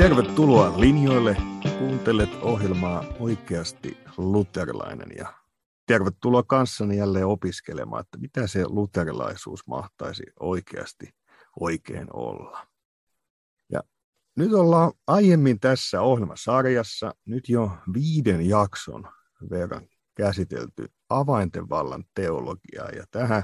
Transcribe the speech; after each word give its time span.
Tervetuloa 0.00 0.80
linjoille. 0.80 1.36
Kuuntelet 1.78 2.30
ohjelmaa 2.42 3.04
Oikeasti 3.18 3.98
luterilainen 4.16 5.08
ja 5.16 5.32
tervetuloa 5.86 6.42
kanssani 6.42 6.96
jälleen 6.96 7.26
opiskelemaan, 7.26 8.00
että 8.00 8.18
mitä 8.18 8.46
se 8.46 8.64
luterilaisuus 8.66 9.66
mahtaisi 9.66 10.22
oikeasti 10.40 11.14
oikein 11.60 12.06
olla. 12.12 12.66
Ja 13.72 13.82
nyt 14.36 14.52
ollaan 14.52 14.92
aiemmin 15.06 15.60
tässä 15.60 16.00
ohjelmasarjassa 16.00 17.14
nyt 17.24 17.48
jo 17.48 17.70
viiden 17.94 18.48
jakson 18.48 19.08
verran 19.50 19.88
käsitelty 20.14 20.92
avainten 21.08 21.68
vallan 21.68 22.04
teologiaa 22.14 22.90
ja 22.90 23.04
tähän 23.10 23.42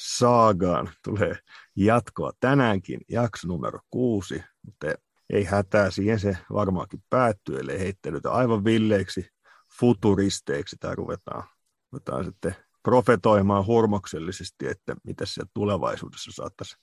saagaan 0.00 0.90
tulee 1.04 1.36
jatkoa 1.76 2.32
tänäänkin, 2.40 3.00
jakso 3.08 3.48
numero 3.48 3.78
kuusi, 3.90 4.42
mutta 4.62 4.86
ei 5.32 5.44
hätää, 5.44 5.90
siihen 5.90 6.20
se 6.20 6.38
varmaankin 6.52 7.02
päättyy, 7.10 7.58
ellei 7.58 7.78
heittänyt 7.78 8.26
aivan 8.26 8.64
villeiksi 8.64 9.30
futuristeiksi 9.80 10.76
tai 10.80 10.94
ruvetaan, 10.94 11.44
ruvetaan 11.92 12.24
sitten 12.24 12.56
profetoimaan 12.82 13.66
hurmoksellisesti, 13.66 14.66
että 14.66 14.96
mitä 15.04 15.26
siellä 15.26 15.50
tulevaisuudessa 15.54 16.30
saattaisi 16.32 16.76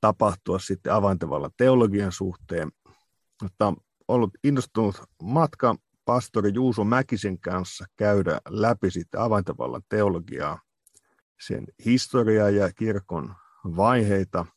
tapahtua 0.00 0.58
sitten 0.58 0.92
avaintavallan 0.92 1.50
teologian 1.56 2.12
suhteen. 2.12 2.72
Mutta 3.42 3.66
on 3.66 3.76
ollut 4.08 4.30
innostunut 4.44 5.02
matka 5.22 5.76
pastori 6.04 6.50
Juuso 6.54 6.84
Mäkisen 6.84 7.40
kanssa 7.40 7.84
käydä 7.96 8.40
läpi 8.48 8.90
sitten 8.90 9.20
avaintavallan 9.20 9.82
teologiaa, 9.88 10.60
sen 11.46 11.64
historiaa 11.84 12.50
ja 12.50 12.72
kirkon 12.72 13.34
vaiheita– 13.64 14.46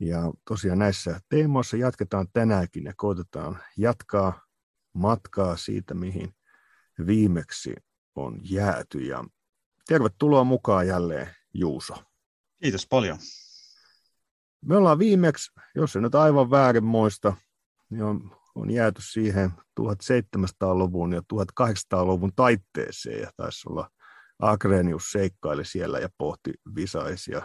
ja 0.00 0.32
tosiaan 0.48 0.78
näissä 0.78 1.20
teemoissa 1.28 1.76
jatketaan 1.76 2.26
tänäänkin 2.32 2.84
ja 2.84 2.92
koitetaan 2.96 3.58
jatkaa 3.76 4.40
matkaa 4.92 5.56
siitä, 5.56 5.94
mihin 5.94 6.34
viimeksi 7.06 7.74
on 8.14 8.40
jääty. 8.42 8.98
Ja 8.98 9.24
tervetuloa 9.88 10.44
mukaan 10.44 10.86
jälleen, 10.86 11.28
Juuso. 11.54 11.94
Kiitos 12.62 12.86
paljon. 12.86 13.18
Me 14.60 14.76
ollaan 14.76 14.98
viimeksi, 14.98 15.52
jos 15.74 15.92
se 15.92 16.00
nyt 16.00 16.14
aivan 16.14 16.50
väärin 16.50 16.84
muista, 16.84 17.36
niin 17.90 18.02
on, 18.02 18.36
on 18.54 18.70
jääty 18.70 19.02
siihen 19.02 19.50
1700-luvun 19.80 21.12
ja 21.12 21.20
1800-luvun 21.20 22.32
taitteeseen 22.36 23.20
ja 23.20 23.30
taisi 23.36 23.68
olla 23.68 23.90
Agrenius 24.38 25.12
seikkaili 25.12 25.64
siellä 25.64 25.98
ja 25.98 26.08
pohti 26.18 26.52
visaisia 26.74 27.42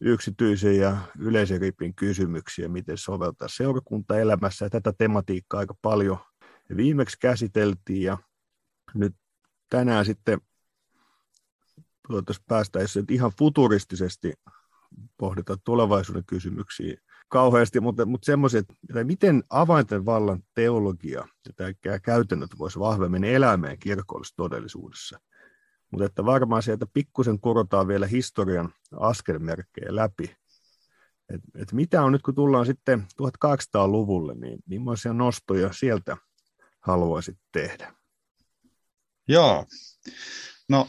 yksityisen 0.00 0.76
ja 0.76 0.96
yleisen 1.18 1.60
ripin 1.60 1.94
kysymyksiä, 1.94 2.68
miten 2.68 2.98
soveltaa 2.98 3.48
seurakuntaelämässä. 3.48 4.64
Ja 4.64 4.70
tätä 4.70 4.92
tematiikkaa 4.98 5.60
aika 5.60 5.74
paljon 5.82 6.18
viimeksi 6.76 7.16
käsiteltiin 7.20 8.02
ja 8.02 8.18
nyt 8.94 9.14
tänään 9.70 10.04
sitten 10.04 10.40
toivottavasti 12.08 12.44
päästään, 12.48 12.82
jos 12.82 12.98
ihan 13.10 13.32
futuristisesti 13.38 14.32
pohdita 15.16 15.56
tulevaisuuden 15.56 16.24
kysymyksiä 16.26 16.96
kauheasti, 17.28 17.80
mutta, 17.80 18.06
mutta 18.06 18.26
semmoiset, 18.26 18.66
että 18.88 19.04
miten 19.04 19.44
avainten 19.50 20.06
vallan 20.06 20.42
teologia 20.54 21.28
ja 21.84 22.00
käytännöt 22.00 22.50
voisi 22.58 22.78
vahvemmin 22.78 23.24
elää 23.24 23.56
meidän 23.56 23.78
kirkollisessa 23.78 24.36
todellisuudessa– 24.36 25.18
mutta 25.90 26.04
että 26.04 26.24
varmaan 26.24 26.62
sieltä 26.62 26.86
pikkusen 26.92 27.40
kurotaan 27.40 27.88
vielä 27.88 28.06
historian 28.06 28.72
askelmerkkejä 29.00 29.96
läpi. 29.96 30.36
Et, 31.34 31.40
et 31.54 31.72
mitä 31.72 32.02
on 32.02 32.12
nyt, 32.12 32.22
kun 32.22 32.34
tullaan 32.34 32.66
sitten 32.66 33.06
1800-luvulle, 33.22 34.34
niin 34.34 34.58
millaisia 34.66 35.12
nostoja 35.12 35.72
sieltä 35.72 36.16
haluaisit 36.80 37.38
tehdä? 37.52 37.94
Joo, 39.28 39.66
no 40.68 40.88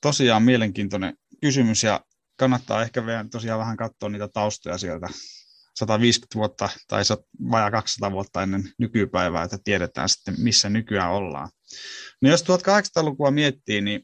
tosiaan 0.00 0.42
mielenkiintoinen 0.42 1.16
kysymys 1.40 1.82
ja 1.82 2.00
kannattaa 2.36 2.82
ehkä 2.82 3.06
vielä 3.06 3.24
tosiaan 3.30 3.60
vähän 3.60 3.76
katsoa 3.76 4.08
niitä 4.08 4.28
taustoja 4.28 4.78
sieltä 4.78 5.08
150 5.78 6.34
vuotta 6.34 6.68
tai 6.88 7.02
vajaa 7.50 7.70
200 7.70 8.12
vuotta 8.12 8.42
ennen 8.42 8.72
nykypäivää, 8.78 9.44
että 9.44 9.58
tiedetään 9.64 10.08
sitten, 10.08 10.34
missä 10.38 10.68
nykyään 10.68 11.12
ollaan. 11.12 11.48
No 12.22 12.30
jos 12.30 12.44
1800-lukua 12.44 13.30
miettii, 13.30 13.80
niin 13.80 14.02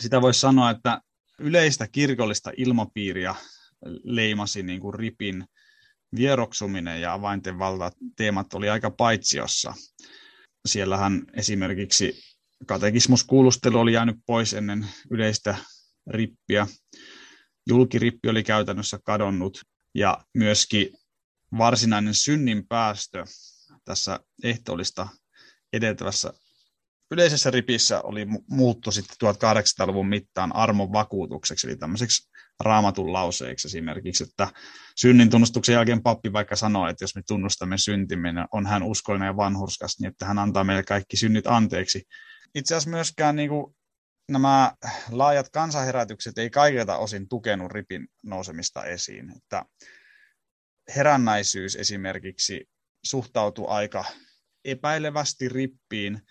sitä 0.00 0.22
voisi 0.22 0.40
sanoa, 0.40 0.70
että 0.70 1.00
yleistä 1.38 1.88
kirkollista 1.88 2.50
ilmapiiriä 2.56 3.34
leimasi 4.04 4.62
niin 4.62 4.80
kuin 4.80 4.94
ripin 4.94 5.44
vieroksuminen 6.16 7.00
ja 7.00 7.12
avainten 7.12 7.58
valta 7.58 7.90
teemat 8.16 8.54
oli 8.54 8.68
aika 8.68 8.90
paitsiossa. 8.90 9.74
Siellähän 10.66 11.22
esimerkiksi 11.36 12.22
katekismuskuulustelu 12.66 13.78
oli 13.78 13.92
jäänyt 13.92 14.16
pois 14.26 14.54
ennen 14.54 14.86
yleistä 15.10 15.56
rippiä. 16.10 16.66
Julkirippi 17.68 18.28
oli 18.28 18.42
käytännössä 18.42 18.98
kadonnut 19.04 19.60
ja 19.94 20.24
myöskin 20.34 20.88
varsinainen 21.58 22.14
synnin 22.14 22.66
päästö 22.68 23.24
tässä 23.84 24.20
ehtoollista 24.42 25.08
edeltävässä 25.72 26.32
yleisessä 27.10 27.50
ripissä 27.50 28.00
oli 28.00 28.26
muuttu 28.48 28.90
sitten 28.90 29.16
1800-luvun 29.28 30.08
mittaan 30.08 30.56
armon 30.56 30.92
vakuutukseksi, 30.92 31.66
eli 31.66 31.76
tämmöiseksi 31.76 32.30
raamatun 32.60 33.12
lauseeksi 33.12 33.68
esimerkiksi, 33.68 34.24
että 34.24 34.48
synnin 34.96 35.30
tunnustuksen 35.30 35.72
jälkeen 35.72 36.02
pappi 36.02 36.32
vaikka 36.32 36.56
sanoo, 36.56 36.88
että 36.88 37.04
jos 37.04 37.14
me 37.14 37.22
tunnustamme 37.28 37.78
syntimme, 37.78 38.32
niin 38.32 38.46
on 38.52 38.66
hän 38.66 38.82
uskollinen 38.82 39.26
ja 39.26 39.36
vanhurskas, 39.36 40.00
niin 40.00 40.08
että 40.08 40.26
hän 40.26 40.38
antaa 40.38 40.64
meille 40.64 40.82
kaikki 40.82 41.16
synnit 41.16 41.46
anteeksi. 41.46 42.02
Itse 42.54 42.74
asiassa 42.74 42.90
myöskään 42.90 43.36
niin 43.36 43.48
kuin, 43.48 43.76
nämä 44.30 44.72
laajat 45.10 45.48
kansanherätykset 45.48 46.38
ei 46.38 46.50
kaikilta 46.50 46.96
osin 46.96 47.28
tukenut 47.28 47.72
ripin 47.72 48.08
nousemista 48.24 48.84
esiin. 48.84 49.30
Että 49.36 49.64
herännäisyys 50.96 51.76
esimerkiksi 51.76 52.68
suhtautui 53.04 53.66
aika 53.68 54.04
epäilevästi 54.64 55.48
rippiin, 55.48 56.22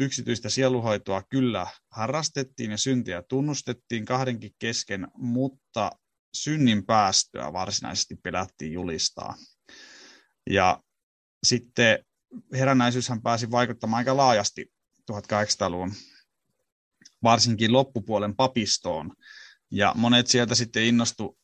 Yksityistä 0.00 0.48
sieluhoitoa 0.48 1.22
kyllä 1.30 1.66
harrastettiin 1.90 2.70
ja 2.70 2.76
syntiä 2.76 3.22
tunnustettiin 3.28 4.04
kahdenkin 4.04 4.50
kesken, 4.58 5.08
mutta 5.14 5.90
synnin 6.34 6.86
päästöä 6.86 7.52
varsinaisesti 7.52 8.16
pelättiin 8.22 8.72
julistaa. 8.72 9.36
Ja 10.50 10.82
sitten 11.46 12.04
herännäisyyshän 12.52 13.22
pääsi 13.22 13.50
vaikuttamaan 13.50 13.98
aika 13.98 14.16
laajasti 14.16 14.72
1800-luvun, 15.12 15.92
varsinkin 17.22 17.72
loppupuolen 17.72 18.36
papistoon. 18.36 19.12
Ja 19.70 19.92
monet 19.96 20.26
sieltä 20.26 20.54
sitten 20.54 20.84
innostu 20.84 21.38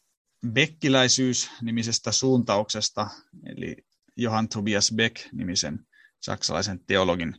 Beckiläisyys-nimisestä 0.46 2.12
suuntauksesta, 2.12 3.08
eli 3.46 3.76
Johann 4.16 4.48
Tobias 4.48 4.92
Beck 4.96 5.16
nimisen 5.32 5.78
saksalaisen 6.20 6.80
teologin 6.86 7.36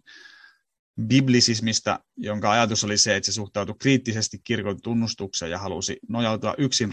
biblisismistä, 1.01 1.99
jonka 2.17 2.51
ajatus 2.51 2.83
oli 2.83 2.97
se, 2.97 3.15
että 3.15 3.25
se 3.25 3.35
suhtautui 3.35 3.75
kriittisesti 3.79 4.37
kirkon 4.43 4.81
tunnustukseen 4.81 5.51
ja 5.51 5.59
halusi 5.59 5.99
nojautua 6.09 6.55
yksin 6.57 6.89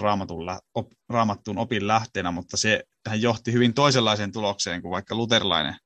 raamattuun 1.08 1.58
opin 1.58 1.86
lähteenä, 1.86 2.30
mutta 2.30 2.56
se 2.56 2.84
hän 3.08 3.22
johti 3.22 3.52
hyvin 3.52 3.74
toisenlaiseen 3.74 4.32
tulokseen 4.32 4.82
kuin 4.82 4.90
vaikka 4.90 5.14
luterilainen 5.14 5.76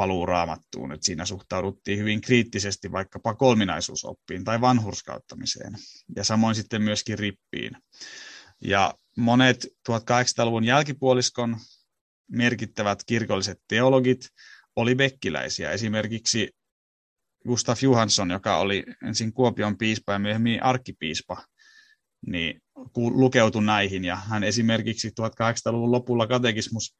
paluu 0.00 0.26
raamattuun, 0.26 0.92
että 0.92 1.06
siinä 1.06 1.24
suhtauduttiin 1.24 1.98
hyvin 1.98 2.20
kriittisesti 2.20 2.92
vaikkapa 2.92 3.34
kolminaisuusoppiin 3.34 4.44
tai 4.44 4.60
vanhurskauttamiseen 4.60 5.72
ja 6.16 6.24
samoin 6.24 6.54
sitten 6.54 6.82
myöskin 6.82 7.18
rippiin. 7.18 7.72
Ja 8.60 8.94
monet 9.16 9.66
1800-luvun 9.90 10.64
jälkipuoliskon 10.64 11.56
merkittävät 12.30 12.98
kirkolliset 13.06 13.58
teologit 13.68 14.28
oli 14.76 14.94
bekkiläisiä. 14.94 15.70
Esimerkiksi 15.70 16.50
Gustav 17.48 17.76
Johansson, 17.82 18.30
joka 18.30 18.56
oli 18.56 18.84
ensin 19.06 19.32
Kuopion 19.32 19.78
piispa 19.78 20.12
ja 20.12 20.18
myöhemmin 20.18 20.62
arkkipiispa, 20.62 21.44
niin 22.26 22.62
lukeutui 22.96 23.64
näihin. 23.64 24.04
Ja 24.04 24.16
hän 24.16 24.44
esimerkiksi 24.44 25.08
1800-luvun 25.08 25.92
lopulla 25.92 26.26
katekismus 26.26 26.96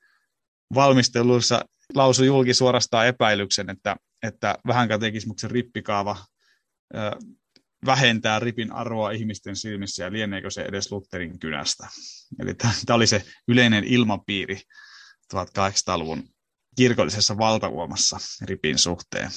valmisteluissa 0.75 1.65
lausui 1.95 2.27
julki 2.27 2.55
suorastaan 2.55 3.07
epäilyksen, 3.07 3.71
että, 3.71 3.97
että 4.23 4.59
vähän 4.67 4.89
katekismuksen 4.89 5.51
rippikaava 5.51 6.17
ö, 6.95 6.99
vähentää 7.87 8.39
ripin 8.39 8.73
arvoa 8.73 9.11
ihmisten 9.11 9.57
silmissä 9.57 10.05
ja 10.05 10.13
lieneekö 10.13 10.51
se 10.51 10.63
edes 10.63 10.93
Lutherin 10.93 11.39
kynästä. 11.39 11.89
Eli 12.39 12.55
tämä 12.55 12.97
oli 12.97 13.07
se 13.07 13.25
yleinen 13.49 13.85
ilmapiiri 13.85 14.61
1800-luvun 15.35 16.29
kirkollisessa 16.77 17.39
valtauomassa 17.39 18.19
ripin 18.43 18.79
suhteen. 18.79 19.31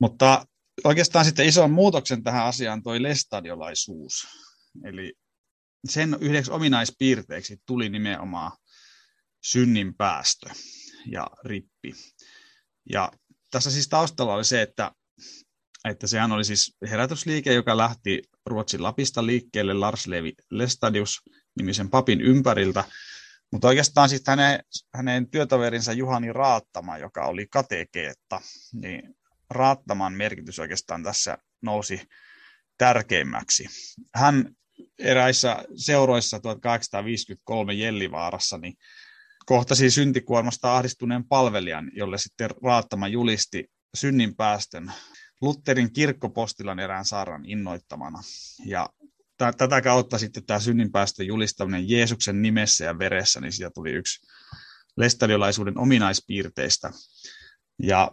Mutta 0.00 0.46
oikeastaan 0.84 1.24
sitten 1.24 1.46
ison 1.46 1.70
muutoksen 1.70 2.22
tähän 2.22 2.46
asiaan 2.46 2.82
toi 2.82 3.02
lestadiolaisuus. 3.02 4.26
Eli 4.84 5.12
sen 5.88 6.16
yhdeksi 6.20 6.50
ominaispiirteeksi 6.50 7.56
tuli 7.66 7.88
nimenomaan 7.88 8.52
synnin 9.44 9.94
päästö. 9.94 10.50
ja 11.06 11.26
rippi. 11.44 11.94
Ja 12.92 13.12
tässä 13.50 13.70
siis 13.70 13.88
taustalla 13.88 14.34
oli 14.34 14.44
se, 14.44 14.62
että, 14.62 14.92
että 15.84 16.06
sehän 16.06 16.32
oli 16.32 16.44
siis 16.44 16.76
herätysliike, 16.90 17.52
joka 17.52 17.76
lähti 17.76 18.22
Ruotsin 18.46 18.82
Lapista 18.82 19.26
liikkeelle 19.26 19.74
Lars 19.74 20.06
Levi 20.06 20.32
Lestadius 20.50 21.20
nimisen 21.56 21.90
papin 21.90 22.20
ympäriltä, 22.20 22.84
mutta 23.52 23.68
oikeastaan 23.68 24.08
sitten 24.08 24.38
hänen, 24.38 24.60
hänen 24.94 25.30
työtoverinsa 25.30 25.92
Juhani 25.92 26.32
Raattama, 26.32 26.98
joka 26.98 27.26
oli 27.26 27.46
katekeetta, 27.46 28.40
niin 28.72 29.16
Raattaman 29.50 30.12
merkitys 30.12 30.58
oikeastaan 30.58 31.02
tässä 31.02 31.38
nousi 31.62 32.00
tärkeimmäksi. 32.78 33.66
Hän 34.14 34.56
eräissä 34.98 35.64
seuroissa 35.76 36.40
1853 36.40 37.74
Jellivaarassa 37.74 38.58
niin 38.58 38.74
kohtasi 39.44 39.90
syntikuormasta 39.90 40.76
ahdistuneen 40.76 41.28
palvelijan, 41.28 41.90
jolle 41.94 42.18
sitten 42.18 42.50
Raattama 42.64 43.08
julisti 43.08 43.70
synnin 43.94 44.36
päästön 44.36 44.92
Lutterin 45.40 45.92
kirkkopostilan 45.92 46.78
erään 46.78 47.04
saaran 47.04 47.44
innoittamana. 47.46 48.18
Ja 48.66 48.88
tätä 49.38 49.82
kautta 49.82 50.18
sitten 50.18 50.46
tämä 50.46 50.60
synninpäästön 50.60 51.26
julistaminen 51.26 51.88
Jeesuksen 51.88 52.42
nimessä 52.42 52.84
ja 52.84 52.98
veressä, 52.98 53.40
niin 53.40 53.52
siitä 53.52 53.70
tuli 53.74 53.92
yksi 53.92 54.26
lestadiolaisuuden 54.96 55.78
ominaispiirteistä. 55.78 56.90
Ja, 57.82 58.10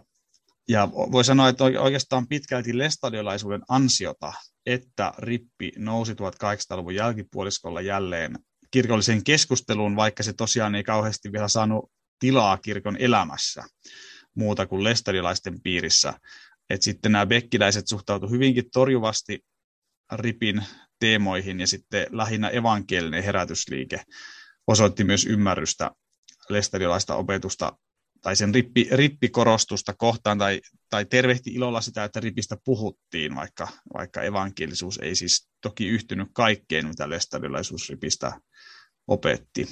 ja 0.68 0.88
voi 0.92 1.24
sanoa, 1.24 1.48
että 1.48 1.64
oikeastaan 1.64 2.28
pitkälti 2.28 2.78
lestadiolaisuuden 2.78 3.62
ansiota, 3.68 4.32
että 4.66 5.12
rippi 5.18 5.72
nousi 5.78 6.12
1800-luvun 6.12 6.94
jälkipuoliskolla 6.94 7.80
jälleen 7.80 8.38
kirkolliseen 8.72 9.24
keskusteluun, 9.24 9.96
vaikka 9.96 10.22
se 10.22 10.32
tosiaan 10.32 10.74
ei 10.74 10.84
kauheasti 10.84 11.32
vielä 11.32 11.48
saanut 11.48 11.92
tilaa 12.18 12.58
kirkon 12.58 12.96
elämässä 12.96 13.64
muuta 14.34 14.66
kuin 14.66 14.84
lestadiolaisten 14.84 15.60
piirissä. 15.62 16.14
Et 16.70 16.82
sitten 16.82 17.12
nämä 17.12 17.26
bekkiläiset 17.26 17.88
suhtautuivat 17.88 18.34
hyvinkin 18.34 18.70
torjuvasti 18.72 19.44
ripin 20.12 20.62
teemoihin 20.98 21.60
ja 21.60 21.66
sitten 21.66 22.06
lähinnä 22.10 22.48
evankelinen 22.48 23.24
herätysliike 23.24 24.02
osoitti 24.66 25.04
myös 25.04 25.26
ymmärrystä 25.26 25.90
lestadiolaista 26.48 27.14
opetusta 27.16 27.72
tai 28.22 28.36
sen 28.36 28.54
rippi, 28.54 28.88
rippikorostusta 28.92 29.94
kohtaan 29.94 30.38
tai, 30.38 30.60
tai 30.90 31.04
tervehti 31.04 31.50
ilolla 31.50 31.80
sitä, 31.80 32.04
että 32.04 32.20
ripistä 32.20 32.56
puhuttiin, 32.64 33.34
vaikka, 33.34 33.68
vaikka 33.94 34.22
evankelisuus 34.22 34.98
ei 34.98 35.14
siis 35.14 35.48
toki 35.60 35.88
yhtynyt 35.88 36.28
kaikkeen, 36.32 36.86
mitä 36.86 37.10
lestadiolaisuus 37.10 37.88
ripistä 37.88 38.40
opetti. 39.08 39.68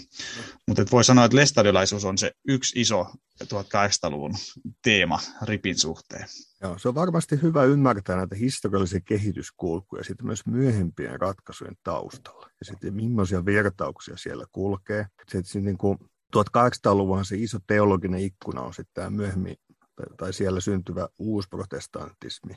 Mutta 0.66 0.84
voi 0.92 1.04
sanoa, 1.04 1.24
että 1.24 1.36
lestadiolaisuus 1.36 2.04
on 2.04 2.18
se 2.18 2.32
yksi 2.48 2.80
iso 2.80 3.06
1800-luvun 3.44 4.34
teema 4.82 5.20
ripin 5.42 5.78
suhteen. 5.78 6.26
Joo, 6.62 6.78
se 6.78 6.88
on 6.88 6.94
varmasti 6.94 7.42
hyvä 7.42 7.64
ymmärtää 7.64 8.16
näitä 8.16 8.36
historiallisia 8.36 9.00
kehityskulkuja 9.00 10.04
sitten 10.04 10.26
myös 10.26 10.46
myöhempien 10.46 11.20
ratkaisujen 11.20 11.76
taustalla. 11.82 12.50
Ja 12.60 12.64
sitten 12.64 12.94
millaisia 12.94 13.44
vertauksia 13.44 14.16
siellä 14.16 14.46
kulkee. 14.52 15.06
Sitten 15.28 15.64
niin 15.64 15.78
kuin 15.78 15.98
1800-luvun 16.36 17.24
se 17.24 17.36
iso 17.36 17.58
teologinen 17.66 18.20
ikkuna 18.20 18.60
on 18.60 18.74
sitten 18.74 18.94
tämä 18.94 19.10
myöhemmin, 19.10 19.56
tai, 19.96 20.06
tai 20.16 20.32
siellä 20.32 20.60
syntyvä 20.60 21.08
uusprotestantismi 21.18 22.56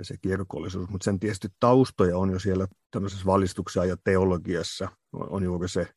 ja 0.00 0.04
se 0.04 0.16
kirkollisuus, 0.22 0.88
mutta 0.88 1.04
sen 1.04 1.20
tietysti 1.20 1.48
taustoja 1.60 2.18
on 2.18 2.30
jo 2.30 2.38
siellä 2.38 2.66
tämmöisessä 2.90 3.26
valistuksessa 3.26 3.84
ja 3.84 3.96
teologiassa, 4.04 4.88
on 5.12 5.42
juuri 5.42 5.68
se, 5.68 5.88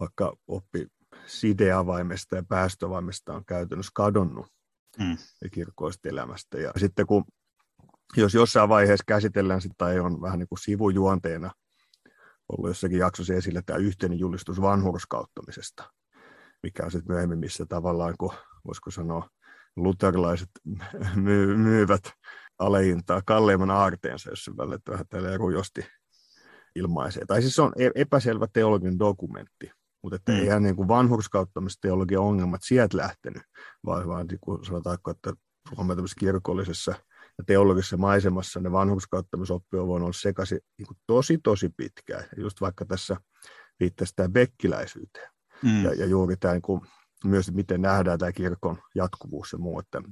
vaikka 0.00 0.36
oppi 0.46 0.86
sideavaimesta 1.26 2.36
ja 2.36 2.42
päästöavaimesta 2.48 3.34
on 3.34 3.44
käytännössä 3.44 3.92
kadonnut 3.94 4.46
mm. 4.98 5.16
kirkoista 5.52 6.08
elämästä. 6.08 6.58
Ja 6.58 6.72
sitten 6.76 7.06
kun, 7.06 7.24
jos 8.16 8.34
jossain 8.34 8.68
vaiheessa 8.68 9.04
käsitellään 9.06 9.60
sitä 9.60 9.74
tai 9.78 10.00
on 10.00 10.22
vähän 10.22 10.38
niin 10.38 10.48
kuin 10.48 10.58
sivujuonteena 10.58 11.50
ollut 12.48 12.70
jossakin 12.70 12.98
jaksossa 12.98 13.34
esille 13.34 13.62
tämä 13.66 13.78
yhteinen 13.78 14.18
julistus 14.18 14.60
vanhurskauttamisesta, 14.60 15.92
mikä 16.62 16.84
on 16.84 16.90
sitten 16.90 17.12
myöhemmin, 17.12 17.38
missä 17.38 17.66
tavallaan, 17.66 18.14
kun 18.18 18.32
voisiko 18.66 18.90
sanoa, 18.90 19.28
luterilaiset 19.76 20.50
myy- 21.14 21.56
myyvät 21.56 22.02
alehintaa 22.58 23.22
kalleimman 23.26 23.70
aarteensa, 23.70 24.30
jos 24.30 24.44
se 24.44 24.56
välillä 24.56 24.78
vähän 24.88 25.06
tällä 25.08 25.36
rujosti 25.36 25.86
ilmaisee. 26.74 27.24
Tai 27.26 27.42
siis 27.42 27.54
se 27.54 27.62
on 27.62 27.72
e-, 27.78 27.90
epäselvä 27.94 28.46
teologinen 28.52 28.98
dokumentti, 28.98 29.70
mutta 30.02 30.16
että 30.16 30.32
mm. 30.32 30.38
eihän 30.38 30.62
niin 30.62 30.76
kuin 30.76 30.88
vanhurskauttamisteologian 30.88 32.22
ongelmat 32.22 32.60
sieltä 32.64 32.96
lähtenyt, 32.96 33.42
vaan, 33.86 34.08
vaan 34.08 34.26
niin 34.26 34.40
kuin 34.40 34.64
sanotaanko, 34.64 35.10
että 35.10 35.32
Suomen 35.74 35.98
kirkollisessa 36.18 36.94
ja 37.38 37.44
teologisessa 37.46 37.96
maisemassa 37.96 38.60
ne 38.60 38.72
vanhurskauttamisoppi 38.72 39.76
on 39.76 39.86
voinut 39.86 40.06
olla 40.06 40.12
sekaisin 40.12 40.60
niin 40.78 40.86
kuin 40.86 40.98
tosi, 41.06 41.38
tosi 41.38 41.68
pitkään. 41.76 42.24
Just 42.36 42.60
vaikka 42.60 42.84
tässä 42.84 43.16
viittasi 43.80 44.12
tämä 44.16 44.28
bekkiläisyyteen. 44.28 45.28
Mm. 45.62 45.84
Ja, 45.84 45.94
ja 45.94 46.06
juuri 46.06 46.36
tämä 46.36 46.54
niin 46.54 46.62
kuin, 46.62 46.80
myös, 47.24 47.52
miten 47.52 47.82
nähdään 47.82 48.18
tämä 48.18 48.32
kirkon 48.32 48.78
jatkuvuus 48.94 49.52
ja 49.52 49.58
muu. 49.58 49.78
Että 49.78 50.02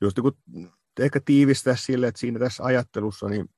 just 0.00 0.18
niin 0.18 0.22
kuin, 0.22 0.72
ehkä 1.04 1.20
tiivistää 1.24 1.76
sille, 1.76 2.06
että 2.08 2.20
siinä 2.20 2.38
tässä 2.38 2.64
ajattelussa 2.64 3.28
niin, 3.28 3.48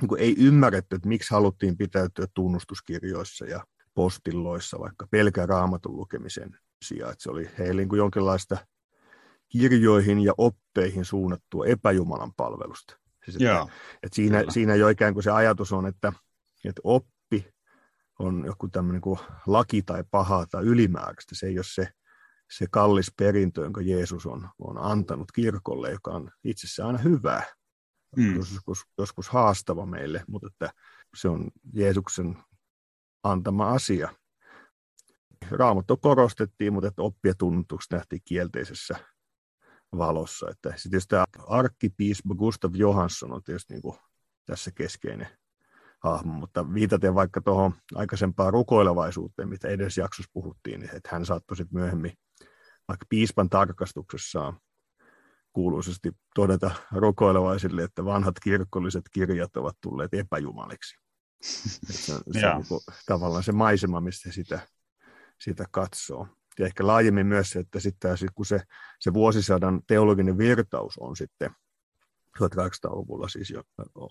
niin 0.00 0.08
kuin 0.08 0.20
ei 0.20 0.34
ymmärretty, 0.38 0.96
että 0.96 1.08
miksi 1.08 1.30
haluttiin 1.30 1.76
pitäytyä 1.76 2.26
tunnustuskirjoissa 2.34 3.46
ja 3.46 3.66
postilloissa, 3.94 4.78
vaikka 4.78 5.06
pelkää 5.10 5.46
raamatun 5.46 5.96
lukemisen 5.96 6.58
sijaan. 6.82 7.12
Että 7.12 7.22
se 7.22 7.30
oli 7.30 7.50
heille 7.58 7.82
niin 7.82 7.88
kuin 7.88 7.98
jonkinlaista 7.98 8.56
kirjoihin 9.48 10.20
ja 10.20 10.32
oppeihin 10.38 11.04
suunnattua 11.04 11.66
epäjumalan 11.66 12.32
palvelusta. 12.36 12.96
Siis 13.24 13.36
että, 13.36 13.66
että 14.02 14.16
siinä, 14.16 14.44
siinä 14.48 14.74
jo 14.74 14.88
ikään 14.88 15.14
kuin 15.14 15.24
se 15.24 15.30
ajatus 15.30 15.72
on, 15.72 15.86
että, 15.86 16.12
että 16.64 16.80
oppi 16.84 17.46
on 18.18 18.42
joku 18.46 18.68
tämmöinen 18.68 19.00
kuin 19.00 19.18
laki 19.46 19.82
tai 19.82 20.04
paha 20.10 20.46
tai 20.46 20.64
ylimääräistä. 20.64 21.34
Se 21.34 21.46
ei 21.46 21.58
ole 21.58 21.64
se, 21.64 21.88
se 22.50 22.66
kallis 22.70 23.12
perintö, 23.18 23.60
jonka 23.60 23.80
Jeesus 23.80 24.26
on, 24.26 24.48
on 24.58 24.78
antanut 24.78 25.32
kirkolle, 25.32 25.90
joka 25.90 26.10
on 26.10 26.30
itsessään 26.44 26.86
aina 26.86 26.98
hyvää. 26.98 27.42
Mm. 28.16 28.36
Joskus, 28.36 28.78
joskus 28.98 29.28
haastava 29.28 29.86
meille, 29.86 30.24
mutta 30.28 30.48
että 30.52 30.70
se 31.16 31.28
on 31.28 31.50
Jeesuksen 31.72 32.36
antama 33.22 33.70
asia. 33.70 34.08
Raamattu 35.50 35.96
korostettiin, 35.96 36.72
mutta 36.72 36.88
että 36.88 37.02
oppia 37.02 37.34
tunnutukset 37.38 37.92
nähtiin 37.92 38.22
kielteisessä 38.24 38.96
valossa. 39.96 40.50
Että 40.50 40.72
sitten 40.76 41.00
tämä 41.08 41.24
arkkipiispa 41.46 42.34
Gustav 42.34 42.74
Johansson 42.74 43.32
on 43.32 43.42
tietysti 43.42 43.72
niin 43.72 43.82
kuin 43.82 43.98
tässä 44.46 44.70
keskeinen 44.74 45.28
hahmo, 46.04 46.32
mutta 46.32 46.74
viitaten 46.74 47.14
vaikka 47.14 47.40
tuohon 47.40 47.74
aikaisempaan 47.94 48.52
rukoilevaisuuteen, 48.52 49.48
mitä 49.48 49.68
edes 49.68 49.98
jaksossa 49.98 50.30
puhuttiin, 50.32 50.80
niin 50.80 50.96
että 50.96 51.08
hän 51.12 51.26
saattoi 51.26 51.56
sitten 51.56 51.78
myöhemmin 51.78 52.12
vaikka 52.88 53.06
piispan 53.08 53.50
tarkastuksessaan 53.50 54.60
kuuluisesti 55.52 56.12
todeta 56.34 56.70
rukoilevaisille, 56.92 57.82
että 57.82 58.04
vanhat 58.04 58.34
kirkolliset 58.42 59.04
kirjat 59.12 59.56
ovat 59.56 59.76
tulleet 59.80 60.14
epäjumaliksi. 60.14 60.96
se 61.90 62.14
on, 62.14 62.20
se 62.32 62.48
on 62.48 62.56
niin 62.56 62.80
tavallaan 63.06 63.42
se 63.42 63.52
maisema, 63.52 64.00
mistä 64.00 64.32
sitä, 64.32 64.60
sitä 65.40 65.64
katsoo. 65.70 66.28
Ja 66.58 66.66
ehkä 66.66 66.86
laajemmin 66.86 67.26
myös 67.26 67.50
se, 67.50 67.58
että 67.58 67.80
sitten 67.80 68.16
kun 68.34 68.46
se, 68.46 68.60
se 69.00 69.12
vuosisadan 69.12 69.80
teologinen 69.86 70.38
virtaus 70.38 70.98
on 70.98 71.16
sitten 71.16 71.50
1800-luvulla 72.38 73.28
siis 73.28 73.50
jo, 73.50 73.62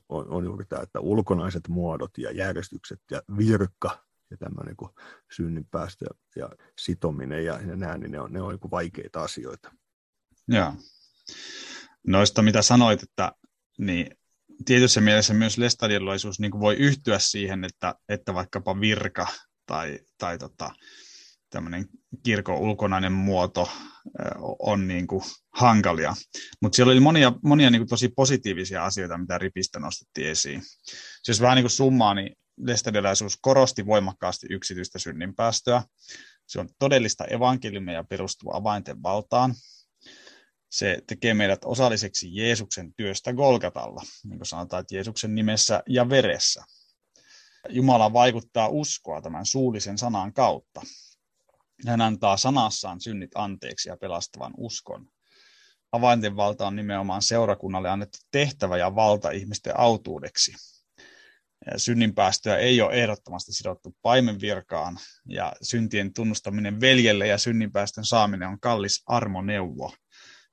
on, 0.09 0.29
on 0.29 0.45
juuri 0.45 0.65
tämä, 0.65 0.81
että 0.81 0.99
ulkonaiset 0.99 1.67
muodot 1.69 2.17
ja 2.17 2.31
järjestykset 2.31 3.01
ja 3.11 3.21
virkka 3.37 4.04
ja 4.31 4.37
tämmöinen 4.37 4.75
kuin 4.75 4.91
synnin 5.35 5.65
päästö 5.65 6.05
ja 6.35 6.49
sitominen 6.79 7.45
ja, 7.45 7.53
ja 7.61 7.75
nämä, 7.75 7.97
niin 7.97 8.11
ne 8.11 8.19
on, 8.19 8.33
ne 8.33 8.41
on 8.41 8.49
niin 8.49 8.71
vaikeita 8.71 9.23
asioita. 9.23 9.71
Joo. 10.47 10.73
Noista 12.07 12.41
mitä 12.41 12.61
sanoit, 12.61 13.03
että 13.03 13.31
niin 13.77 14.17
tietyssä 14.65 15.01
mielessä 15.01 15.33
myös 15.33 15.57
lestadiolaisuus 15.57 16.39
niin 16.39 16.59
voi 16.59 16.75
yhtyä 16.75 17.19
siihen, 17.19 17.63
että, 17.63 17.95
että 18.09 18.33
vaikkapa 18.33 18.79
virka 18.79 19.27
tai, 19.65 19.99
tai 20.17 20.37
tota, 20.37 20.71
tämmöinen 21.49 21.85
kirkon 22.23 22.59
ulkonainen 22.59 23.11
muoto 23.11 23.69
on 24.59 24.87
niin 24.87 25.07
kuin 25.07 25.23
hankalia. 25.53 26.15
Mutta 26.61 26.75
siellä 26.75 26.91
oli 26.91 26.99
monia, 26.99 27.33
monia 27.43 27.69
niin 27.69 27.79
kuin 27.79 27.89
tosi 27.89 28.09
positiivisia 28.09 28.85
asioita, 28.85 29.17
mitä 29.17 29.37
Ripistä 29.37 29.79
nostettiin 29.79 30.27
esiin. 30.27 30.61
Siis 30.61 31.27
jos 31.27 31.41
vähän 31.41 31.55
niin 31.55 31.63
kuin 31.63 31.71
summaa, 31.71 32.13
niin 32.13 32.35
lestadiolaisuus 32.57 33.37
korosti 33.41 33.85
voimakkaasti 33.85 34.47
yksityistä 34.49 34.99
synninpäästöä. 34.99 35.83
Se 36.47 36.59
on 36.59 36.69
todellista 36.79 37.25
evankeliumia 37.25 38.03
perustua 38.03 38.55
avainten 38.55 39.03
valtaan. 39.03 39.55
Se 40.69 41.01
tekee 41.07 41.33
meidät 41.33 41.59
osalliseksi 41.65 42.35
Jeesuksen 42.35 42.93
työstä 42.93 43.33
Golgatalla, 43.33 44.01
niin 44.23 44.39
kuin 44.39 44.47
sanotaan, 44.47 44.81
että 44.81 44.95
Jeesuksen 44.95 45.35
nimessä 45.35 45.83
ja 45.89 46.09
veressä. 46.09 46.63
Jumala 47.69 48.13
vaikuttaa 48.13 48.67
uskoa 48.67 49.21
tämän 49.21 49.45
suullisen 49.45 49.97
sanan 49.97 50.33
kautta. 50.33 50.81
Hän 51.87 52.01
antaa 52.01 52.37
sanassaan 52.37 53.01
synnit 53.01 53.31
anteeksi 53.35 53.89
ja 53.89 53.97
pelastavan 53.97 54.53
uskon. 54.57 55.07
Avainten 55.91 56.35
valta 56.35 56.67
on 56.67 56.75
nimenomaan 56.75 57.21
seurakunnalle 57.21 57.89
annettu 57.89 58.17
tehtävä 58.31 58.77
ja 58.77 58.95
valta 58.95 59.31
ihmisten 59.31 59.79
autuudeksi. 59.79 60.55
Synninpäästöä 61.77 62.57
ei 62.57 62.81
ole 62.81 62.93
ehdottomasti 62.93 63.53
sidottu 63.53 63.95
paimenvirkaan, 64.01 64.97
ja 65.29 65.53
syntien 65.61 66.13
tunnustaminen 66.13 66.81
veljelle 66.81 67.27
ja 67.27 67.37
synninpäästön 67.37 68.05
saaminen 68.05 68.47
on 68.47 68.59
kallis 68.59 69.03
armoneuvo 69.05 69.93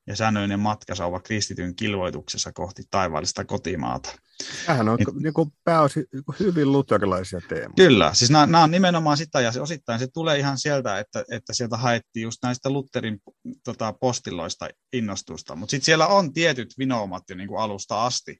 ja 0.06 0.16
säännöllinen 0.16 0.60
matkasauva 0.60 1.20
kristityn 1.20 1.76
kilvoituksessa 1.76 2.52
kohti 2.52 2.82
taivaallista 2.90 3.44
kotimaata. 3.44 4.18
Tämähän 4.66 4.88
on 4.88 4.98
niin, 4.98 5.22
niin 5.22 5.52
pääosin 5.64 6.04
niin 6.12 6.24
hyvin 6.40 6.72
luterilaisia 6.72 7.40
teemoja. 7.48 7.74
Kyllä, 7.76 8.14
siis 8.14 8.30
nämä, 8.30 8.46
nämä 8.46 8.64
on 8.64 8.70
nimenomaan 8.70 9.16
sitä, 9.16 9.40
ja 9.40 9.52
se 9.52 9.60
osittain 9.60 9.98
se 9.98 10.06
tulee 10.14 10.38
ihan 10.38 10.58
sieltä, 10.58 10.98
että, 10.98 11.24
että 11.30 11.54
sieltä 11.54 11.76
haettiin 11.76 12.22
just 12.22 12.38
näistä 12.42 12.70
Lutherin 12.70 13.18
tota, 13.64 13.92
postilloista 13.92 14.68
innostusta, 14.92 15.56
mutta 15.56 15.70
sitten 15.70 15.84
siellä 15.84 16.06
on 16.06 16.32
tietyt 16.32 16.74
vinoumat 16.78 17.22
jo 17.30 17.36
niin 17.36 17.48
kuin 17.48 17.60
alusta 17.60 18.06
asti. 18.06 18.38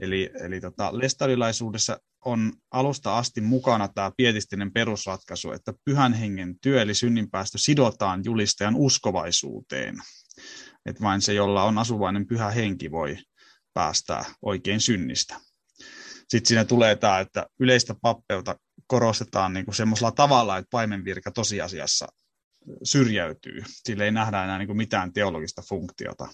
Eli, 0.00 0.30
eli 0.40 0.60
tota, 0.60 0.98
lestadilaisuudessa 0.98 2.00
on 2.24 2.52
alusta 2.70 3.18
asti 3.18 3.40
mukana 3.40 3.88
tämä 3.88 4.12
pietistinen 4.16 4.72
perusratkaisu, 4.72 5.52
että 5.52 5.72
pyhän 5.84 6.12
hengen 6.12 6.54
työ 6.60 6.82
eli 6.82 6.94
synninpäästö 6.94 7.58
sidotaan 7.58 8.20
julistajan 8.24 8.76
uskovaisuuteen 8.76 9.96
että 10.86 11.02
vain 11.02 11.22
se, 11.22 11.34
jolla 11.34 11.64
on 11.64 11.78
asuvainen 11.78 12.26
pyhä 12.26 12.50
henki, 12.50 12.90
voi 12.90 13.18
päästää 13.74 14.24
oikein 14.42 14.80
synnistä. 14.80 15.40
Sitten 16.28 16.46
siinä 16.48 16.64
tulee 16.64 16.96
tämä, 16.96 17.20
että 17.20 17.46
yleistä 17.60 17.94
pappeutta 18.02 18.56
korostetaan 18.86 19.52
niin 19.52 19.64
kuin 19.64 19.74
semmoisella 19.74 20.12
tavalla, 20.12 20.58
että 20.58 20.68
paimenvirka 20.70 21.30
tosiasiassa 21.30 22.08
syrjäytyy. 22.82 23.62
Sillä 23.68 24.04
ei 24.04 24.12
nähdä 24.12 24.44
enää 24.44 24.58
niin 24.58 24.66
kuin 24.66 24.76
mitään 24.76 25.12
teologista 25.12 25.62
funktiota. 25.68 26.28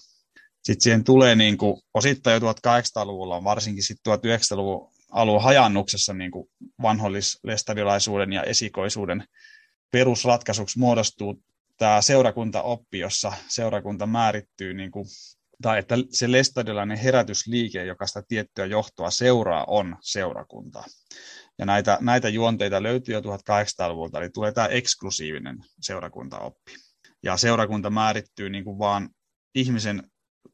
Sitten 0.63 0.81
siihen 0.81 1.03
tulee 1.03 1.35
niin 1.35 1.57
kuin, 1.57 1.81
osittain 1.93 2.41
jo 2.41 2.51
1800-luvulla, 2.51 3.43
varsinkin 3.43 3.83
sitten 3.83 4.13
1900-luvun 4.13 4.91
alun 5.11 5.43
hajannuksessa 5.43 6.13
niin 6.13 6.31
kuin 6.31 6.49
vanhollislestadiolaisuuden 6.81 8.33
ja 8.33 8.43
esikoisuuden 8.43 9.23
perusratkaisuksi 9.91 10.79
muodostuu 10.79 11.43
tämä 11.77 12.01
seurakuntaoppi, 12.01 12.99
jossa 12.99 13.33
seurakunta 13.47 14.07
määrittyy, 14.07 14.73
niin 14.73 14.91
kuin, 14.91 15.05
tai 15.61 15.79
että 15.79 15.95
se 16.09 16.31
lestadiolainen 16.31 16.97
herätysliike, 16.97 17.85
joka 17.85 18.07
sitä 18.07 18.23
tiettyä 18.27 18.65
johtoa 18.65 19.11
seuraa, 19.11 19.65
on 19.67 19.95
seurakunta. 20.01 20.83
Ja 21.57 21.65
näitä, 21.65 21.97
näitä 22.01 22.29
juonteita 22.29 22.83
löytyy 22.83 23.13
jo 23.13 23.19
1800-luvulta, 23.19 24.19
eli 24.19 24.29
tulee 24.29 24.51
tämä 24.51 24.67
eksklusiivinen 24.67 25.57
seurakuntaoppi. 25.81 26.75
Ja 27.23 27.37
seurakunta 27.37 27.89
määrittyy 27.89 28.49
niin 28.49 28.63
kuin 28.63 28.79
vaan 28.79 29.09
ihmisen 29.55 30.10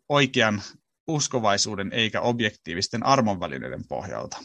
oikean 0.09 0.61
uskovaisuuden 1.07 1.93
eikä 1.93 2.21
objektiivisten 2.21 3.05
armonvälineiden 3.05 3.87
pohjalta. 3.87 4.37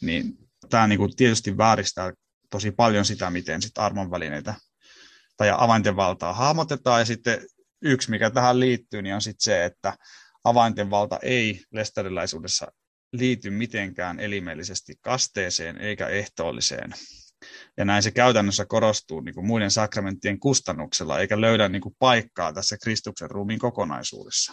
Niin 0.00 0.38
tämä 0.70 0.86
niin 0.86 0.98
kuin 0.98 1.16
tietysti 1.16 1.56
vääristää 1.56 2.12
tosi 2.50 2.70
paljon 2.70 3.04
sitä, 3.04 3.30
miten 3.30 3.62
sit 3.62 3.78
armonvälineitä 3.78 4.54
tai 5.36 5.52
avainten 5.56 5.96
valtaa 5.96 6.32
hahmotetaan. 6.32 7.00
Ja 7.00 7.04
sitten 7.04 7.46
yksi, 7.82 8.10
mikä 8.10 8.30
tähän 8.30 8.60
liittyy, 8.60 9.02
niin 9.02 9.14
on 9.14 9.22
sitten 9.22 9.44
se, 9.44 9.64
että 9.64 9.96
avainten 10.44 10.90
valta 10.90 11.18
ei 11.22 11.64
lestadilaisuudessa 11.72 12.72
liity 13.12 13.50
mitenkään 13.50 14.20
elimellisesti 14.20 14.94
kasteeseen 15.00 15.78
eikä 15.78 16.08
ehtoolliseen. 16.08 16.94
Ja 17.76 17.84
näin 17.84 18.02
se 18.02 18.10
käytännössä 18.10 18.64
korostuu 18.64 19.20
niin 19.20 19.34
kuin 19.34 19.46
muiden 19.46 19.70
sakramenttien 19.70 20.40
kustannuksella, 20.40 21.18
eikä 21.18 21.40
löydä 21.40 21.68
niin 21.68 21.82
kuin 21.82 21.96
paikkaa 21.98 22.52
tässä 22.52 22.76
Kristuksen 22.82 23.30
ruumiin 23.30 23.58
kokonaisuudessa. 23.58 24.52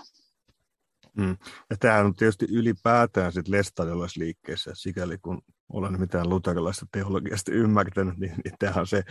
Mm. 1.18 1.38
Ja 1.70 1.78
tämähän 1.80 2.06
on 2.06 2.16
tietysti 2.16 2.46
ylipäätään 2.50 3.32
sitten 3.32 3.52
lestadiolaisliikkeessä, 3.52 4.72
sikäli 4.74 5.18
kun 5.18 5.42
olen 5.70 6.00
mitään 6.00 6.30
luterilaista 6.30 6.86
teologiasta 6.92 7.52
ymmärtänyt, 7.52 8.18
niin, 8.18 8.34
niin 8.44 8.56
tämä 8.60 8.74
on 8.80 8.88
se 8.88 9.04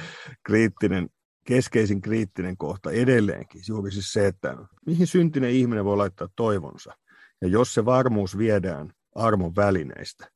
kriittinen 0.42 1.08
keskeisin 1.44 2.00
kriittinen 2.00 2.56
kohta 2.56 2.90
edelleenkin, 2.90 3.62
juuri 3.68 3.90
siis 3.90 4.12
se, 4.12 4.26
että 4.26 4.56
mihin 4.86 5.06
syntinen 5.06 5.50
ihminen 5.50 5.84
voi 5.84 5.96
laittaa 5.96 6.28
toivonsa. 6.36 6.92
Ja 7.40 7.48
jos 7.48 7.74
se 7.74 7.84
varmuus 7.84 8.38
viedään 8.38 8.92
armon 9.14 9.56
välineistä, 9.56 10.30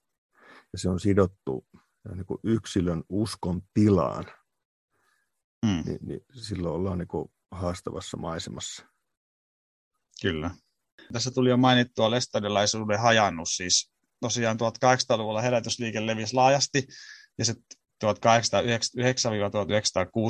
ja 0.72 0.78
se 0.78 0.88
on 0.88 1.00
sidottu 1.00 1.66
niin 2.14 2.26
kuin 2.26 2.40
yksilön 2.44 3.02
uskon 3.08 3.62
tilaan, 3.74 4.24
mm. 5.66 5.82
niin, 5.86 5.98
niin 6.02 6.20
silloin 6.32 6.74
ollaan 6.74 6.98
niin 6.98 7.08
kuin 7.08 7.32
haastavassa 7.50 8.16
maisemassa. 8.16 8.86
Kyllä. 10.22 10.50
Tässä 11.12 11.30
tuli 11.30 11.48
jo 11.48 11.56
mainittua 11.56 12.10
lestadilaisuuden 12.10 13.00
hajannus, 13.00 13.56
siis 13.56 13.92
tosiaan 14.20 14.56
1800-luvulla 14.56 15.42
herätysliike 15.42 16.06
levisi 16.06 16.34
laajasti, 16.34 16.86
ja 17.38 17.44
se 17.44 17.54
1809-1906 18.04 18.08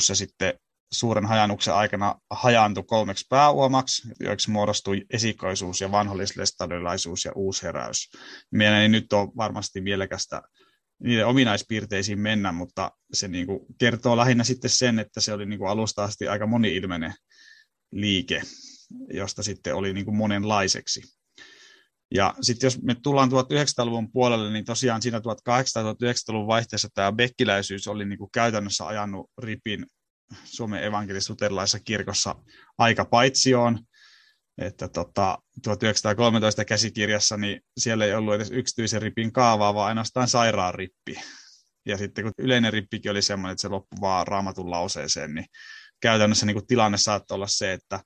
se 0.01 0.15
sitten 0.15 0.59
suuren 0.93 1.27
hajannuksen 1.27 1.75
aikana 1.75 2.21
hajaantui 2.31 2.85
kolmeksi 2.87 3.27
pääuomaksi, 3.29 4.09
joiksi 4.21 4.51
muodostui 4.51 5.05
esikoisuus 5.11 5.81
ja 5.81 5.93
vanhollislestadiolaisuus 5.93 7.25
ja 7.25 7.33
uusheräys. 7.35 8.11
Mielestäni 8.51 8.89
nyt 8.89 9.13
on 9.13 9.33
varmasti 9.37 9.81
mielekästä 9.81 10.43
niiden 11.03 11.27
ominaispiirteisiin 11.27 12.19
mennä, 12.19 12.53
mutta 12.53 12.93
se 13.13 13.29
niin 13.29 13.47
kuin 13.47 13.61
kertoo 13.79 14.17
lähinnä 14.17 14.45
sitten 14.45 14.71
sen, 14.71 14.99
että 14.99 15.21
se 15.21 15.33
oli 15.33 15.47
niin 15.47 15.59
kuin 15.59 15.71
alusta 15.71 16.05
asti 16.05 16.29
aika 16.29 16.47
moni-ilmeinen 16.47 17.15
liike, 17.93 18.43
josta 19.13 19.43
sitten 19.43 19.75
oli 19.75 19.93
niin 19.93 20.05
kuin 20.05 20.17
monenlaiseksi. 20.17 21.03
Ja 22.15 22.35
sitten 22.41 22.67
jos 22.67 22.83
me 22.83 22.97
tullaan 23.03 23.31
1900-luvun 23.31 24.13
puolelle, 24.13 24.53
niin 24.53 24.65
tosiaan 24.65 25.03
siinä 25.03 25.19
1800-1900-luvun 25.19 26.47
vaihteessa 26.47 26.89
tämä 26.95 27.13
bekkiläisyys 27.13 27.89
oli 27.89 28.05
niin 28.05 28.19
kuin 28.19 28.31
käytännössä 28.33 28.87
ajanut 28.87 29.31
ripin 29.39 29.87
Suomen 30.45 30.83
evankelis-luterilaisessa 30.83 31.81
kirkossa 31.85 32.35
aika 32.79 33.05
paitsioon, 33.05 33.79
että 34.59 34.89
tota, 34.89 35.39
1913 35.63 36.65
käsikirjassa 36.65 37.37
niin 37.37 37.61
siellä 37.79 38.05
ei 38.05 38.15
ollut 38.15 38.35
edes 38.35 38.51
yksityisen 38.51 39.03
ripin 39.03 39.33
kaavaa, 39.33 39.75
vaan 39.75 39.89
ainoastaan 39.89 40.29
sairaan 40.29 40.75
rippi. 40.75 41.21
Ja 41.87 41.99
sitten 41.99 42.25
kun 42.25 42.33
yleinen 42.39 42.73
rippikin 42.73 43.11
oli 43.11 43.23
semmoinen, 43.23 43.53
että 43.53 43.63
se 43.63 43.69
loppui 43.69 44.01
vaan 44.01 44.27
raamatun 44.27 44.71
lauseeseen, 44.71 45.35
niin 45.35 45.47
käytännössä 46.01 46.47
niin 46.47 46.55
kuin 46.55 46.67
tilanne 46.67 46.99
saattoi 46.99 47.35
olla 47.35 47.47
se, 47.49 47.73
että 47.73 48.01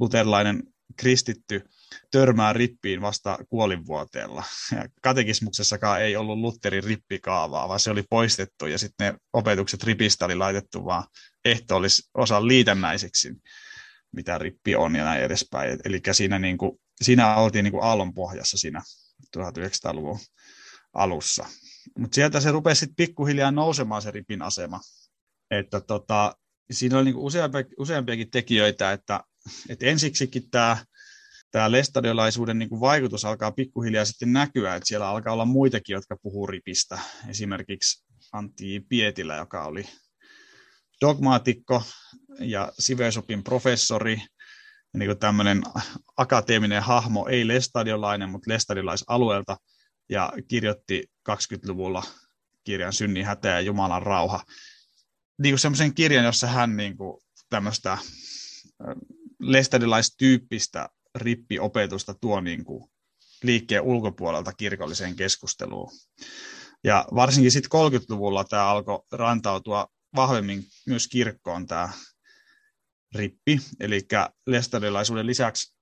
luterilainen 0.00 0.62
kristitty 0.96 1.64
törmää 2.10 2.52
rippiin 2.52 3.00
vasta 3.00 3.38
kuolinvuoteella. 3.48 4.44
Ja 4.72 4.88
katekismuksessakaan 5.02 6.02
ei 6.02 6.16
ollut 6.16 6.38
Lutherin 6.38 6.84
rippikaavaa, 6.84 7.68
vaan 7.68 7.80
se 7.80 7.90
oli 7.90 8.04
poistettu 8.10 8.66
ja 8.66 8.78
sitten 8.78 9.12
ne 9.12 9.18
opetukset 9.32 9.84
ripistä 9.84 10.24
oli 10.24 10.34
laitettu 10.34 10.84
vaan 10.84 11.04
ehto 11.44 11.76
olisi 11.76 12.02
osa 12.14 12.46
liitännäiseksi, 12.46 13.32
mitä 14.14 14.38
rippi 14.38 14.76
on 14.76 14.96
ja 14.96 15.04
näin 15.04 15.22
edespäin. 15.22 15.78
Eli 15.84 16.00
siinä, 16.12 16.38
niin 16.38 16.58
kuin, 16.58 16.80
siinä 17.02 17.36
oltiin 17.36 17.62
niin 17.62 17.72
kuin 17.72 17.84
aallon 17.84 18.14
pohjassa 18.14 18.58
siinä 18.58 18.82
1900-luvun 19.36 20.18
alussa. 20.92 21.46
Mutta 21.98 22.14
sieltä 22.14 22.40
se 22.40 22.50
rupesi 22.50 22.78
sitten 22.78 22.96
pikkuhiljaa 22.96 23.50
nousemaan 23.50 24.02
se 24.02 24.10
ripin 24.10 24.42
asema. 24.42 24.80
Että 25.50 25.80
tota, 25.80 26.36
siinä 26.70 26.96
oli 26.98 27.04
niin 27.04 27.16
useampia, 27.16 27.64
useampiakin 27.78 28.30
tekijöitä, 28.30 28.92
että, 28.92 29.24
että 29.68 29.86
ensiksikin 29.86 30.50
tämä 30.50 30.76
tämä 31.54 31.72
lestadiolaisuuden 31.72 32.58
niin 32.58 32.80
vaikutus 32.80 33.24
alkaa 33.24 33.52
pikkuhiljaa 33.52 34.04
sitten 34.04 34.32
näkyä, 34.32 34.74
että 34.74 34.88
siellä 34.88 35.08
alkaa 35.08 35.32
olla 35.32 35.44
muitakin, 35.44 35.94
jotka 35.94 36.16
puhuu 36.22 36.46
ripistä. 36.46 36.98
Esimerkiksi 37.28 38.04
Antti 38.32 38.80
Pietilä, 38.88 39.36
joka 39.36 39.64
oli 39.64 39.86
dogmaatikko 41.00 41.82
ja 42.40 42.72
Sivesopin 42.78 43.44
professori, 43.44 44.22
niin 44.96 45.18
tämmöinen 45.18 45.62
akateeminen 46.16 46.82
hahmo, 46.82 47.26
ei 47.26 47.48
lestadiolainen, 47.48 48.28
mutta 48.28 48.50
lestadiolaisalueelta, 48.50 49.56
ja 50.08 50.32
kirjoitti 50.48 51.04
20-luvulla 51.30 52.02
kirjan 52.64 52.92
Synni, 52.92 53.22
hätä 53.22 53.48
ja 53.48 53.60
Jumalan 53.60 54.02
rauha. 54.02 54.44
Niin 55.38 55.52
kuin 55.52 55.58
semmoisen 55.58 55.94
kirjan, 55.94 56.24
jossa 56.24 56.46
hän 56.46 56.76
niin 56.76 56.96
kuin 56.96 57.22
tämmöistä 57.50 57.98
lestadiolaistyyppistä 59.40 60.88
rippiopetusta 61.14 62.14
tuo 62.14 62.40
niin 62.40 62.64
kuin 62.64 62.90
liikkeen 63.42 63.82
ulkopuolelta 63.82 64.52
kirkolliseen 64.52 65.16
keskusteluun. 65.16 65.92
Ja 66.84 67.04
varsinkin 67.14 67.50
sitten 67.50 67.70
30-luvulla 67.80 68.44
tämä 68.44 68.66
alkoi 68.66 69.00
rantautua 69.12 69.86
vahvemmin 70.16 70.64
myös 70.86 71.08
kirkkoon 71.08 71.66
tämä 71.66 71.88
rippi, 73.14 73.60
eli 73.80 74.00
lestadilaisuuden 74.46 75.26
lisäksi 75.26 75.74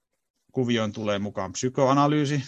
kuvioon 0.53 0.93
tulee 0.93 1.19
mukaan 1.19 1.53
psykoanalyysi, 1.53 2.43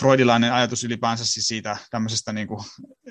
freudilainen 0.00 0.52
ajatus 0.52 0.84
ylipäänsä 0.84 1.26
siis 1.26 1.46
siitä 1.46 1.76
tämmöisestä 1.90 2.32
niin 2.32 2.48
kuin, 2.48 2.60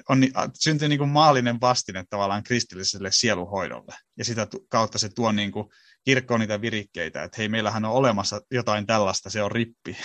on, 0.09 0.21
syntyy 0.59 0.87
niin 0.87 0.99
kuin 0.99 1.09
maallinen 1.09 1.61
vastine 1.61 2.03
tavallaan 2.09 2.43
kristilliselle 2.43 3.11
sieluhoidolle. 3.11 3.95
Ja 4.17 4.25
sitä 4.25 4.47
kautta 4.69 4.97
se 4.97 5.09
tuo 5.09 5.31
niin 5.31 5.51
kuin 5.51 5.69
kirkkoon 6.05 6.39
niitä 6.39 6.61
virikkeitä, 6.61 7.23
että 7.23 7.35
hei, 7.37 7.49
meillähän 7.49 7.85
on 7.85 7.91
olemassa 7.91 8.41
jotain 8.51 8.87
tällaista, 8.87 9.29
se 9.29 9.43
on 9.43 9.51
rippi. 9.51 9.97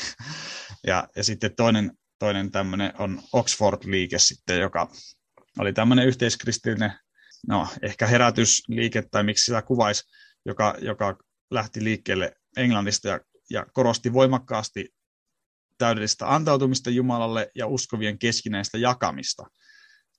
Ja, 0.86 1.08
ja 1.16 1.24
sitten 1.24 1.56
toinen, 1.56 1.92
toinen 2.18 2.50
tämmöinen 2.50 2.92
on 2.98 3.22
Oxford-liike 3.32 4.18
sitten, 4.18 4.60
joka 4.60 4.88
oli 5.58 5.72
tämmöinen 5.72 6.06
yhteiskristillinen, 6.06 6.92
no 7.48 7.68
ehkä 7.82 8.06
herätysliike 8.06 9.02
tai 9.10 9.22
miksi 9.22 9.44
sitä 9.44 9.62
kuvaisi, 9.62 10.04
joka, 10.44 10.74
joka 10.80 11.16
lähti 11.50 11.84
liikkeelle 11.84 12.32
Englannista 12.56 13.08
ja, 13.08 13.20
ja 13.50 13.66
korosti 13.72 14.12
voimakkaasti 14.12 14.88
täydellistä 15.78 16.34
antautumista 16.34 16.90
Jumalalle 16.90 17.50
ja 17.54 17.66
uskovien 17.66 18.18
keskinäistä 18.18 18.78
jakamista. 18.78 19.46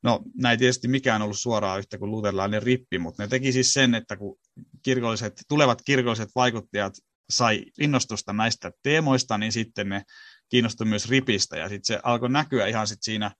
No, 0.03 0.21
näin 0.41 0.59
tietysti 0.59 0.87
mikään 0.87 1.21
ollut 1.21 1.39
suoraan 1.39 1.79
yhtä 1.79 1.97
kuin 1.97 2.11
luterilainen 2.11 2.63
rippi, 2.63 2.99
mutta 2.99 3.23
ne 3.23 3.27
teki 3.27 3.51
siis 3.51 3.73
sen, 3.73 3.95
että 3.95 4.17
kun 4.17 4.39
kirkolliset, 4.83 5.33
tulevat 5.47 5.81
kirkolliset 5.85 6.29
vaikuttajat 6.35 6.93
sai 7.29 7.65
innostusta 7.79 8.33
näistä 8.33 8.71
teemoista, 8.83 9.37
niin 9.37 9.51
sitten 9.51 9.89
ne 9.89 10.03
kiinnostui 10.49 10.87
myös 10.87 11.09
ripistä, 11.09 11.57
ja 11.57 11.69
sitten 11.69 11.85
se 11.85 11.99
alkoi 12.03 12.29
näkyä 12.29 12.67
ihan 12.67 12.87
sitten 12.87 13.03
siinä 13.03 13.31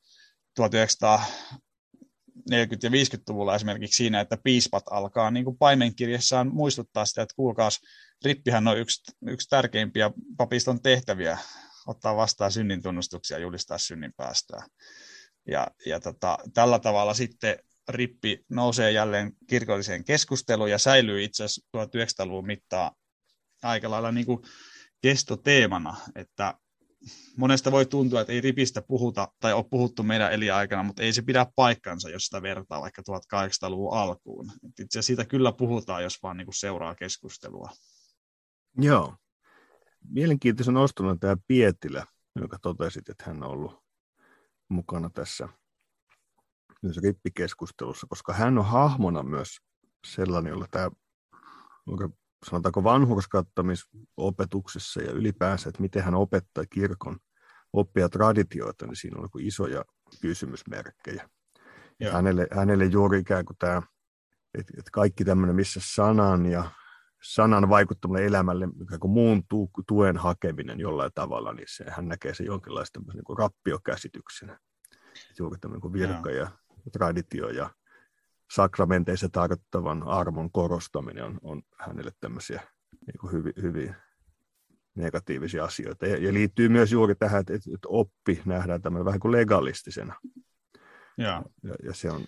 1940- 2.52 2.56
ja 2.84 2.90
50-luvulla 2.90 3.56
esimerkiksi 3.56 3.98
siinä, 3.98 4.20
että 4.20 4.38
piispat 4.44 4.84
alkaa 4.92 5.32
niin 5.32 5.46
kuin 5.46 5.58
paimenkirjassaan 5.58 6.54
muistuttaa 6.54 7.06
sitä, 7.06 7.22
että 7.22 7.36
kuulkaas, 7.36 7.80
rippihän 8.26 8.68
on 8.68 8.78
yksi, 8.78 9.02
yksi 9.28 9.50
tärkeimpiä 9.50 10.12
papiston 10.38 10.82
tehtäviä, 10.82 11.38
ottaa 11.88 12.16
vastaan 12.16 12.52
synnin 12.52 12.82
tunnustuksia 12.82 13.38
ja 13.38 13.42
julistaa 13.42 13.78
synnin 13.78 14.14
päästöä. 14.18 14.64
Ja, 15.48 15.68
ja 15.86 16.00
tota, 16.00 16.38
tällä 16.54 16.80
tavalla 16.80 17.14
sitten 17.14 17.60
rippi 17.90 18.46
nousee 18.50 18.92
jälleen 18.92 19.32
kirkolliseen 19.50 20.04
keskusteluun 20.04 20.72
ja 20.72 20.78
säilyy 20.78 21.24
itse 21.24 21.44
asiassa 21.44 21.68
1900-luvun 21.78 22.46
mittaa 22.46 22.96
aika 23.64 23.92
lailla 23.92 24.12
niin 24.12 24.26
kuin 24.26 24.40
kestoteemana, 25.02 25.98
että 26.16 26.54
monesta 27.38 27.72
voi 27.72 27.86
tuntua, 27.86 28.22
että 28.22 28.33
ei 28.33 28.41
ripistä 28.41 28.81
puhuta 28.81 29.27
tai 29.39 29.53
ole 29.53 29.65
puhuttu 29.69 30.03
meidän 30.03 30.33
eliaikana, 30.33 30.83
mutta 30.83 31.03
ei 31.03 31.13
se 31.13 31.22
pidä 31.22 31.45
paikkansa, 31.55 32.10
jos 32.10 32.25
sitä 32.25 32.41
vertaa 32.41 32.81
vaikka 32.81 33.01
1800-luvun 33.01 33.93
alkuun. 33.93 34.51
Itse 34.63 34.83
asiassa 34.83 35.01
siitä 35.01 35.25
kyllä 35.25 35.51
puhutaan, 35.51 36.03
jos 36.03 36.24
vaan 36.24 36.38
niin 36.38 36.45
kuin 36.45 36.55
seuraa 36.55 36.95
keskustelua. 36.95 37.69
Joo. 38.77 39.15
Mielenkiintoisen 40.10 40.74
nostona 40.74 41.15
tämä 41.15 41.38
Pietilä, 41.48 42.05
joka 42.36 42.57
totesit, 42.62 43.10
että 43.10 43.24
hän 43.27 43.43
on 43.43 43.50
ollut 43.50 43.83
mukana 44.69 45.10
tässä 45.10 45.50
myös 46.81 46.98
rippikeskustelussa, 46.98 48.07
koska 48.10 48.33
hän 48.33 48.57
on 48.57 48.65
hahmona 48.65 49.24
myös 49.24 49.57
sellainen, 50.07 50.51
jolla 50.51 50.67
tämä 50.72 50.89
sanotaanko 52.44 52.84
vanhurskattamisopetuksessa 52.84 55.02
ja 55.02 55.12
ylipäänsä, 55.12 55.70
että 55.70 55.82
miten 55.82 56.04
hän 56.04 56.16
opettaa 56.16 56.64
kirkon 56.70 57.18
oppia 57.74 58.10
traditioita, 58.10 58.88
niin 58.88 58.96
siinä 58.96 59.22
on 59.22 59.30
niin 59.34 59.48
isoja 59.48 59.86
kysymysmerkkejä. 60.22 61.30
Hänelle, 62.12 62.48
hänelle 62.52 62.86
juuri 62.86 63.20
ikään 63.20 63.46
kuin 63.46 63.58
tämä, 63.58 63.82
että, 64.54 64.74
että 64.78 64.92
kaikki 64.92 65.26
tämmöinen, 65.26 65.56
missä 65.56 65.80
sanan 65.84 66.46
ja 66.46 66.72
sanan 67.24 67.70
vaikuttaminen 67.70 68.26
elämälle, 68.26 68.68
ikään 68.84 69.00
kuin 69.00 69.12
muun 69.12 69.44
tu, 69.50 69.70
tuen 69.88 70.18
hakeminen 70.18 70.80
jollain 70.80 71.12
tavalla, 71.16 71.54
niin 71.54 71.68
se, 71.70 71.86
hän 71.90 72.08
näkee 72.08 72.34
se 72.34 72.44
jonkinlaista 72.44 73.01
niin 73.14 73.24
kuin 73.24 73.38
rappiokäsityksenä. 73.38 74.60
Juuri 75.40 75.60
tämmöinen 75.60 75.82
kuin 75.82 75.94
virka 75.94 76.32
ja 76.32 76.51
traditio 76.92 77.50
ja 77.50 77.70
sakramenteissa 78.55 79.29
tarkoittavan 79.29 80.03
armon 80.03 80.51
korostaminen 80.51 81.24
on, 81.24 81.39
on 81.44 81.61
hänelle 81.79 82.11
tämmöisiä 82.20 82.61
niin 83.07 83.20
kuin 83.20 83.33
hyvin, 83.33 83.53
hyvin 83.61 83.96
negatiivisia 84.96 85.66
asioita. 85.66 86.07
Ja, 86.07 86.18
ja 86.18 86.33
liittyy 86.33 86.70
myös 86.70 86.92
juuri 86.92 87.16
tähän, 87.16 87.39
että, 87.39 87.53
että 87.53 87.87
oppi 87.87 88.42
nähdään 88.46 88.81
tämmöinen 88.81 89.05
vähän 89.05 89.20
kuin 89.20 89.31
legalistisena. 89.31 90.16
Ja, 91.18 91.44
ja, 91.63 91.75
ja 91.83 91.94
se 91.94 92.11
on, 92.11 92.22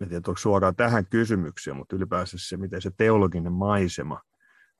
en 0.00 0.08
tiedä, 0.08 0.22
onko 0.28 0.36
suoraan 0.36 0.76
tähän 0.76 1.06
kysymykseen, 1.06 1.76
mutta 1.76 1.96
ylipäänsä 1.96 2.36
se, 2.40 2.56
miten 2.56 2.82
se 2.82 2.90
teologinen 2.96 3.52
maisema 3.52 4.20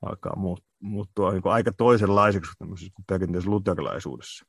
alkaa 0.03 0.37
muuttua 0.81 1.33
niin 1.33 1.43
aika 1.45 1.73
toisenlaiseksi 1.73 2.53
kuin 2.59 3.05
perinteisessä 3.09 3.51
luterilaisuudessa. 3.51 4.47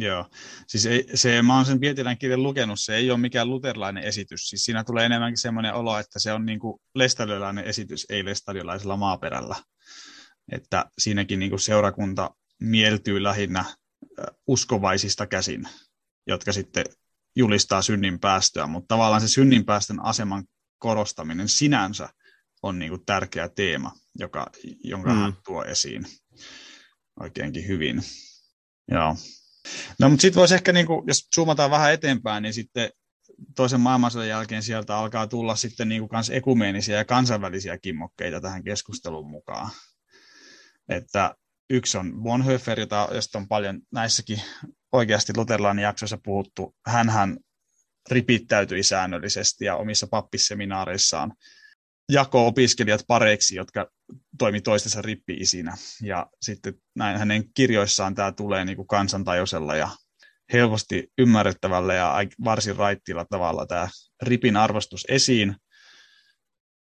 Joo, 0.00 0.26
siis 0.66 0.86
ei, 0.86 1.06
se, 1.14 1.42
mä 1.42 1.56
oon 1.56 1.64
sen 1.64 1.80
Pietilän 1.80 2.18
kirjan 2.18 2.42
lukenut, 2.42 2.80
se 2.80 2.96
ei 2.96 3.10
ole 3.10 3.18
mikään 3.18 3.50
luterilainen 3.50 4.04
esitys. 4.04 4.48
Siis 4.48 4.64
siinä 4.64 4.84
tulee 4.84 5.06
enemmänkin 5.06 5.38
semmoinen 5.38 5.74
olo, 5.74 5.98
että 5.98 6.18
se 6.18 6.32
on 6.32 6.46
niin 6.46 6.58
kuin 6.58 6.80
lestadiolainen 6.94 7.64
esitys, 7.64 8.06
ei 8.08 8.24
lestadiolaisella 8.24 8.96
maaperällä. 8.96 9.56
Että 10.52 10.84
siinäkin 10.98 11.38
niin 11.38 11.50
kuin 11.50 11.60
seurakunta 11.60 12.30
mieltyy 12.60 13.22
lähinnä 13.22 13.64
uskovaisista 14.46 15.26
käsin, 15.26 15.68
jotka 16.26 16.52
sitten 16.52 16.84
julistaa 17.36 17.82
synnin 17.82 18.20
päästöä, 18.20 18.66
mutta 18.66 18.94
tavallaan 18.94 19.20
se 19.20 19.28
synnin 19.28 19.64
päästön 19.64 20.04
aseman 20.04 20.44
korostaminen 20.78 21.48
sinänsä 21.48 22.08
on 22.62 22.78
niin 22.78 22.90
kuin 22.90 23.04
tärkeä 23.06 23.48
teema, 23.48 23.92
joka, 24.18 24.46
jonka 24.84 25.10
mm. 25.10 25.16
hän 25.16 25.32
tuo 25.44 25.64
esiin 25.64 26.06
oikeinkin 27.20 27.68
hyvin. 27.68 28.02
Joo. 28.90 29.16
No 30.00 30.08
mutta 30.08 30.22
sitten 30.22 30.40
voisi 30.40 30.54
ehkä, 30.54 30.72
niin 30.72 30.86
kuin, 30.86 31.06
jos 31.06 31.28
zoomataan 31.34 31.70
vähän 31.70 31.92
eteenpäin, 31.92 32.42
niin 32.42 32.54
sitten 32.54 32.90
toisen 33.56 33.80
maailmansodan 33.80 34.28
jälkeen 34.28 34.62
sieltä 34.62 34.96
alkaa 34.96 35.26
tulla 35.26 35.56
sitten 35.56 35.88
niin 35.88 36.00
kuin 36.00 36.08
kans 36.08 36.30
ekumeenisia 36.30 36.96
ja 36.96 37.04
kansainvälisiä 37.04 37.78
kimmokkeita 37.78 38.40
tähän 38.40 38.64
keskusteluun 38.64 39.30
mukaan. 39.30 39.70
Että 40.88 41.34
yksi 41.70 41.98
on 41.98 42.22
Bonhoeffer, 42.22 42.80
jota, 42.80 43.08
josta 43.12 43.38
on 43.38 43.48
paljon 43.48 43.80
näissäkin 43.92 44.42
oikeasti 44.92 45.32
luterilainen 45.36 45.82
jaksoissa 45.82 46.18
puhuttu. 46.24 46.76
Hänhän 46.86 47.38
ripittäytyi 48.10 48.82
säännöllisesti 48.82 49.64
ja 49.64 49.76
omissa 49.76 50.06
pappisseminaareissaan 50.06 51.32
jako 52.12 52.46
opiskelijat 52.46 53.04
pareiksi, 53.08 53.56
jotka 53.56 53.90
toimi 54.38 54.60
toistensa 54.60 55.02
rippi-isinä. 55.02 55.76
Ja 56.02 56.26
sitten 56.42 56.74
näin 56.96 57.18
hänen 57.18 57.44
kirjoissaan 57.54 58.14
tämä 58.14 58.32
tulee 58.32 58.64
niin 58.64 58.76
kuin 58.76 58.88
kansantajuisella 58.88 59.76
ja 59.76 59.88
helposti 60.52 61.08
ymmärrettävällä 61.18 61.94
ja 61.94 62.14
varsin 62.44 62.76
raittilla 62.76 63.24
tavalla 63.24 63.66
tämä 63.66 63.88
ripin 64.22 64.56
arvostus 64.56 65.04
esiin. 65.08 65.56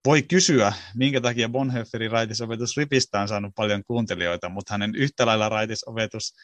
Voi 0.06 0.22
kysyä, 0.22 0.72
minkä 0.94 1.20
takia 1.20 1.48
Bonhoefferin 1.48 2.10
raitisopetus 2.10 2.76
ripistä 2.76 3.20
on 3.20 3.28
saanut 3.28 3.52
paljon 3.56 3.84
kuuntelijoita, 3.86 4.48
mutta 4.48 4.74
hänen 4.74 4.94
yhtä 4.94 5.26
lailla 5.26 5.48
raitisopetus 5.48 6.34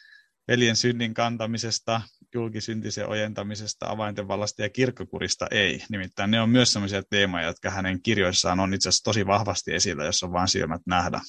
veljen 0.47 0.75
synnin 0.75 1.13
kantamisesta, 1.13 2.01
julkisyntisen 2.33 3.07
ojentamisesta, 3.07 3.89
avainten 3.89 4.27
vallasta 4.27 4.61
ja 4.61 4.69
kirkkokurista 4.69 5.47
ei. 5.51 5.83
Nimittäin 5.89 6.31
ne 6.31 6.41
on 6.41 6.49
myös 6.49 6.73
sellaisia 6.73 7.03
teemoja, 7.09 7.45
jotka 7.45 7.69
hänen 7.69 8.01
kirjoissaan 8.01 8.59
on 8.59 8.73
itse 8.73 8.89
asiassa 8.89 9.03
tosi 9.03 9.27
vahvasti 9.27 9.73
esillä, 9.73 10.05
jos 10.05 10.23
on 10.23 10.31
vain 10.31 10.47
silmät 10.47 10.81
nähdä. 10.85 11.21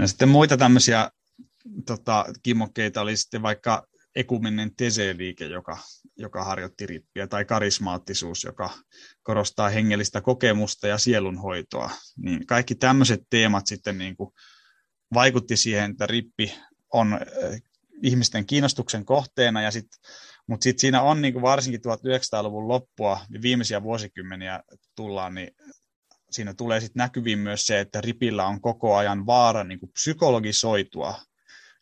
Ja 0.00 0.06
sitten 0.06 0.28
muita 0.28 0.56
tämmöisiä 0.56 1.10
tota, 1.86 2.24
kimmokkeita 2.42 3.00
oli 3.00 3.16
sitten 3.16 3.42
vaikka 3.42 3.86
ekuminen 4.16 4.76
teseliike, 4.76 5.44
joka, 5.44 5.78
joka 6.16 6.44
harjoitti 6.44 6.86
rippiä, 6.86 7.26
tai 7.26 7.44
karismaattisuus, 7.44 8.44
joka 8.44 8.70
korostaa 9.22 9.68
hengellistä 9.68 10.20
kokemusta 10.20 10.88
ja 10.88 10.98
sielunhoitoa. 10.98 11.90
Niin 12.16 12.46
kaikki 12.46 12.74
tämmöiset 12.74 13.20
teemat 13.30 13.66
sitten 13.66 13.98
niin 13.98 14.16
kuin 14.16 14.30
vaikutti 15.14 15.56
siihen, 15.56 15.90
että 15.90 16.06
rippi 16.06 16.54
on 16.92 17.20
ihmisten 18.02 18.46
kiinnostuksen 18.46 19.04
kohteena, 19.04 19.62
ja 19.62 19.70
sit, 19.70 19.86
mutta 20.46 20.64
sitten 20.64 20.80
siinä 20.80 21.02
on 21.02 21.22
niin 21.22 21.32
kuin 21.32 21.42
varsinkin 21.42 21.80
1900-luvun 21.80 22.68
loppua 22.68 23.20
ja 23.30 23.42
viimeisiä 23.42 23.82
vuosikymmeniä 23.82 24.60
tullaan, 24.96 25.34
niin 25.34 25.50
siinä 26.30 26.54
tulee 26.54 26.80
sitten 26.80 27.00
näkyviin 27.00 27.38
myös 27.38 27.66
se, 27.66 27.80
että 27.80 28.00
ripillä 28.00 28.46
on 28.46 28.60
koko 28.60 28.96
ajan 28.96 29.26
vaara 29.26 29.64
niin 29.64 29.80
kuin 29.80 29.92
psykologisoitua 29.92 31.20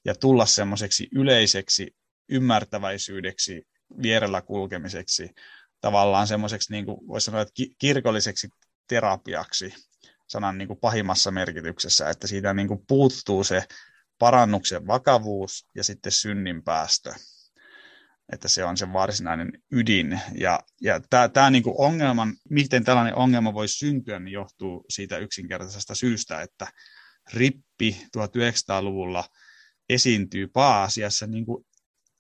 ja 0.05 0.15
tulla 0.15 0.47
semmoiseksi 0.47 1.09
yleiseksi 1.13 1.97
ymmärtäväisyydeksi, 2.29 3.67
vierellä 4.03 4.43
kulkemiseksi, 4.43 5.31
tavallaan 5.81 6.27
semmoiseksi, 6.27 6.73
niin 6.73 6.85
kuin 6.85 7.09
voisi 7.09 7.25
sanoa, 7.25 7.41
että 7.41 7.53
kirkolliseksi 7.79 8.49
terapiaksi 8.89 9.75
sanan 10.29 10.59
niin 10.59 10.69
kuin 10.69 10.81
pahimmassa 10.81 11.31
merkityksessä, 11.31 12.11
että 12.11 12.27
siitä 12.27 12.55
niin 12.55 12.69
kuin 12.69 12.85
puuttuu 12.89 13.45
se 13.45 13.65
parannuksen 14.19 14.87
vakavuus 14.87 15.69
ja 15.75 15.85
sitten 15.85 16.13
synnin 16.13 16.63
päästö. 16.63 17.15
Että 18.33 18.49
se 18.49 18.65
on 18.65 18.77
se 18.77 18.93
varsinainen 18.93 19.53
ydin. 19.73 20.21
Ja, 20.35 20.61
ja 20.81 21.01
tämä 21.33 21.51
niinku 21.51 21.75
ongelman, 21.79 22.35
miten 22.51 22.85
tällainen 22.85 23.15
ongelma 23.15 23.55
voi 23.55 23.69
syntyä, 23.69 24.19
niin 24.19 24.33
johtuu 24.33 24.85
siitä 24.89 25.19
yksinkertaisesta 25.19 25.95
syystä, 25.95 26.43
että 26.43 26.67
rippi 27.33 28.07
1900-luvulla 28.17 29.25
esiintyy 29.89 30.49
pääasiassa 30.49 31.27
niin 31.27 31.47
kuin 31.47 31.67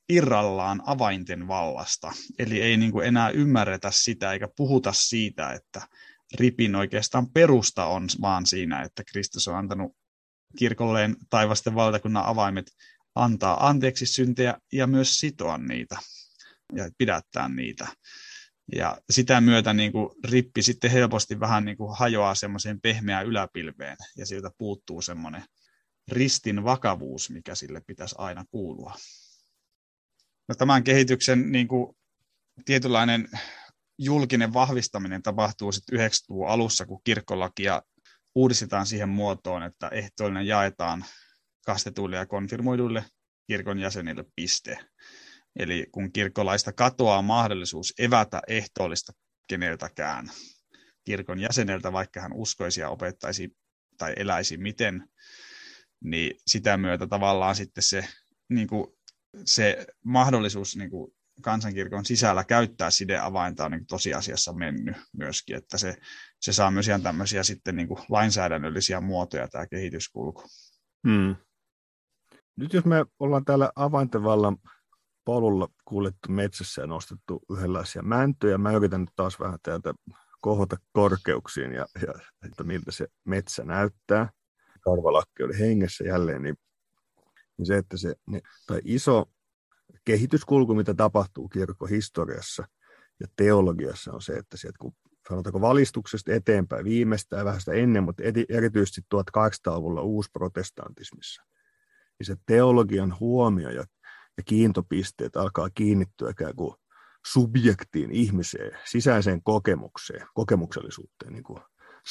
irrallaan 0.09 0.83
avainten 0.87 1.49
vallasta. 1.49 2.13
Eli 2.39 2.63
ei 2.63 2.77
niin 2.77 2.93
kuin 2.93 3.07
enää 3.07 3.31
ymmärretä 3.31 3.91
sitä 3.91 4.33
eikä 4.33 4.49
puhuta 4.57 4.93
siitä, 4.93 5.53
että 5.53 5.89
ripin 6.35 6.75
oikeastaan 6.75 7.31
perusta 7.31 7.87
on 7.87 8.07
vaan 8.21 8.47
siinä, 8.47 8.83
että 8.83 9.03
Kristus 9.13 9.49
on 9.49 9.57
antanut 9.57 9.97
kirkolleen 10.57 11.17
taivasten 11.31 11.75
valtakunnan 11.75 12.27
avaimet 12.27 12.67
antaa 13.15 13.69
anteeksi 13.69 14.07
syntejä 14.07 14.59
ja 14.73 14.87
myös 14.87 15.21
sitoa 15.21 15.59
niitä 15.59 15.97
ja 16.73 16.91
pidättää 16.99 17.49
niitä. 17.49 17.89
Ja 18.73 18.99
sitä 19.11 19.41
myötä 19.41 19.73
niin 19.73 19.93
kuin 19.93 20.11
rippi 20.25 20.63
sitten 20.63 20.91
helposti 20.91 21.41
vähän 21.41 21.65
niin 21.65 21.77
kuin 21.77 21.97
hajoaa 21.99 22.35
semmoiseen 22.35 22.81
pehmeään 22.81 23.27
yläpilveen 23.27 23.97
ja 24.17 24.27
siltä 24.27 24.51
puuttuu 24.59 25.03
semmoinen 25.03 25.45
ristin 26.09 26.65
vakavuus, 26.65 27.31
mikä 27.31 27.55
sille 27.55 27.83
pitäisi 27.87 28.15
aina 28.19 28.45
kuulua. 28.51 28.95
No, 30.49 30.55
tämän 30.55 30.85
kehityksen 30.85 31.53
niin 31.53 31.69
kuin, 31.69 31.97
tietynlainen 32.65 33.29
julkinen 33.99 34.53
vahvistaminen 34.53 35.23
tapahtuu 35.23 35.73
sitten 35.73 36.01
90-luvun 36.01 36.49
alussa, 36.49 36.87
kun 36.87 37.01
kirkkolakia 37.05 37.83
uudistetaan 38.35 38.87
siihen 38.87 39.09
muotoon, 39.09 39.63
että 39.63 39.89
ehtoollinen 39.89 40.47
jaetaan 40.47 41.05
kastetuille 41.67 42.17
ja 42.17 42.27
konfirmoiduille 42.27 43.05
kirkon 43.47 43.79
jäsenille 43.79 44.25
piste. 44.37 44.79
Eli 45.57 45.87
kun 45.93 46.13
kirkkolaista 46.13 46.73
katoaa 46.73 47.23
mahdollisuus 47.23 47.95
evätä 47.99 48.43
ehtoollista 48.49 49.13
keneltäkään 49.49 50.31
kirkon 51.05 51.41
jäseneltä, 51.41 51.93
vaikka 51.93 52.21
hän 52.21 52.33
uskoisi 52.33 52.81
ja 52.81 52.89
opettaisi 52.89 53.57
tai 53.99 54.13
eläisi 54.17 54.57
miten, 54.57 55.09
niin 56.05 56.37
sitä 56.47 56.77
myötä 56.77 57.07
tavallaan 57.07 57.57
sitten 57.57 57.85
se, 57.85 58.09
niin 58.49 58.69
kuin, 58.69 58.87
se 59.45 59.87
mahdollisuus 60.05 60.77
niin 60.77 60.91
kuin 60.91 61.15
kansankirkon 61.43 62.05
sisällä 62.05 62.45
käyttää 62.45 62.91
sideavainta 62.91 63.65
on 63.65 63.71
niin 63.71 63.87
tosiasiassa 63.87 64.53
mennyt 64.53 64.97
myöskin, 65.13 65.57
että 65.57 65.79
se, 65.79 65.97
se 66.45 66.53
saa 66.53 66.71
myös 66.71 66.89
ihan 66.89 67.03
tämmöisiä 67.03 67.43
sitten 67.43 67.77
niin 67.77 67.89
kuin 67.89 68.01
lainsäädännöllisiä 68.09 69.01
muotoja 69.01 69.49
tämä 69.49 69.67
kehityskulku. 69.67 70.43
Hmm. 71.09 71.37
Nyt 72.57 72.73
jos 72.73 72.85
me 72.85 73.05
ollaan 73.19 73.45
täällä 73.45 73.71
avaintevallan 73.77 74.57
polulla 75.25 75.69
kuljettu 75.85 76.33
metsässä 76.33 76.83
ja 76.83 76.87
nostettu 76.87 77.43
yhdenlaisia 77.51 78.03
mäntyjä, 78.03 78.59
mä 78.59 78.73
yritän 78.73 79.01
nyt 79.01 79.11
taas 79.17 79.41
vähän 79.41 79.59
täältä 79.63 79.95
kohota 80.41 80.77
korkeuksiin 80.93 81.73
ja, 81.73 81.87
ja 82.07 82.15
että 82.47 82.65
miltä 82.65 82.93
se 82.93 83.07
metsä 83.25 83.65
näyttää. 83.65 84.29
Karvalakki 84.81 85.43
oli 85.43 85.59
hengessä 85.59 86.05
jälleen, 86.05 86.43
niin, 86.43 86.57
niin 87.59 87.67
se, 87.67 87.77
että 87.77 87.97
se 87.97 88.15
ne, 88.27 88.41
tai 88.67 88.81
iso 88.85 89.25
kehityskulku, 90.05 90.75
mitä 90.75 90.95
tapahtuu 90.95 91.49
kirkkohistoriassa 91.49 92.69
ja 93.21 93.27
teologiassa 93.37 94.13
on 94.13 94.23
se, 94.23 94.33
että 94.33 94.57
sieltä 94.57 94.79
kun 94.81 94.95
sanotaanko 95.29 95.61
valistuksesta 95.61 96.33
eteenpäin 96.33 96.85
viimeistään 96.85 97.45
vähän 97.45 97.61
sitä 97.61 97.73
ennen, 97.73 98.05
mutta 98.05 98.23
erityisesti 98.49 99.01
1800-luvulla 99.15 100.03
uusprotestantismissa, 100.03 101.43
niin 102.19 102.27
se 102.27 102.37
teologian 102.47 103.17
huomio 103.21 103.71
ja, 103.71 103.85
ja 104.37 104.43
kiintopisteet 104.45 105.37
alkaa 105.37 105.69
kiinnittyä 105.75 106.31
ikään 106.31 106.57
kuin 106.57 106.75
subjektiin, 107.27 108.11
ihmiseen, 108.11 108.79
sisäiseen 108.85 109.43
kokemukseen, 109.43 110.27
kokemuksellisuuteen, 110.35 111.33
niin 111.33 111.45
kuin 111.45 111.59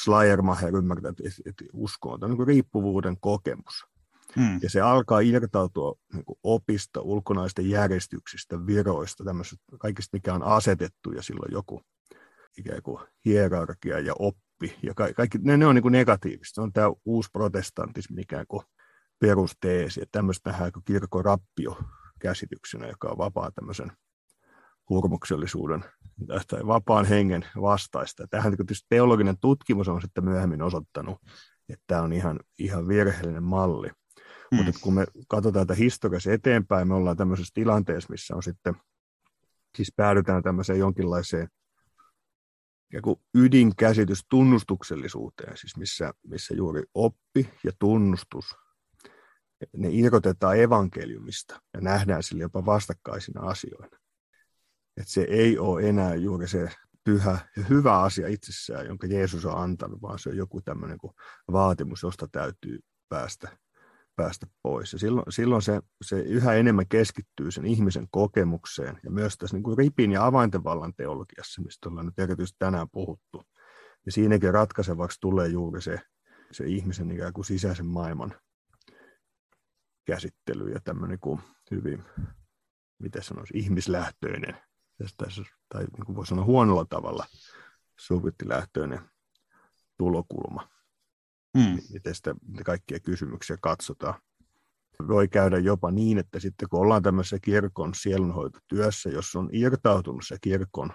Schleiermacher 0.04 0.76
ymmärtää, 0.76 1.10
että, 1.10 1.24
että 1.46 1.66
usko 1.74 2.12
on 2.12 2.20
niin 2.20 2.38
kuin 2.38 2.48
riippuvuuden 2.48 3.18
kokemus. 3.20 3.86
Hmm. 4.36 4.60
Ja 4.62 4.70
se 4.70 4.82
alkaa 4.82 5.20
irtautua 5.20 5.96
niin 6.14 6.26
kuin 6.26 6.40
opista, 6.44 7.02
ulkonaisten 7.02 7.70
järjestyksistä, 7.70 8.66
viroista, 8.66 9.24
tämmöistä 9.24 9.56
kaikista, 9.80 10.18
mikä 10.18 10.34
on 10.34 10.44
asetettu 10.44 11.12
ja 11.12 11.22
silloin 11.22 11.52
joku 11.52 11.82
ikään 12.58 12.82
kuin 12.84 13.00
hierarkia 13.26 14.00
ja 14.00 14.14
oppi. 14.20 14.78
Ja 14.84 14.94
kaikki, 14.94 15.14
kaikki 15.14 15.38
ne, 15.42 15.58
ne 15.58 15.66
on 15.66 15.76
niin 15.76 15.82
kuin 15.82 15.92
negatiivista. 15.92 16.56
Se 16.56 16.62
on 16.62 16.74
tämä 16.74 16.92
uusi 17.06 17.30
protestantismi 17.34 18.22
ikään 18.22 18.46
kuin 18.48 18.64
perusteesi. 19.20 20.02
Että 20.02 20.20
tämmöistä 20.20 20.50
nähdään 20.50 20.72
kuin 20.72 20.84
kirkon 20.84 21.26
rappio 21.26 21.78
käsityksenä, 22.20 22.88
joka 22.88 23.08
on 23.08 23.18
vapaa 23.18 23.52
tämmöisen 23.52 23.92
hurmuksellisuuden 24.90 25.86
tai 26.48 26.68
vapaan 26.68 27.06
hengen 27.06 27.46
vastaista. 27.62 28.28
Tähän 28.28 28.52
niin 28.52 28.58
tietysti 28.58 28.86
teologinen 28.90 29.38
tutkimus 29.42 29.88
on 29.88 30.02
sitten 30.02 30.24
myöhemmin 30.24 30.62
osoittanut, 30.62 31.18
että 31.70 31.84
tämä 31.88 32.02
on 32.02 32.14
ihan, 32.14 32.40
ihan 32.60 32.88
virheellinen 32.88 33.44
malli. 33.44 33.88
Mm. 33.88 34.56
Mutta 34.56 34.80
kun 34.82 34.94
me 34.94 35.06
katsotaan 35.28 35.68
tätä 35.68 35.78
historiassa 35.78 36.32
eteenpäin, 36.32 36.88
me 36.88 36.94
ollaan 36.94 37.18
tämmöisessä 37.18 37.52
tilanteessa, 37.54 38.12
missä 38.12 38.36
on 38.36 38.44
sitten, 38.44 38.76
siis 39.76 39.94
päädytään 39.96 40.44
tämmöiseen 40.44 40.80
jonkinlaiseen 40.80 41.48
ydinkäsitys 43.36 44.26
tunnustuksellisuuteen, 44.30 45.58
siis 45.58 45.78
missä, 45.78 46.14
missä 46.28 46.54
juuri 46.54 46.84
oppi 46.94 47.50
ja 47.64 47.72
tunnustus, 47.80 48.56
ne 49.78 49.90
irrotetaan 49.92 50.60
evankeliumista 50.60 51.62
ja 51.74 51.82
nähdään 51.82 52.24
sille 52.24 52.44
jopa 52.44 52.66
vastakkaisina 52.66 53.42
asioina. 53.42 53.98
Et 54.98 55.08
se 55.08 55.22
ei 55.22 55.58
ole 55.58 55.90
enää 55.90 56.16
juuri 56.16 56.48
se 56.48 56.72
pyhä 57.04 57.38
ja 57.58 57.64
hyvä 57.64 58.00
asia 58.00 58.28
itsessään, 58.28 58.86
jonka 58.86 59.08
Jeesus 59.08 59.46
on 59.46 59.58
antanut, 59.58 60.02
vaan 60.02 60.20
se 60.20 60.30
on 60.30 60.38
joku 60.38 60.62
tämmöinen 60.62 60.98
vaatimus, 61.52 62.04
josta 62.04 62.28
täytyy 62.32 62.80
päästä 63.10 63.58
päästä 64.16 64.48
pois. 64.62 64.94
Ja 64.94 65.00
silloin, 65.00 65.26
silloin 65.30 65.62
se, 65.62 65.82
se 66.02 66.20
yhä 66.20 66.54
enemmän 66.54 66.88
keskittyy 66.88 67.52
sen 67.52 67.66
ihmisen 67.66 68.08
kokemukseen 68.12 69.00
ja 69.04 69.12
myös 69.12 69.38
tässä 69.38 69.56
niin 69.56 69.64
kuin 69.64 69.78
ripin 69.78 70.12
ja 70.12 70.26
avaintevallan 70.26 70.94
teologiassa, 70.94 71.62
mistä 71.62 71.90
ollaan 71.90 72.06
nyt 72.06 72.20
erityisesti 72.20 72.56
tänään 72.60 72.90
puhuttu. 72.90 73.44
Ja 74.06 74.12
siinäkin 74.12 74.54
ratkaisevaksi 74.54 75.18
tulee 75.22 75.48
juuri 75.48 75.82
se, 75.82 76.00
se 76.52 76.66
ihmisen 76.66 77.12
ikään 77.12 77.34
kuin 77.34 77.46
sisäisen 77.46 77.86
maailman 77.86 78.34
käsittely 80.06 80.72
ja 80.72 80.80
tämmöinen 80.84 81.20
kuin 81.20 81.40
hyvin, 81.72 82.04
miten 83.00 83.24
sanoisi, 83.24 83.58
ihmislähtöinen, 83.58 84.58
tai 85.70 85.84
niin 85.84 86.06
kuin 86.06 86.16
voi 86.16 86.28
sanoa 86.28 86.46
huonolla 86.46 86.86
tavalla, 86.86 87.26
subjektilähtöinen 88.00 89.00
tulokulma 89.98 90.73
mm. 91.54 91.78
miten 91.94 92.16
sitä 92.16 92.36
kaikkia 92.66 93.00
kysymyksiä 93.00 93.58
katsotaan. 93.62 94.22
Voi 95.08 95.28
käydä 95.28 95.58
jopa 95.58 95.92
niin, 95.92 96.18
että 96.18 96.40
sitten 96.40 96.70
kun 96.70 96.80
ollaan 96.80 97.04
tämmöisessä 97.04 97.40
kirkon 97.40 97.94
sielunhoitotyössä, 97.94 99.10
jos 99.10 99.36
on 99.36 99.50
irtautunut 99.52 100.22
se 100.28 100.38
kirkon, 100.42 100.94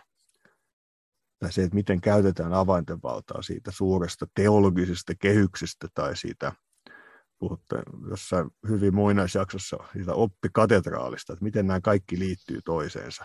tai 1.39 1.53
se, 1.53 1.63
että 1.63 1.75
miten 1.75 2.01
käytetään 2.01 2.53
avainten 2.53 3.03
valtaa 3.03 3.43
siitä 3.43 3.71
suuresta 3.71 4.27
teologisesta 4.35 5.13
kehyksestä 5.21 5.89
tai 5.95 6.17
siitä, 6.17 6.53
puhutte 7.39 7.83
jossain 8.11 8.51
hyvin 8.69 8.95
muinaisjaksossa 8.95 9.77
siitä 9.93 10.15
oppikatedraalista, 10.15 11.33
että 11.33 11.45
miten 11.45 11.67
nämä 11.67 11.81
kaikki 11.81 12.19
liittyy 12.19 12.61
toiseensa. 12.65 13.25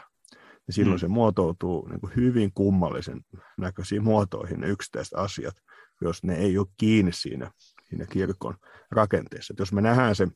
Ja 0.67 0.73
silloin 0.73 0.97
mm. 0.97 0.99
se 0.99 1.07
muotoutuu 1.07 1.87
niin 1.87 1.99
kuin 1.99 2.15
hyvin 2.15 2.51
kummallisen 2.53 3.21
näköisiin 3.57 4.03
muotoihin 4.03 4.59
ne 4.59 4.67
yksittäiset 4.67 5.13
asiat 5.13 5.55
jos 6.03 6.23
ne 6.23 6.35
ei 6.35 6.57
ole 6.57 6.67
kiinni 6.77 7.13
siinä, 7.13 7.51
siinä 7.89 8.05
kirkon 8.05 8.57
rakenteessa. 8.91 9.53
Et 9.53 9.59
jos 9.59 9.73
me 9.73 9.81
nähdään 9.81 10.15
se 10.15 10.27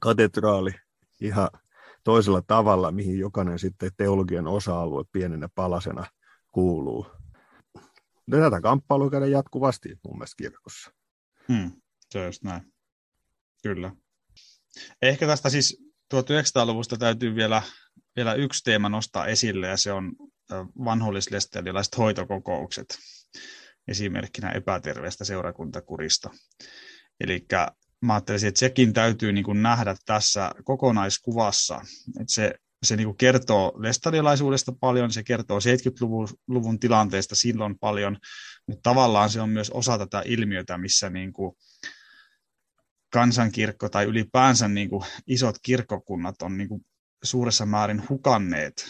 katedraali 0.00 0.70
ihan 1.20 1.48
toisella 2.04 2.42
tavalla, 2.46 2.92
mihin 2.92 3.18
jokainen 3.18 3.58
sitten 3.58 3.90
teologian 3.96 4.46
osa-alue 4.46 5.04
pienenä 5.12 5.48
palasena 5.54 6.06
kuuluu. 6.52 7.06
Tätä 8.30 8.60
kamppailua 8.60 9.10
käydään 9.10 9.30
jatkuvasti 9.30 9.88
mun 10.04 10.18
mielestä 10.18 10.34
kirkossa. 10.38 10.90
Hmm, 11.48 11.72
se 12.10 12.18
on 12.18 12.26
just 12.26 12.42
näin. 12.42 12.72
Kyllä. 13.62 13.92
Ehkä 15.02 15.26
tästä 15.26 15.50
siis 15.50 15.84
1900-luvusta 16.14 16.96
täytyy 16.96 17.34
vielä, 17.34 17.62
vielä 18.16 18.34
yksi 18.34 18.64
teema 18.64 18.88
nostaa 18.88 19.26
esille, 19.26 19.66
ja 19.66 19.76
se 19.76 19.92
on 19.92 20.12
vanhollislestelialaiset 20.84 21.98
hoitokokoukset 21.98 22.98
esimerkkinä 23.88 24.50
epäterveestä 24.50 25.24
seurakuntakurista. 25.24 26.30
Eli 27.20 27.46
mä 28.00 28.14
ajattelisin, 28.14 28.48
että 28.48 28.58
sekin 28.58 28.92
täytyy 28.92 29.32
niin 29.32 29.44
kuin 29.44 29.62
nähdä 29.62 29.96
tässä 30.06 30.50
kokonaiskuvassa. 30.64 31.80
Että 32.20 32.32
se, 32.32 32.54
se 32.82 32.96
niin 32.96 33.16
kertoo 33.16 33.72
lestadiolaisuudesta 33.76 34.72
paljon, 34.80 35.12
se 35.12 35.22
kertoo 35.22 35.58
70-luvun 35.58 36.78
tilanteesta 36.80 37.34
silloin 37.34 37.78
paljon, 37.78 38.18
mutta 38.68 38.90
tavallaan 38.90 39.30
se 39.30 39.40
on 39.40 39.48
myös 39.48 39.70
osa 39.70 39.98
tätä 39.98 40.22
ilmiötä, 40.26 40.78
missä 40.78 41.10
niin 41.10 41.32
kuin 41.32 41.56
kansankirkko 43.12 43.88
tai 43.88 44.04
ylipäänsä 44.04 44.68
niin 44.68 44.90
kuin 44.90 45.04
isot 45.26 45.56
kirkkokunnat 45.62 46.42
on 46.42 46.58
niin 46.58 46.68
kuin 46.68 46.86
suuressa 47.24 47.66
määrin 47.66 48.08
hukanneet 48.08 48.86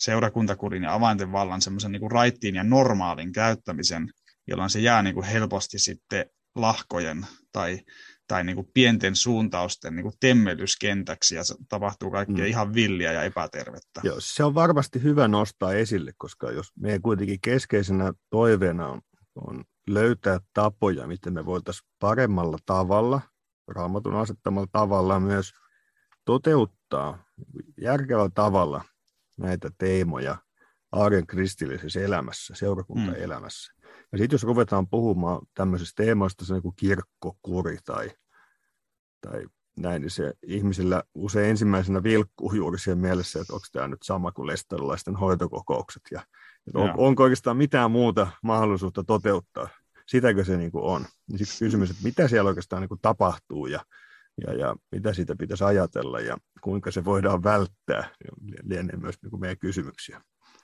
seurakuntakurin 0.00 0.82
ja 0.82 0.94
avainten 0.94 1.32
vallan 1.32 1.62
semmoisen 1.62 1.92
niin 1.92 2.10
raittiin 2.10 2.54
ja 2.54 2.64
normaalin 2.64 3.32
käyttämisen, 3.32 4.10
jolloin 4.46 4.70
se 4.70 4.80
jää 4.80 5.02
niin 5.02 5.14
kuin 5.14 5.26
helposti 5.26 5.78
sitten 5.78 6.26
lahkojen 6.54 7.26
tai 7.52 7.80
tai 8.30 8.44
niin 8.44 8.56
kuin 8.56 8.70
pienten 8.74 9.16
suuntausten 9.16 9.96
niin 9.96 10.02
kuin 10.02 10.14
temmelyskentäksi 10.20 11.34
ja 11.34 11.42
tapahtuu 11.68 12.10
kaikkea 12.10 12.44
mm. 12.44 12.50
ihan 12.50 12.74
villiä 12.74 13.12
ja 13.12 13.22
epätervettä. 13.22 14.00
Joo, 14.02 14.16
se 14.18 14.44
on 14.44 14.54
varmasti 14.54 15.02
hyvä 15.02 15.28
nostaa 15.28 15.72
esille, 15.72 16.12
koska 16.18 16.50
jos 16.50 16.66
meidän 16.80 17.02
kuitenkin 17.02 17.38
keskeisenä 17.42 18.12
toiveena 18.30 18.88
on, 18.88 19.00
on 19.34 19.64
löytää 19.88 20.38
tapoja, 20.54 21.06
miten 21.06 21.32
me 21.32 21.46
voitaisiin 21.46 21.88
paremmalla 21.98 22.58
tavalla, 22.66 23.20
raamatun 23.68 24.16
asettamalla 24.16 24.68
tavalla 24.72 25.20
myös 25.20 25.52
toteuttaa 26.24 27.24
järkevällä 27.80 28.30
tavalla 28.34 28.84
näitä 29.40 29.70
teemoja 29.78 30.36
arjen 30.92 31.26
kristillisessä 31.26 32.00
elämässä, 32.00 32.54
seurakuntaelämässä. 32.54 33.72
Mm. 33.76 33.88
Ja 34.12 34.18
sitten 34.18 34.34
jos 34.34 34.44
ruvetaan 34.44 34.88
puhumaan 34.88 35.46
tämmöisistä 35.54 36.02
teemoista, 36.02 36.44
se 36.44 36.60
kuin 36.60 36.76
kirkkokuri 36.76 37.78
tai, 37.84 38.10
tai 39.20 39.46
näin, 39.76 40.02
niin 40.02 40.10
se 40.10 40.34
ihmisillä 40.42 41.02
usein 41.14 41.50
ensimmäisenä 41.50 42.02
vilkkuu 42.02 42.54
juuri 42.54 42.78
siihen 42.78 42.98
mielessä, 42.98 43.40
että 43.40 43.52
onko 43.52 43.66
tämä 43.72 43.88
nyt 43.88 44.02
sama 44.02 44.32
kuin 44.32 44.46
lestarilaisten 44.46 45.16
hoitokokoukset 45.16 46.02
ja 46.10 46.20
että 46.66 46.78
on, 46.78 46.90
onko 46.96 47.22
oikeastaan 47.22 47.56
mitään 47.56 47.90
muuta 47.90 48.26
mahdollisuutta 48.42 49.04
toteuttaa. 49.04 49.68
Sitäkö 50.06 50.44
se 50.44 50.56
niin 50.56 50.72
kuin 50.72 50.84
on? 50.84 51.06
Niin 51.28 51.38
sitten 51.38 51.66
kysymys, 51.66 51.90
että 51.90 52.02
mitä 52.04 52.28
siellä 52.28 52.48
oikeastaan 52.48 52.82
niin 52.82 52.88
kuin 52.88 53.00
tapahtuu 53.02 53.66
ja, 53.66 53.80
ja, 54.46 54.54
ja 54.54 54.76
mitä 54.92 55.14
siitä 55.14 55.36
pitäisi 55.36 55.64
ajatella 55.64 56.20
ja 56.20 56.36
kuinka 56.60 56.90
se 56.90 57.04
voidaan 57.04 57.44
välttää, 57.44 58.10
niin 58.24 58.54
lienee 58.62 58.96
myös 58.96 59.14
niin 59.22 59.30
kuin 59.30 59.40
meidän 59.40 59.58
kysymyksiä. 59.58 60.20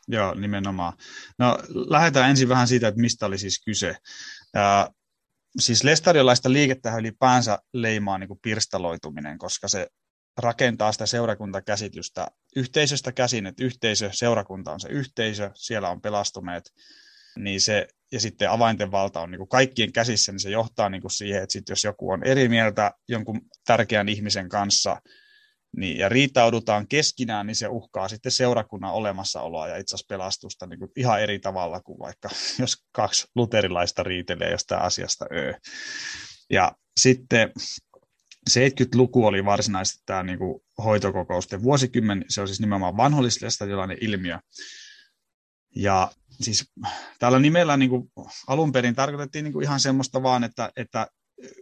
Joo, 0.09 0.35
nimenomaan. 0.35 0.93
No 1.39 1.59
lähdetään 1.69 2.31
ensin 2.31 2.49
vähän 2.49 2.69
siitä, 2.69 2.89
että 2.89 3.01
mistä 3.01 3.27
oli 3.27 3.39
siis 3.39 3.63
kyse. 3.65 3.97
Ää, 4.55 4.91
siis 5.59 5.85
lestariolaista 5.85 6.53
liikettä 6.53 6.97
ylipäänsä 6.97 7.59
leimaa 7.73 8.19
niin 8.19 8.29
kuin 8.29 8.41
pirstaloituminen, 8.43 9.39
koska 9.39 9.69
se 9.69 9.87
rakentaa 10.39 10.93
sitä 10.93 11.07
seurakuntakäsitystä 11.07 12.27
yhteisöstä 12.57 13.13
käsin, 13.13 13.47
että 13.47 13.65
yhteisö, 13.65 14.11
seurakunta 14.13 14.73
on 14.73 14.81
se 14.81 14.89
yhteisö, 14.89 15.51
siellä 15.55 15.89
on 15.89 16.01
pelastuneet, 16.01 16.73
niin 17.37 17.61
se, 17.61 17.89
ja 18.13 18.21
sitten 18.21 18.51
avainten 18.51 18.91
valta 18.91 19.21
on 19.21 19.31
niin 19.31 19.39
kuin 19.39 19.49
kaikkien 19.49 19.93
käsissä, 19.93 20.33
niin 20.33 20.41
se 20.41 20.51
johtaa 20.51 20.89
niin 20.89 21.03
kuin 21.03 21.11
siihen, 21.11 21.43
että 21.43 21.53
sit 21.53 21.69
jos 21.69 21.85
joku 21.85 22.11
on 22.11 22.25
eri 22.25 22.49
mieltä 22.49 22.93
jonkun 23.09 23.41
tärkeän 23.67 24.09
ihmisen 24.09 24.49
kanssa, 24.49 25.01
niin, 25.77 25.99
ja 25.99 26.09
riitaudutaan 26.09 26.89
keskinään, 26.89 27.47
niin 27.47 27.57
se 27.57 27.69
uhkaa 27.69 28.09
sitten 28.09 28.33
seurakunnan 28.33 28.93
olemassaoloa 28.93 29.69
ja 29.69 29.77
itse 29.77 29.95
asiassa 29.95 30.07
pelastusta 30.09 30.67
niin 30.67 30.79
kuin 30.79 30.91
ihan 30.97 31.23
eri 31.23 31.39
tavalla 31.39 31.81
kuin 31.81 31.99
vaikka 31.99 32.29
jos 32.59 32.77
kaksi 32.93 33.27
luterilaista 33.35 34.03
riitelee 34.03 34.51
jostain 34.51 34.83
asiasta 34.83 35.27
öö. 35.33 35.53
Ja 36.51 36.73
sitten 36.97 37.53
70-luku 38.51 39.27
oli 39.27 39.45
varsinaisesti 39.45 40.03
tämä 40.07 40.23
niin 40.23 40.39
kuin 40.39 40.63
hoitokokousten 40.85 41.63
vuosikymmen, 41.63 42.25
se 42.29 42.41
on 42.41 42.49
siis 42.49 42.61
nimenomaan 42.61 42.97
vanhollislestadiolainen 42.97 43.99
ilmiö. 44.01 44.39
Ja 45.77 46.11
siis 46.41 46.73
tällä 47.19 47.39
nimellä 47.39 47.77
niin 47.77 47.91
kuin 47.91 48.11
alun 48.47 48.73
perin 48.73 48.95
tarkoitettiin 48.95 49.45
niin 49.45 49.53
kuin 49.53 49.63
ihan 49.63 49.81
semmoista 49.81 50.23
vaan, 50.23 50.45
että, 50.45 50.73
että 50.77 51.07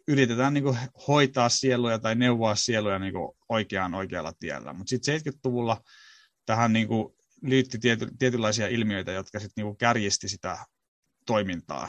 yritetään 0.08 0.54
niin 0.54 0.64
kuin 0.64 0.78
hoitaa 1.08 1.48
sieluja 1.48 1.98
tai 1.98 2.14
neuvoa 2.14 2.54
sieluja 2.54 2.98
niin 2.98 3.12
kuin 3.12 3.32
oikeaan 3.48 3.94
oikealla 3.94 4.32
tiellä. 4.40 4.72
Mutta 4.72 4.90
sitten 4.90 5.20
70-luvulla 5.20 5.80
tähän 6.46 6.72
niin 6.72 6.88
kuin 6.88 7.14
liittyi 7.42 7.80
tiety, 7.80 8.08
tietynlaisia 8.18 8.68
ilmiöitä, 8.68 9.12
jotka 9.12 9.40
sitten 9.40 9.64
niin 9.64 9.76
kärjisti 9.76 10.28
sitä 10.28 10.58
toimintaa. 11.26 11.88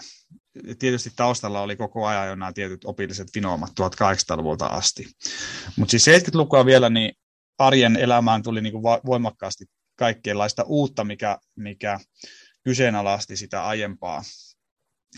Tietysti 0.79 1.11
taustalla 1.15 1.61
oli 1.61 1.75
koko 1.75 2.05
ajan 2.07 2.27
jo 2.27 2.35
nämä 2.35 2.53
tietyt 2.53 2.85
opilliset 2.85 3.27
vinoomat 3.35 3.71
1800-luvulta 3.71 4.65
asti. 4.65 5.07
Mutta 5.77 5.91
siis 5.91 6.07
70-lukua 6.07 6.65
vielä, 6.65 6.89
niin 6.89 7.13
arjen 7.57 7.95
elämään 7.95 8.43
tuli 8.43 8.61
niin 8.61 8.73
kuin 8.73 8.83
voimakkaasti 8.83 9.65
kaikkeenlaista 9.95 10.63
uutta, 10.63 11.03
mikä, 11.03 11.37
mikä 11.55 11.99
kyseenalaisti 12.65 13.37
sitä 13.37 13.65
aiempaa 13.65 14.23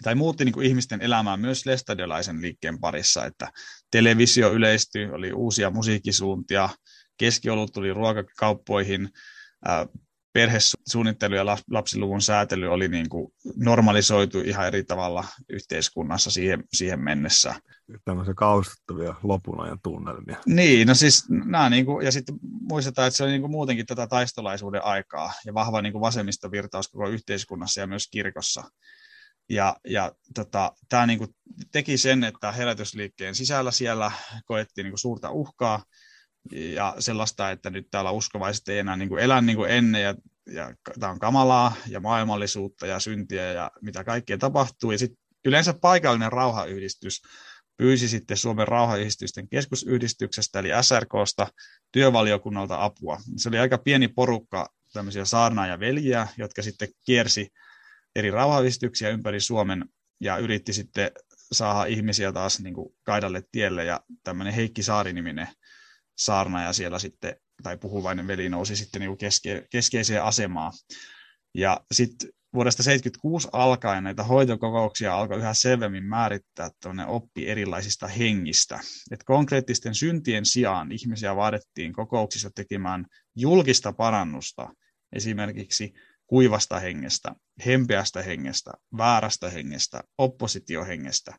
tai 0.03 0.15
muutti 0.15 0.45
niin 0.45 0.53
kuin 0.53 0.67
ihmisten 0.67 1.01
elämää 1.01 1.37
myös 1.37 1.65
lestadiolaisen 1.65 2.41
liikkeen 2.41 2.79
parissa, 2.79 3.25
että 3.25 3.51
televisio 3.91 4.53
yleistyi, 4.53 5.09
oli 5.11 5.33
uusia 5.33 5.69
musiikkisuuntia, 5.69 6.69
keskiolut 7.17 7.73
tuli 7.73 7.93
ruokakauppoihin, 7.93 9.09
perhesuunnittelu 10.37 11.35
ja 11.35 11.45
lapsiluvun 11.71 12.21
säätely 12.21 12.67
oli 12.67 12.87
niin 12.87 13.09
kuin 13.09 13.33
normalisoitu 13.55 14.39
ihan 14.39 14.67
eri 14.67 14.83
tavalla 14.83 15.23
yhteiskunnassa 15.49 16.31
siihen, 16.31 16.63
siihen 16.73 16.99
mennessä. 16.99 17.55
Tämmöisiä 18.05 18.33
kaustuttavia 18.33 19.15
lopun 19.23 19.61
ajan 19.61 19.79
tunnelmia. 19.83 20.37
Niin, 20.45 20.87
no 20.87 20.95
siis 20.95 21.29
nämä 21.29 21.69
niin 21.69 21.85
kuin, 21.85 22.05
ja 22.05 22.11
sitten 22.11 22.35
muistetaan, 22.41 23.07
että 23.07 23.17
se 23.17 23.23
oli 23.23 23.31
niin 23.31 23.41
kuin 23.41 23.51
muutenkin 23.51 23.85
tätä 23.85 24.07
taistolaisuuden 24.07 24.83
aikaa 24.83 25.33
ja 25.45 25.53
vahva 25.53 25.81
niin 25.81 25.93
kuin 25.93 26.01
vasemmistovirtaus 26.01 26.87
koko 26.87 27.09
yhteiskunnassa 27.09 27.81
ja 27.81 27.87
myös 27.87 28.07
kirkossa. 28.11 28.63
Ja, 29.49 29.75
ja 29.87 30.11
tota, 30.35 30.71
tämä 30.89 31.05
niinku 31.05 31.27
teki 31.71 31.97
sen, 31.97 32.23
että 32.23 32.51
herätysliikkeen 32.51 33.35
sisällä 33.35 33.71
siellä 33.71 34.11
koettiin 34.45 34.83
niinku 34.83 34.97
suurta 34.97 35.31
uhkaa 35.31 35.83
ja 36.51 36.95
sellaista, 36.99 37.51
että 37.51 37.69
nyt 37.69 37.87
täällä 37.91 38.11
uskovaiset 38.11 38.67
ei 38.67 38.79
enää 38.79 38.97
niinku 38.97 39.17
elä 39.17 39.41
niin 39.41 39.55
kuin 39.55 39.71
ennen 39.71 40.01
ja, 40.01 40.15
ja 40.53 40.73
tämä 40.99 41.11
on 41.11 41.19
kamalaa 41.19 41.75
ja 41.87 41.99
maailmallisuutta 41.99 42.87
ja 42.87 42.99
syntiä 42.99 43.51
ja 43.51 43.71
mitä 43.81 44.03
kaikkea 44.03 44.37
tapahtuu. 44.37 44.91
Ja 44.91 44.97
sitten 44.97 45.17
yleensä 45.45 45.73
paikallinen 45.73 46.31
rauhayhdistys 46.31 47.21
pyysi 47.77 48.07
sitten 48.07 48.37
Suomen 48.37 48.67
rauhayhdistysten 48.67 49.49
keskusyhdistyksestä 49.49 50.59
eli 50.59 50.69
SRKsta 50.81 51.47
työvaliokunnalta 51.91 52.83
apua. 52.83 53.21
Se 53.37 53.49
oli 53.49 53.59
aika 53.59 53.77
pieni 53.77 54.07
porukka 54.07 54.69
tämmöisiä 54.93 55.25
saarnaa 55.25 55.67
ja 55.67 55.79
veljiä, 55.79 56.27
jotka 56.37 56.61
sitten 56.61 56.87
kiersi 57.05 57.49
eri 58.15 58.31
rauhayhdistyksiä 58.31 59.09
ympäri 59.09 59.39
Suomen 59.39 59.85
ja 60.21 60.37
yritti 60.37 60.73
sitten 60.73 61.11
saada 61.51 61.85
ihmisiä 61.85 62.31
taas 62.31 62.59
niin 62.59 62.73
kuin 62.73 62.95
kaidalle 63.03 63.43
tielle 63.51 63.85
ja 63.85 64.01
tämmöinen 64.23 64.53
Heikki 64.53 64.83
Saari-niminen 64.83 65.47
saarnaaja 66.17 66.73
siellä 66.73 66.99
sitten, 66.99 67.35
tai 67.63 67.77
puhuvainen 67.77 68.27
veli 68.27 68.49
nousi 68.49 68.75
sitten 68.75 68.99
niin 68.99 69.17
keske, 69.17 69.67
keskeiseen 69.71 70.23
asemaan. 70.23 70.73
Ja 71.53 71.81
sitten 71.91 72.29
vuodesta 72.53 72.83
1976 72.83 73.47
alkaen 73.51 74.03
näitä 74.03 74.23
hoitokokouksia 74.23 75.17
alkoi 75.17 75.37
yhä 75.37 75.53
selvemmin 75.53 76.03
määrittää 76.03 76.69
oppi 77.07 77.47
erilaisista 77.49 78.07
hengistä. 78.07 78.79
Et 79.11 79.23
konkreettisten 79.23 79.95
syntien 79.95 80.45
sijaan 80.45 80.91
ihmisiä 80.91 81.35
vaadittiin 81.35 81.93
kokouksissa 81.93 82.49
tekemään 82.55 83.05
julkista 83.35 83.93
parannusta, 83.93 84.69
esimerkiksi 85.15 85.93
kuivasta 86.27 86.79
hengestä, 86.79 87.35
hempeästä 87.65 88.21
hengestä, 88.21 88.71
väärästä 88.97 89.49
hengestä, 89.49 90.03
oppositiohengestä, 90.17 91.37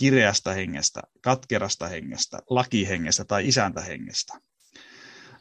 kireästä 0.00 0.52
hengestä, 0.52 1.02
katkerasta 1.22 1.88
hengestä, 1.88 2.38
lakihengestä 2.50 3.24
tai 3.24 3.48
isäntähengestä. 3.48 4.40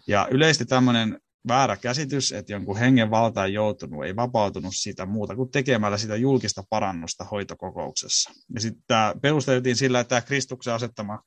Ja 0.07 0.27
yleisesti 0.31 0.65
tämmöinen 0.65 1.19
väärä 1.47 1.77
käsitys, 1.77 2.31
että 2.31 2.53
jonkun 2.53 2.77
hengen 2.77 3.11
valta 3.11 3.45
ei 3.45 3.53
joutunut, 3.53 4.05
ei 4.05 4.15
vapautunut 4.15 4.73
siitä 4.75 5.05
muuta 5.05 5.35
kuin 5.35 5.51
tekemällä 5.51 5.97
sitä 5.97 6.15
julkista 6.15 6.63
parannusta 6.69 7.23
hoitokokouksessa. 7.23 8.31
Ja 8.55 8.61
sitten 8.61 8.83
tämä 8.87 9.13
perusteltiin 9.21 9.75
sillä, 9.75 9.99
että 9.99 10.09
tämä 10.09 10.21
Kristuksen 10.21 10.73
asettama 10.73 11.23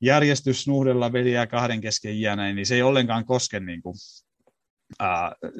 järjestys 0.00 0.68
nuhdella 0.68 1.12
veliä 1.12 1.46
kahden 1.46 1.80
kesken 1.80 2.14
iäneen, 2.14 2.56
niin 2.56 2.66
se 2.66 2.74
ei 2.74 2.82
ollenkaan 2.82 3.24
koske 3.24 3.60
niin 3.60 3.82
kuin 3.82 3.94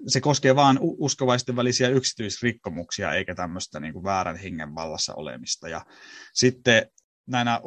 se 0.06 0.20
koskee 0.20 0.56
vain 0.56 0.78
uskovaisten 0.80 1.56
välisiä 1.56 1.88
yksityisrikkomuksia, 1.88 3.12
eikä 3.12 3.34
tämmöistä 3.34 3.80
niin 3.80 3.92
kuin 3.92 4.04
väärän 4.04 4.36
hengen 4.36 4.74
vallassa 4.74 5.14
olemista. 5.14 5.68
Ja 5.68 5.86
sitten 6.34 6.86
näinä 7.26 7.60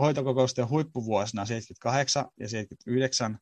hoitokokousten 0.00 0.68
huippuvuosina 0.68 1.44
78 1.44 2.24
ja 2.40 2.48
79 2.48 3.38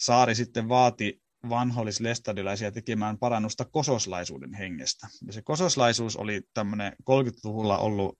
Saari 0.00 0.34
sitten 0.34 0.68
vaati 0.68 1.22
vanhollislestadilaisia 1.48 2.72
tekemään 2.72 3.18
parannusta 3.18 3.64
kososlaisuuden 3.64 4.54
hengestä. 4.54 5.08
Ja 5.26 5.32
se 5.32 5.42
kososlaisuus 5.42 6.16
oli 6.16 6.42
tämmöinen 6.54 6.92
30-luvulla 6.92 7.78
ollut 7.78 8.18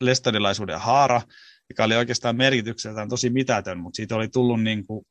lestadilaisuuden 0.00 0.80
haara, 0.80 1.22
joka 1.70 1.84
oli 1.84 1.96
oikeastaan 1.96 2.36
merkitykseltään 2.36 3.08
tosi 3.08 3.30
mitätön, 3.30 3.78
mutta 3.78 3.96
siitä 3.96 4.16
oli 4.16 4.28
tullut 4.28 4.62
niin 4.62 4.86
kuin 4.86 5.04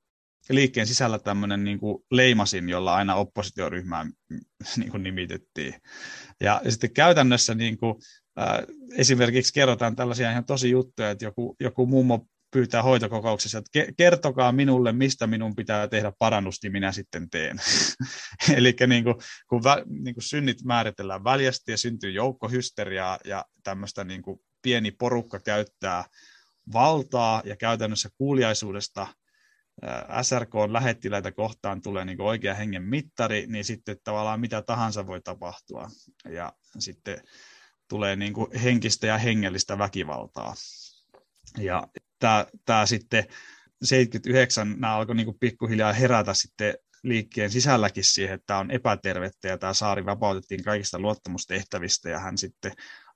liikkeen 0.50 0.88
sisällä 0.88 1.20
tämmöinen 1.20 1.64
niin 1.64 1.80
kuin 1.80 2.04
leimasin, 2.12 2.70
jolla 2.70 2.96
aina 2.96 3.16
oppositioryhmään 3.16 4.14
niin 4.78 4.92
kuin 4.92 5.04
nimitettiin. 5.04 5.76
Ja 6.42 6.62
sitten 6.70 6.94
käytännössä 6.94 7.56
niin 7.56 7.78
kuin, 7.78 7.96
äh, 8.40 8.48
esimerkiksi 8.98 9.54
kerrotaan 9.54 9.96
tällaisia 9.96 10.32
ihan 10.32 10.46
tosi 10.46 10.70
juttuja, 10.70 11.12
että 11.12 11.26
joku, 11.26 11.56
joku 11.60 11.86
mummo 11.86 12.26
pyytää 12.52 12.84
hoitokokouksessa, 12.84 13.58
että 13.58 13.94
kertokaa 13.98 14.52
minulle, 14.52 14.92
mistä 14.92 15.28
minun 15.28 15.56
pitää 15.56 15.88
tehdä 15.88 16.12
parannusti, 16.20 16.68
niin 16.68 16.72
minä 16.72 16.92
sitten 16.92 17.30
teen. 17.30 17.58
Eli 18.58 18.76
niin 18.88 19.04
kuin, 19.04 19.16
kun 19.50 19.64
vä, 19.64 19.84
niin 20.04 20.16
kuin 20.16 20.24
synnit 20.24 20.64
määritellään 20.64 21.24
väljästi 21.24 21.72
ja 21.72 21.78
syntyy 21.78 22.12
joukkohysteriaa 22.12 23.20
ja 23.26 23.46
tämmöistä 23.64 24.04
niin 24.04 24.22
kuin 24.22 24.40
pieni 24.62 24.92
porukka 24.92 25.40
käyttää 25.40 26.06
valtaa 26.74 27.42
ja 27.46 27.56
käytännössä 27.56 28.10
kuuliaisuudesta 28.18 29.08
SRK 30.22 30.54
lähettiläitä 30.72 31.32
kohtaan 31.32 31.82
tulee 31.82 32.06
niin 32.06 32.22
oikea 32.22 32.54
hengen 32.54 32.84
mittari, 32.84 33.46
niin 33.48 33.66
sitten 33.66 33.98
tavallaan 34.04 34.40
mitä 34.40 34.62
tahansa 34.62 35.08
voi 35.08 35.22
tapahtua. 35.22 35.90
Ja 36.30 36.54
sitten 36.80 37.22
tulee 37.90 38.16
niin 38.16 38.34
kuin 38.34 38.60
henkistä 38.60 39.08
ja 39.08 39.18
hengellistä 39.18 39.78
väkivaltaa. 39.78 40.54
Ja 41.58 41.88
tämä, 42.20 42.46
tämä 42.66 42.86
sitten 42.86 43.26
79 43.84 44.76
nämä 44.80 44.96
alkoi 44.96 45.16
niin 45.16 45.26
kuin 45.26 45.40
pikkuhiljaa 45.40 45.94
herätä 45.94 46.34
sitten 46.34 46.74
liikkeen 47.04 47.52
sisälläkin 47.52 48.04
siihen, 48.04 48.36
että 48.36 48.46
tämä 48.46 48.60
on 48.60 48.72
epätervettä 48.72 49.48
ja 49.48 49.58
tämä 49.58 49.74
saari 49.74 50.06
vapautettiin 50.06 50.64
kaikista 50.64 51.00
luottamustehtävistä 51.00 52.10
ja 52.10 52.20
hän 52.20 52.38
sitten 52.38 52.72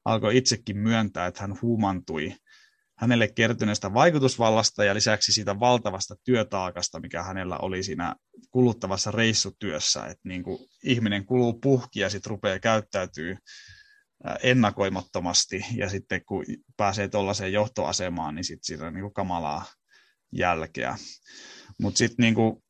alkoi 0.06 0.38
itsekin 0.38 0.78
myöntää, 0.78 1.28
että 1.28 1.42
hän 1.42 1.62
huumantui 1.62 2.36
hänelle 3.04 3.28
kertyneestä 3.28 3.94
vaikutusvallasta 3.94 4.84
ja 4.84 4.96
lisäksi 4.96 5.34
siitä 5.34 5.60
valtavasta 5.60 6.16
työtaakasta, 6.24 7.00
mikä 7.00 7.24
hänellä 7.24 7.58
oli 7.58 7.84
siinä 7.84 8.16
kuluttavassa 8.52 9.12
reissutyössä, 9.12 10.06
että 10.06 10.30
niin 10.30 10.44
kuin 10.44 10.60
ihminen 10.84 11.26
kuluu 11.26 11.54
puhki 11.54 12.00
ja 12.00 12.10
sitten 12.10 12.30
rupeaa 12.30 12.60
käyttäytyy 12.60 13.38
ennakoimattomasti 14.44 15.66
ja 15.76 15.90
sitten 15.90 16.26
kun 16.26 16.46
pääsee 16.78 17.08
tuollaiseen 17.08 17.54
johtoasemaan, 17.54 18.36
niin 18.36 18.44
sitten 18.44 18.66
siitä 18.66 18.86
on 18.86 18.94
niin 18.94 19.04
kuin 19.04 19.14
kamalaa 19.14 19.66
jälkeä. 20.32 20.98
Mutta 21.82 21.98
sitten 21.98 22.24
niin 22.24 22.36
kuin 22.36 22.64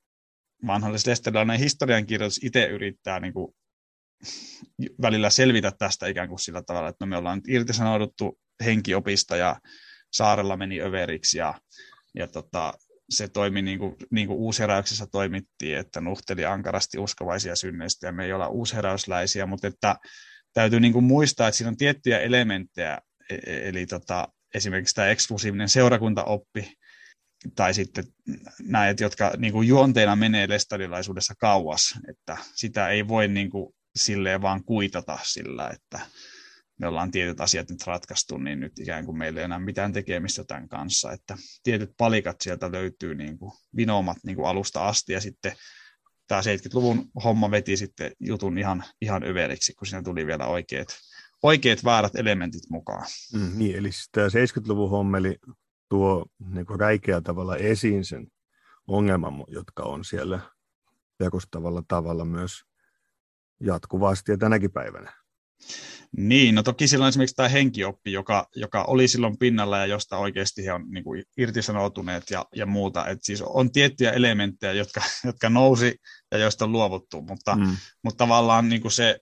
vanhalle 0.67 0.98
lestadilainen 1.06 1.60
historiankirjoitus 1.60 2.43
itse 2.43 2.65
yrittää 2.65 3.19
niin 3.19 3.34
kuin 3.34 3.56
välillä 5.02 5.30
selvitä 5.30 5.72
tästä 5.78 6.08
ikään 6.08 6.30
kuin 6.30 6.39
sillä 6.39 6.63
tavalla, 6.63 6.89
että 6.89 7.06
no 7.06 7.10
me 7.10 7.17
ollaan 7.17 7.38
nyt 7.38 7.48
irtisanouduttu 7.48 8.39
henkiopista 8.65 9.36
ja 9.36 9.60
saarella 10.13 10.58
meni 10.58 10.82
överiksi 10.82 11.38
ja, 11.38 11.54
ja 12.15 12.28
tota, 12.28 12.73
se 13.10 13.28
toimi 13.28 13.62
niin 13.62 13.80
kuin, 13.80 13.95
niin 14.12 14.28
kuin 14.28 14.38
uusheräyksessä 14.38 15.08
toimittiin, 15.12 15.78
että 15.78 16.02
nuhteli 16.02 16.45
ankarasti 16.45 16.97
uskovaisia 16.97 17.56
synneistä 17.56 18.08
ja 18.08 18.12
me 18.12 18.26
ei 18.26 18.34
olla 18.34 18.47
uusheräysläisiä, 18.47 19.45
mutta 19.45 19.67
että 19.67 19.95
täytyy 20.54 20.80
niin 20.80 20.93
kuin 20.93 21.06
muistaa, 21.06 21.47
että 21.47 21.58
siinä 21.58 21.69
on 21.69 21.78
tiettyjä 21.78 22.19
elementtejä, 22.19 22.99
e, 23.30 23.36
e, 23.36 23.69
eli 23.69 23.86
tota, 23.86 24.28
esimerkiksi 24.56 24.95
tämä 24.95 25.08
eksklusiivinen 25.08 25.69
seurakuntaoppi, 25.69 26.73
tai 27.56 27.73
sitten 27.73 28.04
näet, 28.62 28.99
jotka 28.99 29.32
niin 29.38 29.54
kuin 29.54 29.67
juonteena 29.67 30.15
menee 30.15 30.49
lestadilaisuudessa 30.49 31.34
kauas, 31.39 31.99
että 32.10 32.38
sitä 32.56 32.89
ei 32.89 33.08
voi 33.08 33.28
niin 33.28 33.49
kuin 33.49 33.73
silleen 33.95 34.41
vaan 34.41 34.63
kuitata 34.63 35.19
sillä, 35.23 35.69
että 35.69 35.99
me 36.80 36.88
ollaan 36.88 37.12
tietyt 37.12 37.42
asiat 37.42 37.70
nyt 37.70 37.88
ratkaistu, 37.88 38.38
niin 38.38 38.60
nyt 38.60 38.80
ikään 38.80 39.06
kuin 39.06 39.18
meillä 39.18 39.40
ei 39.40 39.46
enää 39.46 39.60
mitään 39.60 39.94
tekemistä 39.94 40.44
tämän 40.44 40.70
kanssa, 40.70 41.12
että 41.12 41.38
tietyt 41.64 41.92
palikat 41.98 42.42
sieltä 42.42 42.72
löytyy 42.72 43.16
niin 43.16 43.38
kuin 43.38 43.52
vinoomat 43.76 44.18
niin 44.24 44.36
kuin 44.36 44.48
alusta 44.48 44.88
asti, 44.88 45.14
ja 45.14 45.22
sitten 45.22 45.56
tämä 46.28 46.42
70-luvun 46.42 47.12
homma 47.24 47.52
veti 47.52 47.78
sitten 47.78 48.12
jutun 48.20 48.58
ihan, 48.58 48.84
ihan 49.02 49.24
överiksi, 49.24 49.74
kun 49.74 49.88
siinä 49.88 50.04
tuli 50.04 50.26
vielä 50.26 50.48
oikeat, 50.48 50.88
oikeat 51.44 51.84
väärät 51.84 52.16
elementit 52.16 52.64
mukaan. 52.70 53.06
Mm, 53.34 53.52
niin, 53.56 53.76
eli 53.76 53.90
tämä 54.12 54.28
70-luvun 54.28 54.90
hommeli 54.90 55.38
tuo 55.90 56.26
niin 56.54 56.80
räikeä 56.80 57.22
tavalla 57.22 57.56
esiin 57.56 58.06
sen 58.06 58.28
ongelman, 58.88 59.44
jotka 59.48 59.84
on 59.84 60.06
siellä 60.06 60.40
perustavalla 61.18 61.84
tavalla 61.88 62.26
myös 62.26 62.64
jatkuvasti 63.60 64.32
ja 64.32 64.38
tänäkin 64.38 64.72
päivänä. 64.72 65.23
Niin, 66.17 66.56
no 66.56 66.63
toki 66.63 66.88
silloin 66.88 67.10
esimerkiksi 67.10 67.36
tämä 67.36 67.49
henkioppi, 67.49 68.12
joka, 68.12 68.47
joka 68.56 68.84
oli 68.84 69.08
silloin 69.08 69.38
pinnalla 69.38 69.78
ja 69.78 69.86
josta 69.86 70.17
oikeasti 70.17 70.65
he 70.65 70.73
on 70.73 70.86
niin 70.89 71.04
kuin 71.04 71.23
irtisanoutuneet 71.38 72.23
ja, 72.30 72.45
ja 72.56 72.65
muuta. 72.65 73.08
Et 73.08 73.19
siis 73.21 73.41
on 73.41 73.71
tiettyjä 73.71 74.12
elementtejä, 74.12 74.73
jotka, 74.73 75.02
jotka 75.26 75.49
nousi 75.49 75.95
ja 76.32 76.38
joista 76.38 76.65
on 76.65 76.71
luovuttu, 76.71 77.21
mutta, 77.21 77.56
mm. 77.56 77.78
mutta 78.04 78.17
tavallaan 78.17 78.69
niin 78.69 78.82
kuin 78.82 78.91
se, 78.91 79.19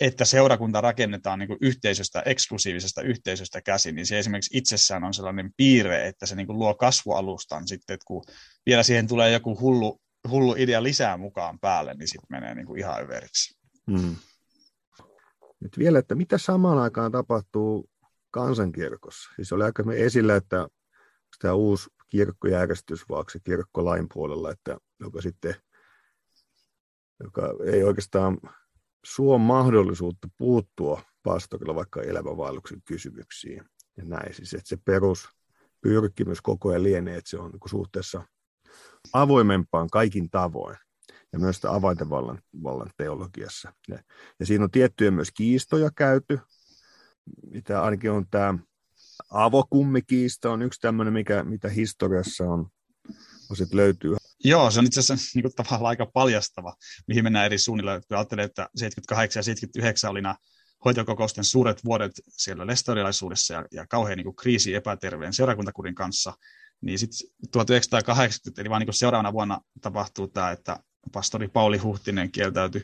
että 0.00 0.24
seurakunta 0.24 0.80
rakennetaan 0.80 1.38
niin 1.38 1.46
kuin 1.46 1.58
yhteisöstä, 1.60 2.22
eksklusiivisesta 2.26 3.02
yhteisöstä 3.02 3.60
käsin, 3.62 3.94
niin 3.94 4.06
se 4.06 4.18
esimerkiksi 4.18 4.58
itsessään 4.58 5.04
on 5.04 5.14
sellainen 5.14 5.50
piirre, 5.56 6.06
että 6.06 6.26
se 6.26 6.36
niin 6.36 6.46
kuin 6.46 6.58
luo 6.58 6.74
kasvualustan 6.74 7.68
sitten, 7.68 7.94
että 7.94 8.04
kun 8.06 8.24
vielä 8.66 8.82
siihen 8.82 9.06
tulee 9.06 9.30
joku 9.32 9.60
hullu, 9.60 10.00
hullu 10.28 10.54
idea 10.58 10.82
lisää 10.82 11.16
mukaan 11.16 11.58
päälle, 11.58 11.94
niin 11.94 12.08
sitten 12.08 12.26
menee 12.30 12.54
niin 12.54 12.66
kuin 12.66 12.78
ihan 12.78 13.02
överiksi. 13.02 13.54
Mm. 13.86 14.16
Nyt 15.60 15.78
vielä, 15.78 15.98
että 15.98 16.14
mitä 16.14 16.38
samaan 16.38 16.78
aikaan 16.78 17.12
tapahtuu 17.12 17.90
kansankirkossa? 18.30 19.30
Siis 19.36 19.52
oli 19.52 19.64
aika 19.64 19.82
esillä, 19.94 20.36
että 20.36 20.68
tämä 21.38 21.54
uusi 21.54 21.90
kirkkojärjestys 22.08 23.08
vaikka 23.08 23.38
kirkkolain 23.44 24.06
puolella, 24.14 24.50
että 24.50 24.78
joka 25.00 25.22
sitten 25.22 25.54
joka 27.24 27.42
ei 27.64 27.84
oikeastaan 27.84 28.38
suo 29.04 29.38
mahdollisuutta 29.38 30.28
puuttua 30.38 31.02
pastorilla 31.22 31.74
vaikka 31.74 32.02
elämänvaelluksen 32.02 32.82
kysymyksiin. 32.84 33.64
Ja 33.96 34.04
näin 34.04 34.34
siis, 34.34 34.54
että 34.54 34.68
se 34.68 34.76
peruspyrkimys 34.84 36.40
koko 36.40 36.68
ajan 36.68 36.82
lienee, 36.82 37.16
että 37.16 37.30
se 37.30 37.38
on 37.38 37.50
niin 37.50 37.70
suhteessa 37.70 38.22
avoimempaan 39.12 39.90
kaikin 39.90 40.30
tavoin 40.30 40.76
ja 41.32 41.38
myös 41.38 41.64
avaintevallan 41.64 42.42
vallan 42.62 42.90
teologiassa. 42.96 43.72
Ja, 43.88 43.98
ja 44.40 44.46
siinä 44.46 44.64
on 44.64 44.70
tiettyjä 44.70 45.10
myös 45.10 45.30
kiistoja 45.30 45.90
käyty, 45.96 46.38
mitä 47.50 47.82
ainakin 47.82 48.10
on 48.10 48.26
tämä 48.30 48.58
avokummikiista 49.30 50.50
on 50.50 50.62
yksi 50.62 50.80
tämmöinen, 50.80 51.12
mikä, 51.12 51.44
mitä 51.44 51.68
historiassa 51.68 52.44
on, 52.44 52.66
on 53.50 53.56
sit 53.56 53.74
löytyy. 53.74 54.16
Joo, 54.44 54.70
se 54.70 54.78
on 54.78 54.86
itse 54.86 55.00
asiassa 55.00 55.30
niin 55.34 55.42
kuin, 55.42 55.54
tavallaan 55.54 55.88
aika 55.88 56.06
paljastava, 56.06 56.74
mihin 57.06 57.24
mennään 57.24 57.46
eri 57.46 57.58
suunnilla. 57.58 58.00
Kun 58.00 58.16
ajattelee, 58.16 58.44
että 58.44 58.68
78 58.74 59.40
ja 59.40 59.44
79 59.44 60.10
oli 60.10 60.22
nämä 60.22 60.36
hoitokokousten 60.84 61.44
suuret 61.44 61.84
vuodet 61.84 62.12
siellä 62.28 62.66
lestorialaisuudessa 62.66 63.54
ja, 63.54 63.66
ja 63.72 63.86
kauhean 63.86 64.16
niin 64.16 64.24
kuin, 64.24 64.36
kriisi 64.36 64.74
epäterveen 64.74 65.32
seurakuntakurin 65.32 65.94
kanssa, 65.94 66.32
niin 66.80 66.98
sitten 66.98 67.30
1980, 67.52 68.62
eli 68.62 68.70
vain 68.70 68.80
niin 68.80 68.94
seuraavana 68.94 69.32
vuonna 69.32 69.60
tapahtuu 69.80 70.28
tämä, 70.28 70.50
että 70.50 70.78
pastori 71.12 71.48
Pauli 71.48 71.78
Huhtinen 71.78 72.32
kieltäytyi 72.32 72.82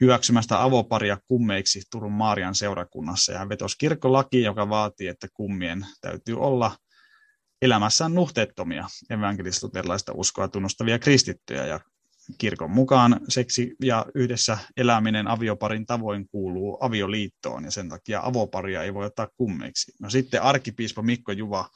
hyväksymästä 0.00 0.62
avoparia 0.62 1.18
kummeiksi 1.28 1.82
Turun 1.90 2.12
Maarian 2.12 2.54
seurakunnassa. 2.54 3.32
Ja 3.32 3.38
hän 3.38 3.48
vetosi 3.48 3.78
kirkkolaki, 3.78 4.42
joka 4.42 4.68
vaatii, 4.68 5.08
että 5.08 5.28
kummien 5.34 5.86
täytyy 6.00 6.40
olla 6.40 6.76
elämässään 7.62 8.14
nuhteettomia 8.14 8.88
evankelisluterilaista 9.10 10.12
uskoa 10.14 10.48
tunnustavia 10.48 10.98
kristittyjä. 10.98 11.66
Ja 11.66 11.80
kirkon 12.38 12.70
mukaan 12.70 13.20
seksi 13.28 13.76
ja 13.82 14.06
yhdessä 14.14 14.58
eläminen 14.76 15.28
avioparin 15.28 15.86
tavoin 15.86 16.28
kuuluu 16.28 16.78
avioliittoon, 16.80 17.64
ja 17.64 17.70
sen 17.70 17.88
takia 17.88 18.20
avoparia 18.24 18.82
ei 18.82 18.94
voi 18.94 19.06
ottaa 19.06 19.28
kummeiksi. 19.36 19.92
No 20.00 20.10
sitten 20.10 20.42
arkkipiispa 20.42 21.02
Mikko 21.02 21.32
Juva 21.32 21.70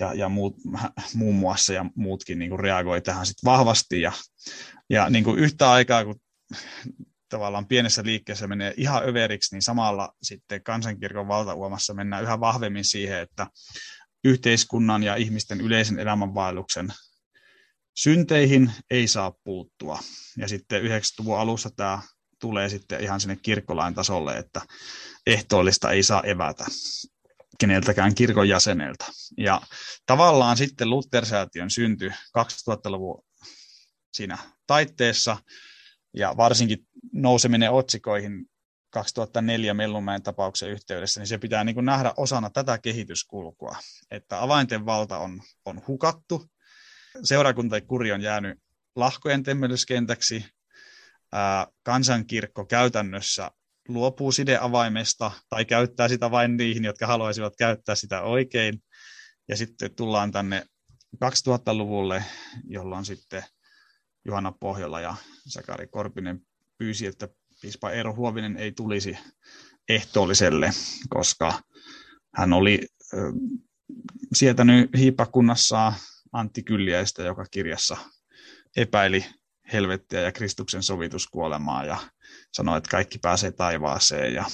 ja, 0.00 0.14
ja 0.14 0.28
muut, 0.28 0.56
muun 1.14 1.34
muassa 1.34 1.72
ja 1.72 1.84
muutkin 1.94 2.38
niin 2.38 2.48
kuin 2.48 2.60
reagoi 2.60 3.00
tähän 3.00 3.26
sit 3.26 3.44
vahvasti. 3.44 4.00
Ja, 4.00 4.12
ja 4.90 5.10
niin 5.10 5.24
kuin 5.24 5.38
yhtä 5.38 5.70
aikaa, 5.70 6.04
kun 6.04 6.20
tavallaan 7.28 7.66
pienessä 7.66 8.04
liikkeessä 8.04 8.46
menee 8.46 8.74
ihan 8.76 9.08
överiksi, 9.08 9.54
niin 9.54 9.62
samalla 9.62 10.14
sitten 10.22 10.62
kansankirkon 10.62 11.28
valtauomassa 11.28 11.94
mennään 11.94 12.22
yhä 12.22 12.40
vahvemmin 12.40 12.84
siihen, 12.84 13.18
että 13.18 13.46
yhteiskunnan 14.24 15.02
ja 15.02 15.16
ihmisten 15.16 15.60
yleisen 15.60 15.98
elämänvaelluksen 15.98 16.88
synteihin 17.96 18.72
ei 18.90 19.08
saa 19.08 19.32
puuttua. 19.44 19.98
Ja 20.36 20.48
sitten 20.48 20.82
90-luvun 20.82 21.38
alussa 21.38 21.70
tämä 21.76 22.02
tulee 22.40 22.68
sitten 22.68 23.00
ihan 23.00 23.20
sinne 23.20 23.36
kirkkolain 23.42 23.94
tasolle, 23.94 24.38
että 24.38 24.60
ehtoollista 25.26 25.90
ei 25.90 26.02
saa 26.02 26.22
evätä 26.22 26.64
keneltäkään 27.58 28.14
kirkon 28.14 28.48
jäseneltä. 28.48 29.04
Ja 29.38 29.60
tavallaan 30.06 30.56
sitten 30.56 30.90
Luther-säätiön 30.90 31.70
synty 31.70 32.12
2000-luvun 32.38 33.24
siinä 34.12 34.38
taitteessa 34.66 35.36
ja 36.16 36.34
varsinkin 36.36 36.78
nouseminen 37.12 37.70
otsikoihin 37.70 38.46
2004 38.90 39.74
Mellunmäen 39.74 40.22
tapauksen 40.22 40.70
yhteydessä, 40.70 41.20
niin 41.20 41.26
se 41.26 41.38
pitää 41.38 41.64
niin 41.64 41.74
kuin 41.74 41.86
nähdä 41.86 42.12
osana 42.16 42.50
tätä 42.50 42.78
kehityskulkua, 42.78 43.76
että 44.10 44.42
avainten 44.42 44.86
valta 44.86 45.18
on, 45.18 45.42
on 45.64 45.82
hukattu, 45.86 46.46
seurakuntakuri 47.24 48.12
on 48.12 48.22
jäänyt 48.22 48.58
lahkojen 48.96 49.42
temmellyskentäksi, 49.42 50.44
ää, 51.32 51.66
kansankirkko 51.82 52.64
käytännössä 52.64 53.50
luopuu 53.88 54.32
sideavaimesta 54.32 55.30
tai 55.48 55.64
käyttää 55.64 56.08
sitä 56.08 56.30
vain 56.30 56.56
niihin, 56.56 56.84
jotka 56.84 57.06
haluaisivat 57.06 57.56
käyttää 57.58 57.94
sitä 57.94 58.22
oikein. 58.22 58.82
Ja 59.48 59.56
sitten 59.56 59.94
tullaan 59.94 60.32
tänne 60.32 60.66
2000-luvulle, 61.24 62.24
jolloin 62.68 63.04
sitten 63.04 63.44
Johanna 64.24 64.52
Pohjola 64.52 65.00
ja 65.00 65.14
Sakari 65.48 65.86
Korpinen 65.86 66.40
pyysi, 66.78 67.06
että 67.06 67.28
piispa 67.60 67.90
Eero 67.90 68.14
Huovinen 68.14 68.56
ei 68.56 68.72
tulisi 68.72 69.18
ehtoolliselle, 69.88 70.70
koska 71.08 71.62
hän 72.34 72.52
oli 72.52 72.86
sietänyt 74.34 74.90
hiipakunnassaan 74.96 75.92
Antti 76.32 76.62
Kylliäistä, 76.62 77.22
joka 77.22 77.44
kirjassa 77.50 77.96
epäili 78.76 79.24
helvettiä 79.72 80.20
ja 80.20 80.32
Kristuksen 80.32 80.82
sovituskuolemaa 80.82 81.84
ja 81.84 81.98
sanoi, 82.52 82.78
että 82.78 82.90
kaikki 82.90 83.18
pääsee 83.18 83.52
taivaaseen 83.52 84.34
ja 84.34 84.44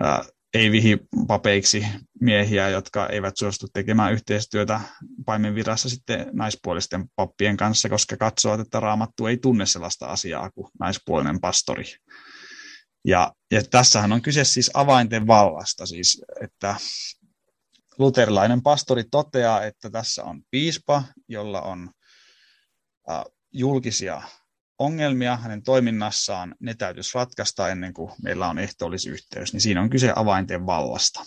ää, 0.00 0.24
ei 0.54 0.72
vihi 0.72 0.98
papeiksi 1.26 1.86
miehiä, 2.20 2.68
jotka 2.68 3.06
eivät 3.06 3.36
suostu 3.36 3.66
tekemään 3.72 4.12
yhteistyötä 4.12 4.80
paimenvirassa 5.26 5.88
sitten 5.88 6.26
naispuolisten 6.32 7.04
pappien 7.16 7.56
kanssa, 7.56 7.88
koska 7.88 8.16
katsovat, 8.16 8.60
että 8.60 8.80
raamattu 8.80 9.26
ei 9.26 9.36
tunne 9.36 9.66
sellaista 9.66 10.06
asiaa 10.06 10.50
kuin 10.50 10.68
naispuolinen 10.80 11.40
pastori. 11.40 11.84
Ja, 13.04 13.32
ja 13.50 13.62
tässähän 13.70 14.12
on 14.12 14.22
kyse 14.22 14.44
siis 14.44 14.70
avainten 14.74 15.26
vallasta, 15.26 15.86
siis 15.86 16.22
että 16.42 16.76
luterilainen 17.98 18.62
pastori 18.62 19.04
toteaa, 19.10 19.64
että 19.64 19.90
tässä 19.90 20.24
on 20.24 20.42
piispa, 20.50 21.02
jolla 21.28 21.60
on 21.60 21.90
julkisia 23.52 24.22
ongelmia 24.78 25.36
hänen 25.36 25.62
toiminnassaan, 25.62 26.54
ne 26.60 26.74
täytyisi 26.74 27.10
ratkaista 27.14 27.68
ennen 27.68 27.94
kuin 27.94 28.12
meillä 28.22 28.48
on 28.48 28.58
ehtoollisyhteys, 28.58 29.52
niin 29.52 29.60
siinä 29.60 29.80
on 29.82 29.90
kyse 29.90 30.12
avainten 30.16 30.66
vallasta. 30.66 31.24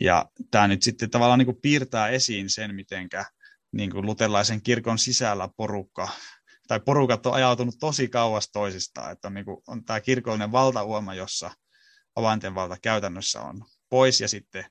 Ja 0.00 0.26
tämä 0.50 0.68
nyt 0.68 0.82
sitten 0.82 1.10
tavallaan 1.10 1.38
niin 1.38 1.46
kuin 1.46 1.60
piirtää 1.62 2.08
esiin 2.08 2.50
sen, 2.50 2.74
mitenkä 2.74 3.24
niin 3.72 3.90
kuin 3.90 4.06
luterilaisen 4.06 4.62
kirkon 4.62 4.98
sisällä 4.98 5.48
porukka, 5.56 6.08
tai 6.68 6.80
porukat 6.80 7.26
on 7.26 7.34
ajautunut 7.34 7.74
tosi 7.80 8.08
kauas 8.08 8.50
toisistaan, 8.50 9.12
että 9.12 9.28
on, 9.28 9.34
niin 9.34 9.44
kuin, 9.44 9.62
on 9.66 9.84
tämä 9.84 10.00
kirkollinen 10.00 10.52
valtauoma, 10.52 11.14
jossa 11.14 11.50
avainten 12.16 12.54
valta 12.54 12.76
käytännössä 12.82 13.40
on 13.40 13.64
pois, 13.88 14.20
ja 14.20 14.28
sitten 14.28 14.64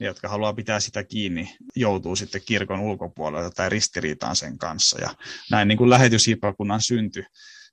ne, 0.00 0.06
jotka 0.06 0.28
haluaa 0.28 0.54
pitää 0.54 0.80
sitä 0.80 1.04
kiinni, 1.04 1.56
joutuu 1.76 2.16
sitten 2.16 2.40
kirkon 2.46 2.80
ulkopuolelle 2.80 3.50
tai 3.50 3.68
ristiriitaan 3.68 4.36
sen 4.36 4.58
kanssa. 4.58 5.00
Ja 5.00 5.14
näin 5.50 5.68
niin 5.68 5.78
kuin 5.78 5.90
synty 6.78 7.24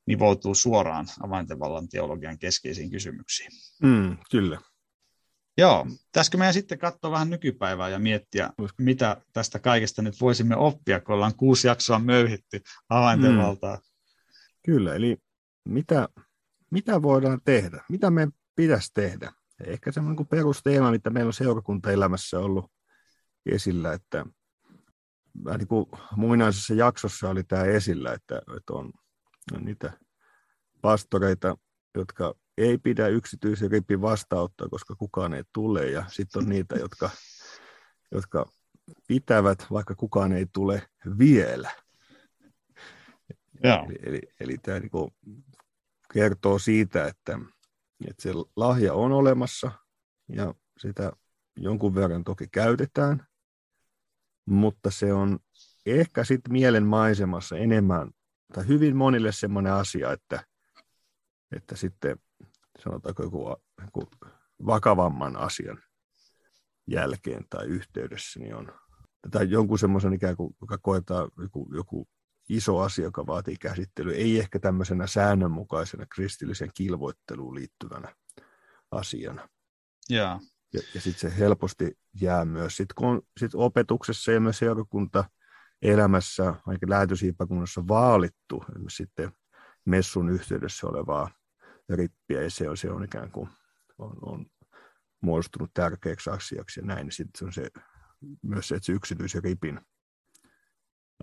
nivoutuu 0.06 0.56
suoraan 0.56 1.08
avaintevallan 1.24 1.90
teologian 1.90 2.40
keskeisiin 2.40 2.92
kysymyksiin. 2.92 3.52
Mm, 3.84 4.18
kyllä. 4.32 4.60
Joo, 5.58 5.88
pitäisikö 6.06 6.38
meidän 6.38 6.54
sitten 6.54 6.80
katsoa 6.80 7.12
vähän 7.12 7.30
nykypäivää 7.30 7.90
ja 7.90 8.00
miettiä, 8.00 8.50
mitä 8.78 9.22
tästä 9.34 9.60
kaikesta 9.60 10.02
nyt 10.02 10.22
voisimme 10.22 10.56
oppia, 10.56 11.00
kun 11.00 11.16
ollaan 11.16 11.36
kuusi 11.36 11.68
jaksoa 11.68 12.00
möyhitty 12.00 12.62
avaintevaltaa. 12.90 13.76
Mm. 13.76 13.82
Kyllä, 14.66 14.96
eli 14.96 15.18
mitä, 15.66 16.10
mitä 16.72 17.02
voidaan 17.02 17.42
tehdä? 17.46 17.84
Mitä 17.90 18.10
me 18.10 18.28
pitäisi 18.56 18.92
tehdä? 18.94 19.32
Ehkä 19.66 19.92
semmoinen 19.92 20.16
kuin 20.18 20.28
perusteema, 20.28 20.92
mitä 20.92 21.10
meillä 21.10 21.30
on 21.30 21.34
seurakuntaelämässä 21.34 22.40
ollut 22.40 22.72
esillä, 23.46 23.94
että 23.94 24.26
niin 25.58 25.68
kuin 25.68 25.86
muinaisessa 26.16 26.74
jaksossa 26.74 27.30
oli 27.30 27.44
tämä 27.44 27.64
esillä, 27.64 28.14
että, 28.14 28.42
että 28.58 28.74
on, 28.74 28.92
on 29.54 29.66
niitä 29.66 29.94
pastoreita, 30.82 31.58
jotka 31.96 32.34
ei 32.58 32.78
pidä 32.78 33.08
yksityisen 33.08 33.72
ripin 33.72 34.02
vastaanottoa, 34.02 34.70
koska 34.70 34.96
kukaan 34.96 35.34
ei 35.34 35.44
tule, 35.54 35.90
ja 35.90 36.06
sitten 36.08 36.44
on 36.44 36.50
niitä, 36.50 36.76
jotka, 36.76 37.10
jotka 38.12 38.46
pitävät, 39.08 39.66
vaikka 39.72 39.96
kukaan 39.96 40.32
ei 40.32 40.46
tule 40.54 40.90
vielä. 41.18 41.72
Joo. 43.64 43.86
Eli, 43.86 44.00
eli, 44.04 44.22
eli 44.40 44.58
tämä 44.58 44.80
niin 44.80 44.92
kertoo 46.14 46.60
siitä, 46.60 47.08
että, 47.08 47.40
että 48.10 48.24
se 48.24 48.30
lahja 48.56 48.94
on 48.94 49.12
olemassa 49.12 49.72
ja 50.30 50.54
sitä 50.78 51.12
jonkun 51.58 51.96
verran 51.96 52.24
toki 52.24 52.48
käytetään, 52.48 53.28
mutta 54.46 54.92
se 54.92 55.14
on 55.14 55.40
ehkä 55.86 56.24
sitten 56.24 56.52
mielen 56.52 56.86
maisemassa 56.86 57.58
enemmän, 57.58 58.12
tai 58.54 58.68
hyvin 58.68 58.96
monille 58.96 59.32
semmoinen 59.32 59.74
asia, 59.74 60.12
että, 60.12 60.44
että 61.56 61.76
sitten 61.76 62.20
sanotaanko 62.84 63.24
joku, 63.24 63.56
joku 63.86 64.10
vakavamman 64.66 65.38
asian 65.38 65.84
jälkeen 66.88 67.46
tai 67.50 67.66
yhteydessä, 67.66 68.40
niin 68.40 68.56
on 68.56 68.74
tai 69.32 69.50
jonkun 69.50 69.80
semmoisen 69.80 70.14
ikään 70.14 70.36
kuin, 70.36 70.56
joka 70.62 70.78
koetaan 70.78 71.32
joku, 71.42 71.70
joku 71.76 72.08
iso 72.52 72.80
asia, 72.80 73.06
joka 73.06 73.28
vaatii 73.28 73.56
käsittelyä, 73.58 74.16
ei 74.16 74.40
ehkä 74.40 74.60
tämmöisenä 74.60 75.08
säännönmukaisena 75.08 76.06
kristillisen 76.06 76.70
kilvoitteluun 76.74 77.56
liittyvänä 77.56 78.16
asiana. 78.92 79.50
Yeah. 80.12 80.40
Ja, 80.74 80.82
ja 80.94 81.02
sitten 81.02 81.32
se 81.32 81.38
helposti 81.38 81.98
jää 82.22 82.46
myös 82.46 82.78
sit, 82.78 82.94
kun 82.94 83.22
sit 83.40 83.52
opetuksessa 83.56 84.32
ja 84.32 84.40
myös 84.40 84.58
seurakunta 84.58 85.26
elämässä, 85.82 86.56
ainakin 86.66 86.90
lähetysiipakunnassa 86.90 87.88
vaalittu 87.88 88.64
sitten 88.90 89.32
messun 89.86 90.30
yhteydessä 90.30 90.88
olevaa 90.88 91.30
rippiä, 91.90 92.42
ja 92.42 92.52
se 92.52 92.70
on, 92.70 92.78
se 92.78 92.92
on 92.92 93.04
ikään 93.04 93.32
kuin 93.32 93.50
on, 93.98 94.18
on 94.22 94.46
muodostunut 95.22 95.72
tärkeäksi 95.74 96.30
asiaksi 96.30 96.80
ja 96.80 96.86
näin, 96.86 97.06
niin 97.06 97.12
sitten 97.12 97.46
on 97.46 97.54
se, 97.54 97.70
myös 98.42 98.68
se, 98.68 98.76
että 98.76 98.86
se 98.86 98.92
yksityisen 98.92 99.44
ripin 99.44 99.82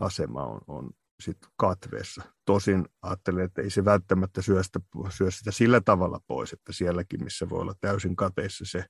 asema 0.01 0.45
on, 0.45 0.61
on 0.67 0.91
sit 1.23 1.39
katveessa. 1.57 2.23
Tosin 2.45 2.89
ajattelen, 3.03 3.45
että 3.45 3.63
ei 3.63 3.71
se 3.71 3.85
välttämättä 3.85 4.43
syö 4.43 4.63
sitä, 4.63 4.81
syö 5.11 5.31
sitä 5.31 5.51
sillä 5.51 5.81
tavalla 5.81 6.21
pois, 6.27 6.53
että 6.53 6.73
sielläkin, 6.73 7.25
missä 7.25 7.49
voi 7.49 7.61
olla 7.61 7.75
täysin 7.81 8.17
kateissa 8.17 8.65
se 8.65 8.85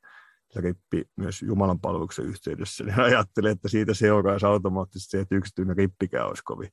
rippi 0.57 1.05
myös 1.17 1.43
Jumalan 1.43 1.81
palveluksen 1.81 2.25
yhteydessä, 2.25 2.85
niin 2.85 3.01
ajattelen, 3.01 3.53
että 3.53 3.69
siitä 3.69 3.95
seuraisi 3.95 4.47
automaattisesti 4.47 5.11
se, 5.11 5.21
että 5.21 5.35
yksityinen 5.35 5.77
rippikään 5.77 6.29
olisi 6.29 6.43
kovin, 6.45 6.71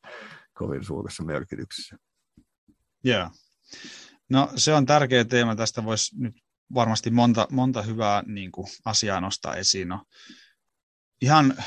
kovin 0.54 0.84
suuressa 0.84 1.24
merkityksessä. 1.24 1.98
Joo. 3.04 3.18
Yeah. 3.18 3.32
No 4.30 4.52
se 4.56 4.74
on 4.74 4.86
tärkeä 4.86 5.26
teema. 5.26 5.56
Tästä 5.56 5.84
voisi 5.84 6.16
nyt 6.20 6.36
varmasti 6.74 7.12
monta, 7.12 7.48
monta 7.52 7.82
hyvää 7.82 8.24
niin 8.26 8.52
kuin, 8.52 8.68
asiaa 8.86 9.22
nostaa 9.22 9.56
esiin. 9.56 9.88
No, 9.88 10.06
ihan 11.22 11.58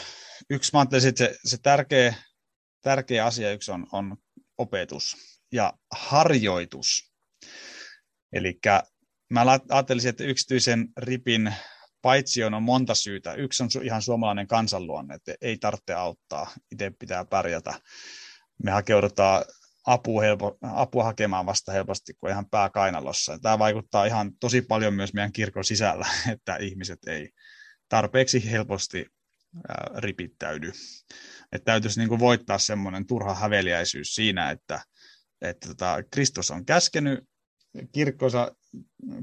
yksi, 0.50 0.72
mä 0.72 0.82
että 0.82 1.00
se, 1.00 1.38
se 1.44 1.56
tärkeä 1.62 2.14
tärkeä 2.80 3.26
asia 3.26 3.52
yksi 3.52 3.70
on, 3.70 3.86
on 3.92 4.16
opetus 4.58 5.16
ja 5.52 5.72
harjoitus. 5.90 7.12
Eli 8.32 8.58
mä 9.30 9.44
ajattelisin, 9.68 10.08
että 10.08 10.24
yksityisen 10.24 10.88
ripin 10.96 11.54
paitsi 12.02 12.44
on 12.44 12.62
monta 12.62 12.94
syytä. 12.94 13.34
Yksi 13.34 13.62
on 13.62 13.68
ihan 13.82 14.02
suomalainen 14.02 14.46
kansanluonne, 14.46 15.14
että 15.14 15.34
ei 15.40 15.58
tarvitse 15.58 15.94
auttaa, 15.94 16.50
itse 16.72 16.92
pitää 16.98 17.24
pärjätä. 17.24 17.74
Me 18.64 18.70
hakeudutaan 18.70 19.44
apua, 19.86 20.22
helpo, 20.22 20.58
apua 20.62 21.04
hakemaan 21.04 21.46
vasta 21.46 21.72
helposti, 21.72 22.14
kun 22.14 22.30
ihan 22.30 22.50
pää 22.50 22.70
kainalossa. 22.70 23.38
Tämä 23.38 23.58
vaikuttaa 23.58 24.04
ihan 24.04 24.32
tosi 24.40 24.62
paljon 24.62 24.94
myös 24.94 25.14
meidän 25.14 25.32
kirkon 25.32 25.64
sisällä, 25.64 26.06
että 26.32 26.56
ihmiset 26.56 26.98
ei 27.06 27.30
tarpeeksi 27.88 28.50
helposti 28.50 29.06
ripittäydy. 29.96 30.72
Että 31.52 31.64
täytyisi 31.64 32.00
niin 32.00 32.08
kuin 32.08 32.20
voittaa 32.20 32.58
semmoinen 32.58 33.06
turha 33.06 33.34
häveliäisyys 33.34 34.14
siinä, 34.14 34.50
että, 34.50 34.80
että 35.42 35.68
tota, 35.68 36.02
Kristus 36.10 36.50
on 36.50 36.64
käskenyt 36.64 37.24
kirkkonsa 37.92 38.52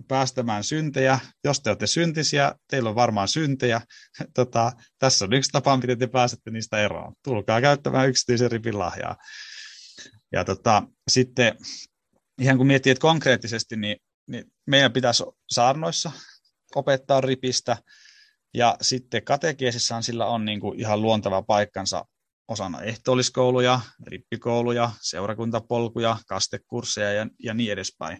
päästämään 0.08 0.64
syntejä. 0.64 1.20
Jos 1.44 1.60
te 1.60 1.70
olette 1.70 1.88
syntisiä, 1.88 2.56
teillä 2.70 2.90
on 2.90 2.96
varmaan 2.96 3.28
syntejä. 3.28 3.82
Tota, 4.36 4.72
tässä 5.00 5.26
on 5.26 5.34
yksi 5.34 5.52
tapa, 5.52 5.78
miten 5.78 6.00
te 6.00 6.08
pääsette 6.08 6.52
niistä 6.52 6.78
eroon. 6.78 7.14
Tulkaa 7.24 7.62
käyttämään 7.62 8.10
yksityisen 8.10 8.52
ripin 8.52 8.80
lahjaa. 8.80 9.18
Ja 10.32 10.46
tota, 10.46 10.84
sitten 11.12 11.58
ihan 12.42 12.58
kun 12.58 12.68
miettii, 12.68 12.92
että 12.92 13.02
konkreettisesti, 13.02 13.76
niin, 13.76 13.98
niin 14.28 14.46
meidän 14.68 14.94
pitäisi 14.94 15.24
saarnoissa 15.50 16.12
opettaa 16.76 17.22
ripistä, 17.22 17.78
ja 18.56 18.78
sitten 18.82 19.24
katekeesissaan 19.24 20.04
sillä 20.04 20.26
on 20.26 20.46
niin 20.46 20.60
kuin 20.60 20.80
ihan 20.80 21.02
luontava 21.02 21.42
paikkansa 21.42 22.06
osana 22.48 22.82
ehtoolliskouluja, 22.82 23.80
rippikouluja, 24.08 24.92
seurakuntapolkuja, 25.02 26.18
kastekursseja 26.28 27.14
ja, 27.14 27.28
ja 27.44 27.54
niin 27.54 27.72
edespäin. 27.72 28.20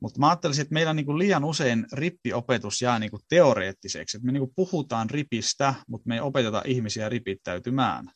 Mutta 0.00 0.20
mä 0.20 0.28
ajattelisin, 0.28 0.62
että 0.62 0.74
meillä 0.74 0.94
niin 0.94 1.06
kuin 1.06 1.18
liian 1.18 1.44
usein 1.44 1.86
rippiopetus 1.92 2.82
jää 2.82 2.98
niin 2.98 3.10
kuin 3.10 3.22
teoreettiseksi. 3.28 4.16
Että 4.16 4.26
me 4.26 4.32
niin 4.32 4.40
kuin 4.40 4.52
puhutaan 4.56 5.10
ripistä, 5.10 5.74
mutta 5.88 6.08
me 6.08 6.14
ei 6.14 6.20
opeteta 6.20 6.62
ihmisiä 6.64 7.08
ripittäytymään. 7.08 8.10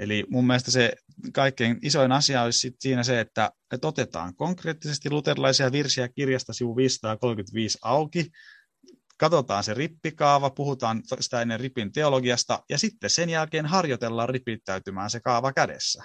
Eli 0.00 0.24
mun 0.30 0.46
mielestä 0.46 0.70
se 0.70 0.92
kaikkein 1.32 1.78
isoin 1.82 2.12
asia 2.12 2.42
olisi 2.42 2.58
sit 2.58 2.74
siinä 2.80 3.02
se, 3.02 3.20
että, 3.20 3.50
että 3.74 3.88
otetaan 3.88 4.36
konkreettisesti 4.36 5.10
luterilaisia 5.10 5.72
virsiä 5.72 6.08
kirjasta 6.08 6.52
sivu 6.52 6.76
535 6.76 7.78
auki, 7.82 8.30
katsotaan 9.18 9.64
se 9.64 9.74
rippikaava, 9.74 10.50
puhutaan 10.50 11.02
sitä 11.20 11.42
ennen 11.42 11.60
ripin 11.60 11.92
teologiasta, 11.92 12.62
ja 12.70 12.78
sitten 12.78 13.10
sen 13.10 13.30
jälkeen 13.30 13.66
harjoitellaan 13.66 14.28
ripittäytymään 14.28 15.10
se 15.10 15.20
kaava 15.20 15.52
kädessä. 15.52 16.04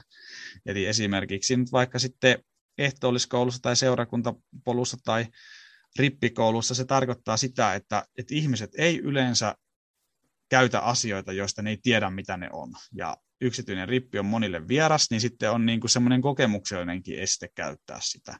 Eli 0.65 0.85
esimerkiksi 0.85 1.57
nyt 1.57 1.71
vaikka 1.71 1.99
sitten 1.99 2.43
ehtoolliskoulussa 2.77 3.61
tai 3.61 3.75
seurakuntapolussa 3.75 4.97
tai 5.03 5.25
rippikoulussa 5.99 6.75
se 6.75 6.85
tarkoittaa 6.85 7.37
sitä, 7.37 7.73
että, 7.73 8.05
että 8.17 8.35
ihmiset 8.35 8.71
ei 8.77 8.99
yleensä 8.99 9.55
käytä 10.49 10.79
asioita, 10.79 11.33
joista 11.33 11.61
ne 11.61 11.69
ei 11.69 11.77
tiedä, 11.83 12.09
mitä 12.09 12.37
ne 12.37 12.49
on. 12.51 12.73
Ja 12.95 13.17
yksityinen 13.41 13.89
rippi 13.89 14.19
on 14.19 14.25
monille 14.25 14.67
vieras, 14.67 15.07
niin 15.09 15.21
sitten 15.21 15.51
on 15.51 15.65
niin 15.65 15.79
kuin 15.79 15.91
semmoinen 15.91 16.21
kokemuksellinenkin 16.21 17.19
este 17.19 17.47
käyttää 17.55 17.99
sitä. 18.01 18.39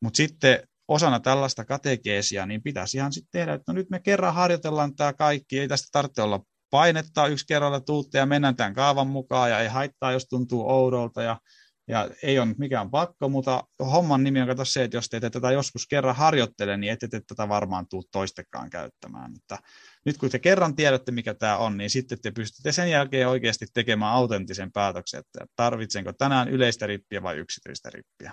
Mutta 0.00 0.16
sitten 0.16 0.68
osana 0.90 1.20
tällaista 1.20 1.64
katekeesia, 1.64 2.46
niin 2.46 2.62
pitäisi 2.62 2.96
ihan 2.96 3.12
sitten 3.12 3.30
tehdä, 3.32 3.54
että 3.54 3.72
no 3.72 3.74
nyt 3.74 3.90
me 3.90 4.00
kerran 4.00 4.34
harjoitellaan 4.34 4.96
tämä 4.96 5.12
kaikki, 5.12 5.58
ei 5.60 5.68
tästä 5.68 5.88
tarvitse 5.92 6.22
olla 6.22 6.40
painetta 6.70 7.26
yksi 7.26 7.46
kerralla 7.46 7.80
tuutte 7.80 8.18
ja 8.18 8.26
mennään 8.26 8.56
tämän 8.56 8.74
kaavan 8.74 9.06
mukaan 9.06 9.50
ja 9.50 9.60
ei 9.60 9.68
haittaa, 9.68 10.12
jos 10.12 10.26
tuntuu 10.26 10.70
oudolta 10.70 11.22
ja, 11.22 11.40
ja 11.88 12.10
ei 12.22 12.38
ole 12.38 12.54
mikään 12.58 12.90
pakko, 12.90 13.28
mutta 13.28 13.64
homman 13.80 14.24
nimi 14.24 14.40
on 14.40 14.48
kato 14.48 14.64
se, 14.64 14.84
että 14.84 14.96
jos 14.96 15.08
te 15.08 15.16
ette 15.16 15.30
tätä 15.30 15.52
joskus 15.52 15.86
kerran 15.86 16.16
harjoittele, 16.16 16.76
niin 16.76 16.92
ette 16.92 17.08
te 17.08 17.20
tätä 17.26 17.48
varmaan 17.48 17.86
tuu 17.88 18.04
toistekaan 18.12 18.70
käyttämään. 18.70 19.32
Että 19.36 19.58
nyt 20.06 20.18
kun 20.18 20.30
te 20.30 20.38
kerran 20.38 20.76
tiedätte, 20.76 21.12
mikä 21.12 21.34
tämä 21.34 21.56
on, 21.56 21.76
niin 21.76 21.90
sitten 21.90 22.18
te 22.22 22.30
pystytte 22.30 22.72
sen 22.72 22.90
jälkeen 22.90 23.28
oikeasti 23.28 23.66
tekemään 23.74 24.12
autenttisen 24.12 24.72
päätöksen, 24.72 25.20
että 25.20 25.46
tarvitsenko 25.56 26.12
tänään 26.12 26.48
yleistä 26.48 26.86
rippiä 26.86 27.22
vai 27.22 27.36
yksityistä 27.36 27.90
rippiä. 27.90 28.32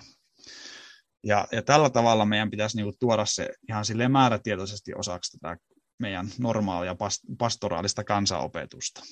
Ja, 1.24 1.48
ja 1.52 1.62
tällä 1.62 1.90
tavalla 1.90 2.24
meidän 2.24 2.50
pitäisi 2.50 2.76
niinku 2.76 2.96
tuoda 3.00 3.24
se 3.26 3.50
ihan 3.68 3.84
sille 3.84 4.08
määrätietoisesti 4.08 4.94
osaksi 4.94 5.38
tätä 5.38 5.56
meidän 5.98 6.26
normaalia 6.38 6.96
pastoraalista 7.38 8.04
kansanopetusta. 8.04 9.02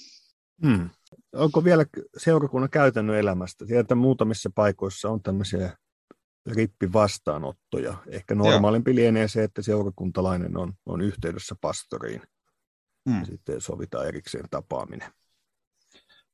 Hmm. 0.67 0.91
Onko 1.33 1.65
vielä 1.65 1.85
seurakunnan 2.17 2.71
käytännön 2.71 3.17
elämästä? 3.17 3.67
Tiedän, 3.67 3.99
muutamissa 3.99 4.51
paikoissa 4.55 5.09
on 5.09 5.23
tämmöisiä 5.23 5.77
rippivastaanottoja. 6.47 7.97
Ehkä 8.09 8.35
normaalimpi 8.35 8.91
Joo. 8.91 8.97
lienee 8.97 9.29
se, 9.29 9.43
että 9.43 9.63
seurakuntalainen 9.63 10.57
on, 10.57 10.73
on 10.87 11.01
yhteydessä 11.01 11.55
pastoriin. 11.61 12.23
Hmm. 13.11 13.21
Ja 13.21 13.27
sitten 13.27 13.61
sovitaan 13.61 14.09
erikseen 14.09 14.45
tapaaminen. 14.51 15.13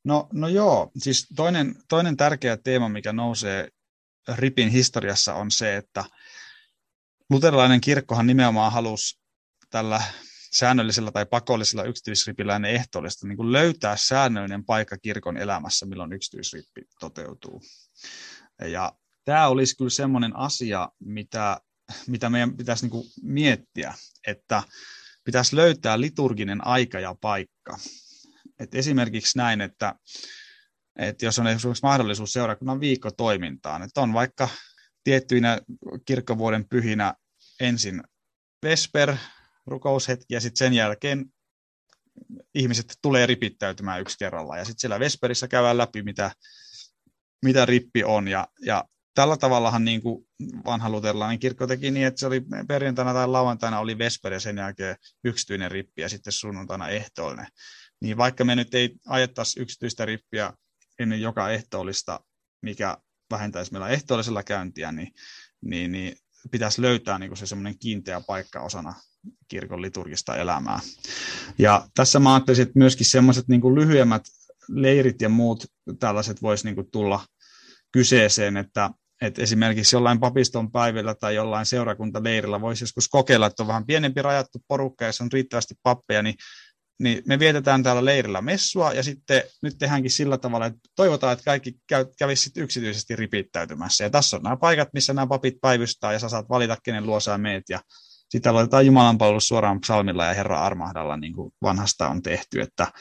No, 0.05 0.29
no 0.33 0.49
joo, 0.49 0.91
siis 0.99 1.29
toinen, 1.37 1.75
toinen 1.89 2.17
tärkeä 2.17 2.57
teema, 2.57 2.89
mikä 2.89 3.13
nousee 3.13 3.69
RIPin 4.29 4.69
historiassa 4.69 5.35
on 5.35 5.51
se, 5.51 5.77
että 5.77 6.05
luterilainen 7.31 7.81
kirkkohan 7.81 8.27
nimenomaan 8.27 8.73
halusi 8.73 9.21
tällä 9.71 10.03
säännöllisellä 10.53 11.11
tai 11.11 11.27
pakollisella 11.27 11.85
yksityisripillä 11.85 12.57
ennen 12.57 12.71
ehtoollista 12.71 13.27
niin 13.27 13.53
löytää 13.53 13.97
säännöllinen 13.97 14.65
paikka 14.65 14.97
kirkon 14.99 15.37
elämässä, 15.37 15.87
milloin 15.87 16.13
yksityisrippi 16.13 16.83
toteutuu. 17.01 17.63
Ja 18.65 18.93
tämä 19.25 19.49
olisi 19.49 19.77
kyllä 19.77 19.91
semmoinen 19.91 20.37
asia, 20.37 20.89
mitä, 20.99 21.61
mitä 22.07 22.31
meidän 22.31 22.57
pitäisi 22.57 22.87
niin 22.89 23.05
miettiä, 23.23 23.95
että 24.27 24.63
pitäisi 25.25 25.57
löytää 25.57 26.01
liturginen 26.01 26.67
aika 26.67 27.01
ja 27.01 27.15
paikka. 27.21 27.79
Et 28.59 28.75
esimerkiksi 28.75 29.39
näin, 29.39 29.61
että 29.61 29.95
että 30.97 31.25
jos 31.25 31.39
on 31.39 31.47
esimerkiksi 31.47 31.83
mahdollisuus 31.83 32.33
seurakunnan 32.33 32.81
viikkotoimintaan, 32.81 33.83
että 33.83 34.01
on 34.01 34.13
vaikka 34.13 34.49
tiettyinä 35.05 35.59
kirkkovuoden 36.05 36.69
pyhinä 36.69 37.15
ensin 37.61 38.03
Vesper, 38.63 39.17
rukoushetki, 39.67 40.35
ja 40.35 40.41
sitten 40.41 40.59
sen 40.59 40.75
jälkeen 40.75 41.27
ihmiset 42.55 42.99
tulee 43.03 43.27
ripittäytymään 43.27 44.01
yksi 44.01 44.19
kerralla, 44.19 44.57
ja 44.57 44.65
sitten 44.65 44.81
siellä 44.81 45.01
Vesperissä 45.01 45.49
käydään 45.49 45.79
läpi, 45.79 46.03
mitä, 46.03 46.31
mitä 47.45 47.67
rippi 47.67 48.05
on, 48.05 48.29
ja, 48.29 48.49
ja 48.65 48.85
tällä 49.15 49.37
tavallahan 49.37 49.85
niin 49.85 50.03
kuin 50.03 50.27
vanha 50.65 50.91
luterilainen 50.91 51.39
kirkko 51.39 51.67
teki 51.67 51.91
niin, 51.91 52.07
että 52.07 52.21
se 52.21 52.27
oli 52.27 52.43
perjantaina 52.69 53.13
tai 53.13 53.29
lauantaina 53.29 53.79
oli 53.79 53.99
Vesper 53.99 54.33
ja 54.33 54.41
sen 54.41 54.57
jälkeen 54.57 54.97
yksityinen 55.25 55.71
rippi 55.71 56.03
ja 56.03 56.09
sitten 56.09 56.33
sunnuntaina 56.33 56.89
ehtoollinen. 56.89 57.47
Niin 58.01 58.17
vaikka 58.17 58.45
me 58.45 58.57
nyt 58.57 58.75
ei 58.75 58.95
ajettaisi 59.07 59.61
yksityistä 59.61 60.05
rippiä 60.05 60.53
ennen 60.99 61.21
joka 61.21 61.51
ehtoollista, 61.51 62.21
mikä 62.63 62.99
vähentäisi 63.31 63.73
meillä 63.73 63.89
ehtoollisella 63.89 64.43
käyntiä, 64.43 64.93
niin, 64.93 65.13
niin, 65.65 65.93
niin 65.93 66.17
pitäisi 66.51 66.83
löytää 66.83 67.19
niin 67.19 67.37
se 67.37 67.47
semmoinen 67.47 67.79
kiinteä 67.79 68.21
paikka 68.21 68.61
osana 68.61 68.95
kirkon 69.49 69.83
liturgista 69.83 70.37
elämää. 70.37 70.81
Ja 71.59 71.89
tässä 71.95 72.21
mä 72.21 72.35
ajattelisin, 72.35 72.63
että 72.63 72.79
myöskin 72.79 73.07
semmoiset 73.07 73.49
niin 73.49 73.75
lyhyemmät 73.75 74.23
leirit 74.69 75.21
ja 75.21 75.29
muut 75.29 75.67
tällaiset 75.99 76.43
voisi 76.43 76.65
niin 76.65 76.91
tulla 76.93 77.27
kyseeseen, 77.93 78.57
että, 78.57 78.91
että 79.23 79.43
esimerkiksi 79.43 79.97
jollain 79.97 80.21
papiston 80.21 80.73
päivillä 80.73 81.15
tai 81.15 81.35
jollain 81.35 81.67
seurakuntaleirillä 81.67 82.61
voisi 82.61 82.83
joskus 82.83 83.09
kokeilla, 83.09 83.47
että 83.47 83.63
on 83.63 83.67
vähän 83.67 83.87
pienempi 83.87 84.23
rajattu 84.23 84.59
porukka, 84.69 85.05
jos 85.05 85.21
on 85.21 85.33
riittävästi 85.33 85.75
pappeja, 85.83 86.23
niin 86.23 86.35
niin 87.03 87.23
me 87.27 87.39
vietetään 87.39 87.83
täällä 87.83 88.05
leirillä 88.05 88.43
messua, 88.43 88.93
ja 88.93 89.03
sitten 89.03 89.43
nyt 89.63 89.75
tehdäänkin 89.79 90.11
sillä 90.11 90.39
tavalla, 90.39 90.67
että 90.67 90.81
toivotaan, 90.97 91.33
että 91.33 91.45
kaikki 91.45 91.75
käy, 91.87 92.07
kävisi 92.19 92.51
yksityisesti 92.57 93.17
ripittäytymässä. 93.17 94.05
Ja 94.05 94.11
tässä 94.11 94.37
on 94.37 94.43
nämä 94.43 94.57
paikat, 94.57 94.89
missä 94.95 95.13
nämä 95.13 95.27
papit 95.27 95.55
päivystää, 95.61 96.13
ja 96.13 96.19
sä 96.19 96.29
saat 96.29 96.49
valita, 96.49 96.77
kenen 96.85 97.07
luo 97.07 97.21
sä 97.21 97.39
meet, 97.39 97.65
ja 97.69 97.81
sitten 98.29 98.51
aloitetaan 98.51 98.87
Jumalan 98.87 99.19
palvelus 99.19 99.49
suoraan 99.49 99.81
psalmilla 99.81 100.25
ja 100.25 100.35
Herra 100.35 100.61
armahdalla, 100.61 101.17
niin 101.17 101.33
kuin 101.33 101.53
vanhasta 101.63 102.09
on 102.09 102.23
tehty, 102.23 102.61
että, 102.61 102.93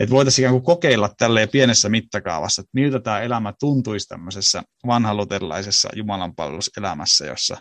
että 0.00 0.14
voitaisiin 0.14 0.42
ikään 0.44 0.54
kuin 0.54 0.64
kokeilla 0.64 1.10
tälleen 1.18 1.48
pienessä 1.48 1.88
mittakaavassa, 1.88 2.62
että 2.62 2.70
miltä 2.72 3.00
tämä 3.00 3.20
elämä 3.20 3.52
tuntuisi 3.60 4.08
tämmöisessä 4.08 4.62
vanhaluterilaisessa 4.86 5.88
Jumalan 5.96 6.34
palveluselämässä, 6.34 7.26
jossa 7.26 7.56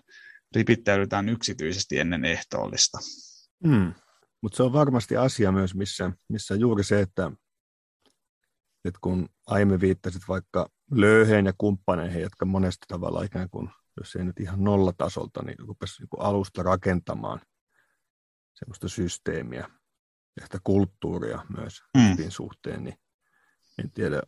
ripittäydytään 0.55 1.29
yksityisesti 1.29 1.99
ennen 1.99 2.25
ehtoollista. 2.25 2.97
Hmm. 3.67 3.93
Mutta 4.41 4.57
se 4.57 4.63
on 4.63 4.73
varmasti 4.73 5.17
asia 5.17 5.51
myös, 5.51 5.75
missä, 5.75 6.11
missä 6.29 6.55
juuri 6.55 6.83
se, 6.83 7.01
että, 7.01 7.31
että 8.85 8.99
kun 9.01 9.29
aiemmin 9.47 9.81
viittasit 9.81 10.21
vaikka 10.27 10.69
löyheen 10.91 11.45
ja 11.45 11.53
kumppaneihin, 11.57 12.21
jotka 12.21 12.45
monesti 12.45 12.85
tavalla 12.87 13.23
ikään 13.23 13.49
kuin, 13.49 13.69
jos 13.97 14.15
ei 14.15 14.25
nyt 14.25 14.39
ihan 14.39 14.63
nollatasolta, 14.63 15.43
niin 15.43 15.59
rupesi 15.59 16.01
niin 16.01 16.09
alusta 16.25 16.63
rakentamaan 16.63 17.41
semmoista 18.53 18.89
systeemiä 18.89 19.69
ja 20.39 20.45
sitä 20.45 20.57
kulttuuria 20.63 21.45
myös 21.57 21.81
mm. 21.97 22.29
suhteen, 22.29 22.83
niin 22.83 22.95
en 23.77 23.91
tiedä, 23.91 24.21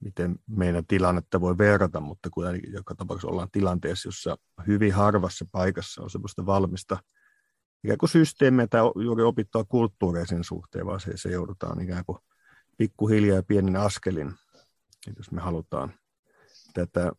miten 0.00 0.36
meidän 0.46 0.86
tilannetta 0.86 1.40
voi 1.40 1.58
verrata, 1.58 2.00
mutta 2.00 2.30
kuitenkin 2.30 2.72
joka 2.72 2.94
tapauksessa 2.94 3.28
ollaan 3.28 3.50
tilanteessa, 3.52 4.08
jossa 4.08 4.36
hyvin 4.66 4.94
harvassa 4.94 5.44
paikassa 5.52 6.02
on 6.02 6.10
semmoista 6.10 6.46
valmista 6.46 6.98
ikään 7.86 7.98
kuin 7.98 8.10
systeemiä 8.10 8.66
tai 8.66 8.80
juuri 9.04 9.22
opittua 9.22 9.64
kulttuuria 9.64 10.26
sen 10.26 10.44
suhteen, 10.44 10.86
vaan 10.86 11.00
se, 11.00 11.16
se 11.16 11.30
joudutaan 11.30 11.80
ikään 11.80 12.04
kuin 12.04 12.18
pikkuhiljaa 12.76 13.36
ja 13.36 13.42
pienin 13.42 13.76
askelin, 13.76 14.34
jos 15.16 15.30
me 15.30 15.40
halutaan 15.40 15.94
tätä 16.74 17.12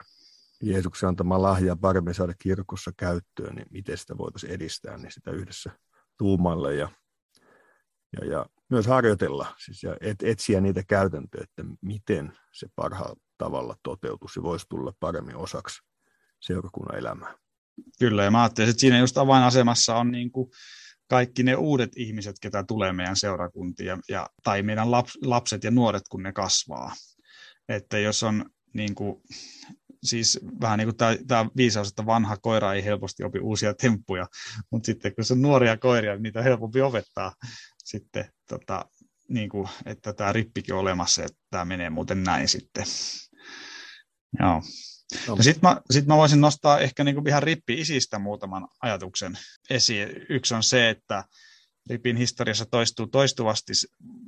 Jeesuksen 0.62 1.10
antamaa 1.10 1.42
lahjaa 1.42 1.76
paremmin 1.76 2.14
saada 2.14 2.34
kirkossa 2.40 2.92
käyttöön, 2.98 3.56
niin 3.56 3.68
miten 3.72 3.98
sitä 3.98 4.18
voitaisiin 4.18 4.54
edistää, 4.54 4.98
niin 4.98 5.12
sitä 5.12 5.32
yhdessä 5.32 5.72
tuumalle 6.18 6.76
ja, 6.76 6.90
ja, 8.20 8.28
ja 8.28 8.46
myös 8.70 8.88
harjoitella 8.88 9.56
siis 9.58 9.84
ja 9.84 9.98
et, 10.02 10.24
etsiä 10.24 10.62
niitä 10.62 10.84
käytäntöjä, 10.88 11.44
että 11.44 11.64
miten 11.82 12.38
se 12.52 12.68
parhaalla 12.76 13.20
tavalla 13.38 13.76
toteutuisi 13.84 14.44
voisi 14.44 14.66
tulla 14.70 14.94
paremmin 15.00 15.36
osaksi 15.36 15.82
seurakunnan 16.40 16.98
elämää. 16.98 17.47
Kyllä, 18.00 18.24
ja 18.24 18.32
mä 18.32 18.42
ajattelin, 18.42 18.70
että 18.70 18.80
siinä 18.80 19.00
just 19.00 19.18
avainasemassa 19.18 19.96
on 19.96 20.12
niin 20.12 20.32
kuin 20.32 20.50
kaikki 21.10 21.44
ne 21.44 21.56
uudet 21.56 21.92
ihmiset, 21.96 22.36
ketä 22.42 22.64
tulee 22.64 22.94
meidän 22.94 23.16
seurakuntiin, 23.16 23.98
ja, 24.10 24.30
tai 24.44 24.64
meidän 24.64 24.92
laps, 24.92 25.18
lapset 25.22 25.64
ja 25.64 25.72
nuoret, 25.72 26.04
kun 26.10 26.24
ne 26.24 26.34
kasvaa. 26.34 26.94
Että 27.70 28.00
jos 28.00 28.24
on 28.24 28.46
niin 28.74 28.96
kuin, 28.96 29.22
siis 30.04 30.40
vähän 30.62 30.78
niin 30.78 30.88
kuin 30.88 30.98
tämä, 30.98 31.16
tämä 31.28 31.50
viisaus, 31.58 31.88
että 31.88 32.06
vanha 32.06 32.38
koira 32.38 32.74
ei 32.74 32.84
helposti 32.84 33.24
opi 33.24 33.40
uusia 33.40 33.74
temppuja, 33.74 34.28
mutta 34.72 34.86
sitten 34.86 35.16
kun 35.16 35.24
se 35.24 35.34
on 35.34 35.42
nuoria 35.42 35.78
koiria, 35.78 36.14
niin 36.14 36.24
niitä 36.24 36.40
on 36.40 36.46
helpompi 36.46 36.82
opettaa 36.82 37.34
sitten, 37.84 38.32
tota, 38.50 38.86
niin 39.30 39.50
kuin, 39.50 39.70
että 39.86 40.14
tämä 40.14 40.34
rippikin 40.34 40.74
on 40.74 40.82
olemassa, 40.82 41.24
että 41.24 41.38
tämä 41.50 41.66
menee 41.66 41.90
muuten 41.90 42.24
näin 42.24 42.48
sitten. 42.48 42.86
Joo. 44.40 44.62
No. 45.28 45.38
Sitten 45.42 45.70
mä, 45.70 45.82
sit 45.92 46.06
mä 46.06 46.18
voisin 46.18 46.42
nostaa 46.42 46.80
ehkä 46.80 47.04
niinku 47.04 47.24
ihan 47.28 47.44
rippi 47.44 47.82
isistä 47.82 48.20
muutaman 48.20 48.68
ajatuksen 48.82 49.38
esiin. 49.70 50.10
Yksi 50.30 50.54
on 50.56 50.64
se, 50.64 50.90
että 50.90 51.24
ripin 51.90 52.18
historiassa 52.18 52.66
toistuu 52.66 53.08
toistuvasti 53.08 53.74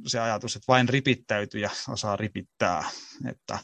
se 0.08 0.20
ajatus, 0.20 0.56
että 0.56 0.66
vain 0.68 0.90
ripittäytyjä 0.90 1.70
osaa 1.90 2.16
ripittää. 2.16 2.90
Että 3.30 3.60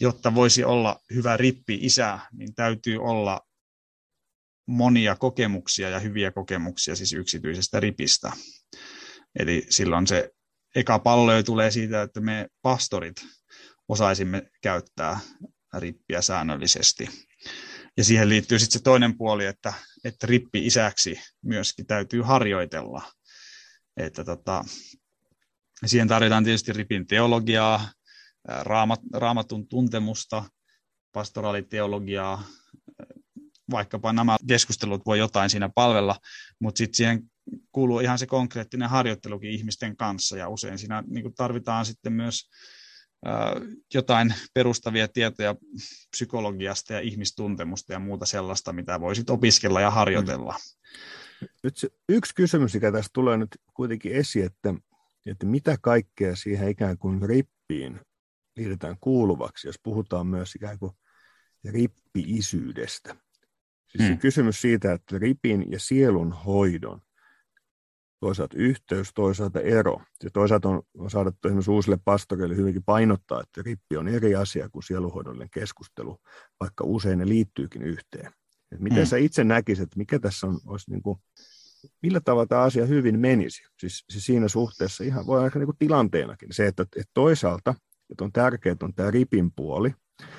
jotta 0.00 0.34
voisi 0.34 0.64
olla 0.64 1.00
hyvä 1.14 1.36
rippi 1.36 1.78
isä, 1.82 2.18
niin 2.32 2.54
täytyy 2.54 2.98
olla 2.98 3.40
monia 4.66 5.16
kokemuksia 5.16 5.88
ja 5.90 5.98
hyviä 5.98 6.30
kokemuksia 6.30 6.96
siis 6.96 7.12
yksityisestä 7.12 7.80
ripistä. 7.80 8.32
Eli 9.38 9.66
silloin 9.70 10.06
se 10.06 10.30
eka 10.74 10.98
pallo 10.98 11.42
tulee 11.42 11.70
siitä, 11.70 12.02
että 12.02 12.20
me 12.20 12.48
pastorit 12.62 13.16
osaisimme 13.88 14.50
käyttää 14.62 15.20
rippiä 15.74 16.22
säännöllisesti. 16.22 17.08
Ja 17.96 18.04
siihen 18.04 18.28
liittyy 18.28 18.58
sitten 18.58 18.78
se 18.78 18.82
toinen 18.82 19.18
puoli, 19.18 19.46
että, 19.46 19.72
että 20.04 20.26
rippi 20.26 20.66
isäksi 20.66 21.20
myöskin 21.42 21.86
täytyy 21.86 22.22
harjoitella. 22.22 23.02
Että 23.96 24.24
tota, 24.24 24.64
Siihen 25.86 26.08
tarvitaan 26.08 26.44
tietysti 26.44 26.72
ripin 26.72 27.06
teologiaa, 27.06 27.90
raamat, 28.48 29.00
raamatun 29.12 29.68
tuntemusta, 29.68 30.44
pastoraaliteologiaa, 31.12 32.42
vaikkapa 33.70 34.12
nämä 34.12 34.36
keskustelut 34.48 35.06
voi 35.06 35.18
jotain 35.18 35.50
siinä 35.50 35.70
palvella, 35.74 36.16
mutta 36.60 36.78
sitten 36.78 36.94
siihen 36.94 37.22
kuuluu 37.72 38.00
ihan 38.00 38.18
se 38.18 38.26
konkreettinen 38.26 38.88
harjoittelukin 38.88 39.50
ihmisten 39.50 39.96
kanssa, 39.96 40.36
ja 40.36 40.48
usein 40.48 40.78
siinä 40.78 41.02
niin 41.06 41.34
tarvitaan 41.34 41.86
sitten 41.86 42.12
myös 42.12 42.50
jotain 43.94 44.34
perustavia 44.54 45.08
tietoja 45.08 45.54
psykologiasta 46.10 46.92
ja 46.92 47.00
ihmistuntemusta 47.00 47.92
ja 47.92 47.98
muuta 47.98 48.26
sellaista, 48.26 48.72
mitä 48.72 49.00
voisit 49.00 49.30
opiskella 49.30 49.80
ja 49.80 49.90
harjoitella. 49.90 50.52
Mm. 50.52 51.48
Nyt 51.62 51.76
se 51.76 51.88
yksi 52.08 52.34
kysymys, 52.34 52.74
mikä 52.74 52.92
tässä 52.92 53.10
tulee 53.12 53.36
nyt 53.36 53.56
kuitenkin 53.74 54.12
esiin, 54.12 54.46
että, 54.46 54.74
että 55.26 55.46
mitä 55.46 55.76
kaikkea 55.80 56.36
siihen 56.36 56.68
ikään 56.68 56.98
kuin 56.98 57.22
rippiin 57.22 58.00
liitetään 58.56 58.96
kuuluvaksi, 59.00 59.68
jos 59.68 59.80
puhutaan 59.82 60.26
myös 60.26 60.54
ikään 60.54 60.78
kuin 60.78 60.92
rippi-isyydestä. 61.64 63.16
Siis 63.88 64.04
hmm. 64.04 64.14
se 64.14 64.16
kysymys 64.16 64.60
siitä, 64.60 64.92
että 64.92 65.18
ripin 65.18 65.72
ja 65.72 65.80
sielun 65.80 66.32
hoidon 66.32 67.00
toisaalta 68.20 68.56
yhteys, 68.58 69.10
toisaalta 69.14 69.60
ero. 69.60 70.00
Ja 70.24 70.30
toisaalta 70.30 70.68
on, 70.68 70.82
on 70.98 71.10
saadettu 71.10 71.48
esimerkiksi 71.48 71.70
uusille 71.70 71.98
pastoreille 72.04 72.56
hyvinkin 72.56 72.84
painottaa, 72.84 73.40
että 73.40 73.62
rippi 73.64 73.96
on 73.96 74.08
eri 74.08 74.34
asia 74.34 74.68
kuin 74.68 74.82
sieluhoidollinen 74.82 75.50
keskustelu, 75.50 76.18
vaikka 76.60 76.84
usein 76.84 77.18
ne 77.18 77.28
liittyykin 77.28 77.82
yhteen. 77.82 78.32
Et 78.72 78.80
miten 78.80 78.98
mm. 78.98 79.06
sä 79.06 79.16
itse 79.16 79.44
näkisit, 79.44 79.82
että 79.82 79.98
mikä 79.98 80.18
tässä 80.18 80.46
on, 80.46 80.60
olisi 80.66 80.90
niin 80.90 81.02
kuin, 81.02 81.18
millä 82.02 82.20
tavalla 82.20 82.46
tämä 82.46 82.62
asia 82.62 82.86
hyvin 82.86 83.20
menisi? 83.20 83.62
Siis, 83.78 84.04
siis 84.10 84.26
siinä 84.26 84.48
suhteessa 84.48 85.04
ihan 85.04 85.26
voi 85.26 85.38
olla 85.38 85.50
niin 85.54 85.68
tilanteenakin 85.78 86.48
se, 86.52 86.66
että, 86.66 86.82
että 86.82 87.10
toisaalta 87.14 87.74
että 88.10 88.24
on 88.24 88.32
tärkeää 88.32 88.76
on 88.82 88.94
tämä 88.94 89.10
ripin 89.10 89.52
puoli, 89.56 89.94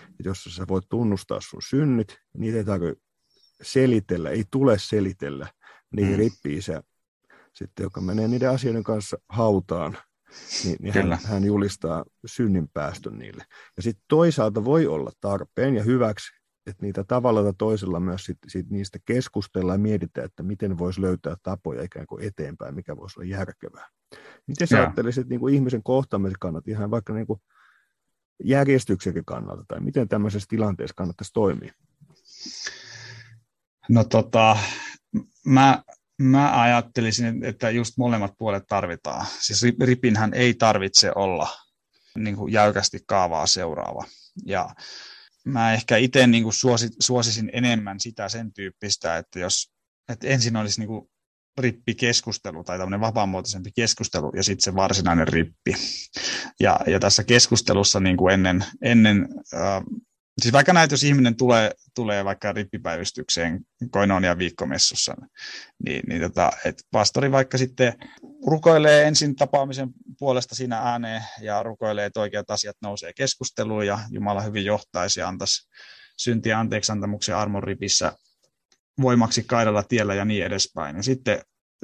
että 0.10 0.24
jos 0.26 0.44
sä 0.44 0.66
voit 0.68 0.86
tunnustaa 0.90 1.42
sun 1.42 1.62
synnit, 1.70 2.18
niitä 2.38 2.58
ei 2.58 2.64
tarvitse 2.64 3.04
selitellä, 3.62 4.30
ei 4.30 4.44
tule 4.52 4.80
selitellä 4.80 5.48
niihin 5.96 6.14
mm. 6.14 6.20
rippiin 6.20 6.62
sitten, 7.60 7.84
joka 7.84 8.02
menee 8.02 8.28
niiden 8.28 8.50
asioiden 8.50 8.84
kanssa 8.84 9.18
hautaan, 9.30 9.98
niin, 10.64 10.78
niin 10.82 10.94
hän, 10.94 11.20
hän 11.24 11.44
julistaa 11.44 12.06
synnin 12.26 12.70
päästön 12.74 13.20
niille. 13.20 13.46
Ja 13.78 13.84
sitten 13.84 14.04
toisaalta 14.08 14.66
voi 14.66 14.88
olla 14.88 15.12
tarpeen 15.22 15.76
ja 15.76 15.84
hyväksi, 15.84 16.32
että 16.68 16.86
niitä 16.86 17.04
tavalla 17.04 17.44
tai 17.44 17.54
toisella 17.58 18.00
myös 18.00 18.26
sit, 18.26 18.38
sit 18.48 18.70
niistä 18.70 19.00
keskustellaan 19.06 19.80
ja 19.80 19.84
mietitään, 19.84 20.26
että 20.26 20.44
miten 20.44 20.78
voisi 20.78 21.02
löytää 21.02 21.36
tapoja 21.44 21.84
ikään 21.84 22.08
kuin 22.08 22.24
eteenpäin, 22.24 22.76
mikä 22.76 22.98
voisi 22.98 23.20
olla 23.20 23.30
järkevää. 23.30 23.88
Miten 24.48 24.68
sä 24.68 24.78
ajattelisit 24.78 25.28
niin 25.28 25.40
kuin 25.40 25.56
ihmisen 25.56 25.84
kohtaamisen 25.84 26.40
kannalta, 26.40 26.72
ihan 26.72 26.92
vaikka 26.92 27.14
niin 27.14 27.28
kuin 27.28 27.42
järjestyksenkin 28.44 29.26
kannalta, 29.26 29.64
tai 29.68 29.80
miten 29.80 30.08
tämmöisessä 30.08 30.48
tilanteessa 30.50 30.94
kannattaisi 30.96 31.34
toimia? 31.34 31.74
No 33.90 34.04
tota, 34.04 34.58
mä 35.46 35.84
Mä 36.20 36.62
ajattelisin, 36.62 37.46
että 37.46 37.70
just 37.70 37.98
molemmat 37.98 38.34
puolet 38.38 38.64
tarvitaan. 38.68 39.26
Siis 39.40 39.62
ripinhän 39.82 40.34
ei 40.34 40.54
tarvitse 40.54 41.12
olla 41.16 41.48
niin 42.16 42.36
kuin 42.36 42.54
jäykästi 42.54 43.00
kaavaa 43.08 43.48
seuraava. 43.48 44.06
Ja 44.46 44.70
mä 45.46 45.74
ehkä 45.74 45.98
itse 45.98 46.28
niin 46.28 46.44
kuin 46.44 46.54
suosisin 47.00 47.50
enemmän 47.54 48.00
sitä 48.00 48.30
sen 48.30 48.54
tyyppistä, 48.54 49.18
että 49.18 49.40
jos 49.40 49.72
että 50.10 50.28
ensin 50.28 50.56
olisi 50.56 50.80
niin 50.80 50.88
kuin 50.88 51.10
rippikeskustelu 51.58 52.64
tai 52.64 52.78
tämmöinen 52.78 53.00
vapaamuotoisempi 53.00 53.72
keskustelu 53.76 54.32
ja 54.36 54.44
sitten 54.44 54.64
se 54.64 54.76
varsinainen 54.76 55.28
rippi. 55.28 55.76
Ja, 56.60 56.80
ja 56.88 57.00
tässä 57.00 57.24
keskustelussa 57.24 58.00
niin 58.00 58.18
kuin 58.18 58.34
ennen, 58.34 58.66
ennen 58.82 59.28
äh, 59.54 59.84
Siis 60.42 60.54
vaikka 60.54 60.74
näitä, 60.74 60.94
jos 60.94 61.04
ihminen 61.04 61.36
tulee, 61.36 61.72
tulee 61.96 62.26
vaikka 62.26 62.52
rippipäivystykseen 62.52 63.60
koinonia 63.92 64.38
viikkomessussa, 64.38 65.16
niin, 65.86 66.02
niin 66.08 66.22
tota, 66.22 66.52
et 66.66 66.84
pastori 66.92 67.32
vaikka 67.32 67.58
sitten 67.58 67.94
rukoilee 68.48 69.08
ensin 69.08 69.36
tapaamisen 69.36 69.90
puolesta 70.20 70.56
siinä 70.56 70.78
ääneen 70.78 71.24
ja 71.42 71.64
rukoilee, 71.64 72.06
että 72.06 72.20
oikeat 72.20 72.52
asiat 72.52 72.76
nousee 72.82 73.14
keskusteluun 73.14 73.88
ja 73.88 74.00
Jumala 74.10 74.42
hyvin 74.42 74.66
johtaisi 74.66 75.20
ja 75.20 75.28
antaisi 75.28 75.70
syntiä 76.18 76.60
anteeksiantamuksen 76.60 77.36
armon 77.36 77.64
ripissä 77.64 78.12
voimaksi 79.02 79.44
kaidalla 79.44 79.84
tiellä 79.84 80.16
ja 80.16 80.26
niin 80.26 80.46
edespäin. 80.46 80.96
Ja 80.96 81.04
sitten, 81.04 81.42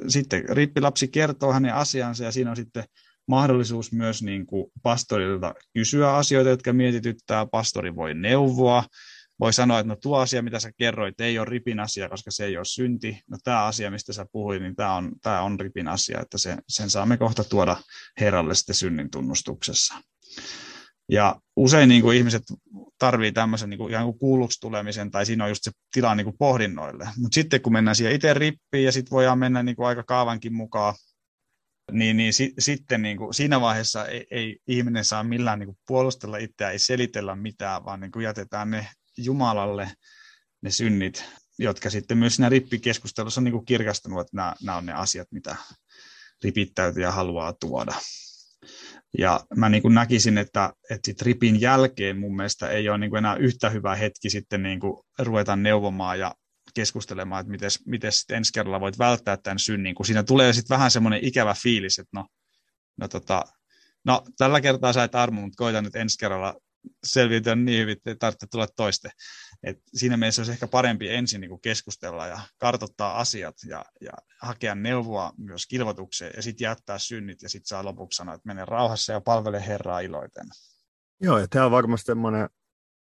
sitten 0.08 0.48
rippilapsi 0.48 1.08
kertoo 1.08 1.52
hänen 1.52 1.74
asiansa 1.74 2.24
ja 2.24 2.32
siinä 2.32 2.50
on 2.50 2.56
sitten 2.56 2.84
mahdollisuus 3.28 3.92
myös 3.92 4.22
niin 4.22 4.46
kuin 4.46 4.72
pastorilta 4.82 5.54
kysyä 5.74 6.16
asioita, 6.16 6.50
jotka 6.50 6.72
mietityttää. 6.72 7.46
Pastori 7.46 7.94
voi 7.94 8.14
neuvoa, 8.14 8.84
voi 9.40 9.52
sanoa, 9.52 9.78
että 9.78 9.88
no 9.88 9.96
tuo 10.02 10.18
asia, 10.18 10.42
mitä 10.42 10.60
sä 10.60 10.72
kerroit, 10.76 11.20
ei 11.20 11.38
ole 11.38 11.46
ripin 11.50 11.80
asia, 11.80 12.08
koska 12.08 12.30
se 12.30 12.44
ei 12.44 12.56
ole 12.56 12.64
synti. 12.64 13.20
No 13.30 13.38
tämä 13.44 13.64
asia, 13.64 13.90
mistä 13.90 14.12
sä 14.12 14.26
puhuit, 14.32 14.62
niin 14.62 14.76
tämä 14.76 14.94
on, 14.94 15.12
tämä 15.22 15.42
on 15.42 15.60
ripin 15.60 15.88
asia, 15.88 16.20
että 16.20 16.38
se, 16.38 16.56
sen 16.68 16.90
saamme 16.90 17.16
kohta 17.16 17.44
tuoda 17.44 17.76
Herralle 18.20 18.54
sitten 18.54 18.74
synnin 18.74 19.10
tunnustuksessa. 19.10 19.94
Ja 21.08 21.36
usein 21.56 21.88
niin 21.88 22.02
kuin 22.02 22.16
ihmiset 22.16 22.42
tarvii 22.98 23.32
tämmöisen 23.32 23.70
niin 23.70 23.78
kuin, 23.78 23.92
ihan 23.92 24.04
kuin 24.04 24.18
kuulluksi 24.18 24.60
tulemisen, 24.60 25.10
tai 25.10 25.26
siinä 25.26 25.44
on 25.44 25.50
just 25.50 25.64
se 25.64 25.70
tila 25.92 26.14
niin 26.14 26.24
kuin 26.24 26.36
pohdinnoille. 26.38 27.08
Mutta 27.16 27.34
sitten 27.34 27.60
kun 27.60 27.72
mennään 27.72 27.96
siihen 27.96 28.14
itse 28.14 28.34
rippiin, 28.34 28.84
ja 28.84 28.92
sitten 28.92 29.10
voidaan 29.10 29.38
mennä 29.38 29.62
niin 29.62 29.76
kuin 29.76 29.86
aika 29.86 30.02
kaavankin 30.02 30.54
mukaan 30.54 30.94
niin, 31.92 32.16
niin 32.16 32.32
si, 32.32 32.54
sitten 32.58 33.02
niin 33.02 33.16
kuin, 33.16 33.34
siinä 33.34 33.60
vaiheessa 33.60 34.06
ei, 34.06 34.26
ei 34.30 34.58
ihminen 34.66 35.04
saa 35.04 35.24
millään 35.24 35.58
niin 35.58 35.66
kuin, 35.66 35.78
puolustella 35.86 36.36
itseään, 36.36 36.72
ei 36.72 36.78
selitellä 36.78 37.36
mitään, 37.36 37.84
vaan 37.84 38.00
niin 38.00 38.12
kuin, 38.12 38.24
jätetään 38.24 38.70
ne 38.70 38.88
Jumalalle 39.18 39.90
ne 40.62 40.70
synnit, 40.70 41.24
jotka 41.58 41.90
sitten 41.90 42.18
myös 42.18 42.36
siinä 42.36 42.48
rippikeskustelussa 42.48 43.40
on 43.40 43.44
niin 43.44 43.52
kuin, 43.52 43.66
kirkastunut, 43.66 44.20
että 44.20 44.36
nämä, 44.36 44.54
nämä 44.62 44.78
on 44.78 44.86
ne 44.86 44.92
asiat, 44.92 45.28
mitä 45.32 45.56
ripittäytyjä 46.44 47.10
haluaa 47.10 47.52
tuoda. 47.52 47.94
Ja 49.18 49.40
mä 49.56 49.68
niin 49.68 49.82
kuin 49.82 49.94
näkisin, 49.94 50.38
että, 50.38 50.72
että 50.90 51.06
sit 51.06 51.22
ripin 51.22 51.60
jälkeen 51.60 52.18
mun 52.18 52.36
mielestä 52.36 52.68
ei 52.68 52.88
ole 52.88 52.98
niin 52.98 53.10
kuin 53.10 53.18
enää 53.18 53.36
yhtä 53.36 53.70
hyvä 53.70 53.94
hetki 53.94 54.30
sitten 54.30 54.62
niin 54.62 54.80
kuin 54.80 55.02
ruveta 55.18 55.56
neuvomaan 55.56 56.18
ja 56.18 56.34
keskustelemaan, 56.76 57.40
että 57.40 57.50
miten, 57.50 57.70
miten 57.86 58.12
ensi 58.30 58.52
kerralla 58.52 58.80
voit 58.80 58.98
välttää 58.98 59.36
tämän 59.36 59.58
synnin, 59.58 59.94
kun 59.94 60.06
siinä 60.06 60.22
tulee 60.22 60.52
sitten 60.52 60.74
vähän 60.74 60.90
semmoinen 60.90 61.24
ikävä 61.24 61.54
fiilis, 61.62 61.98
että 61.98 62.10
no, 62.14 62.26
no, 62.96 63.08
tota, 63.08 63.44
no 64.04 64.22
tällä 64.38 64.60
kertaa 64.60 64.92
sait 64.92 65.14
armo, 65.14 65.40
mutta 65.40 65.56
koita 65.56 65.82
nyt 65.82 65.96
ensi 65.96 66.18
kerralla 66.18 66.54
selviytyä 67.04 67.54
niin 67.54 67.82
hyvin, 67.82 67.92
että 67.92 68.10
ei 68.10 68.16
tarvitse 68.16 68.46
tulla 68.50 68.66
toiste. 68.76 69.10
Et 69.62 69.78
siinä 69.94 70.16
mielessä 70.16 70.40
olisi 70.40 70.52
ehkä 70.52 70.66
parempi 70.66 71.08
ensin 71.08 71.40
niin 71.40 71.60
keskustella 71.60 72.26
ja 72.26 72.40
kartoittaa 72.58 73.18
asiat 73.18 73.54
ja, 73.66 73.84
ja 74.00 74.12
hakea 74.42 74.74
neuvoa 74.74 75.32
myös 75.36 75.66
kilvotukseen 75.66 76.32
ja 76.36 76.42
sitten 76.42 76.64
jättää 76.64 76.98
synnit 76.98 77.42
ja 77.42 77.48
sitten 77.48 77.68
saa 77.68 77.84
lopuksi 77.84 78.16
sanoa, 78.16 78.34
että 78.34 78.46
mene 78.46 78.64
rauhassa 78.64 79.12
ja 79.12 79.20
palvele 79.20 79.66
Herraa 79.66 80.00
iloiten. 80.00 80.46
Joo, 81.20 81.38
ja 81.38 81.48
tämä 81.48 81.64
on 81.64 81.70
varmasti 81.70 82.06
semmoinen 82.06 82.48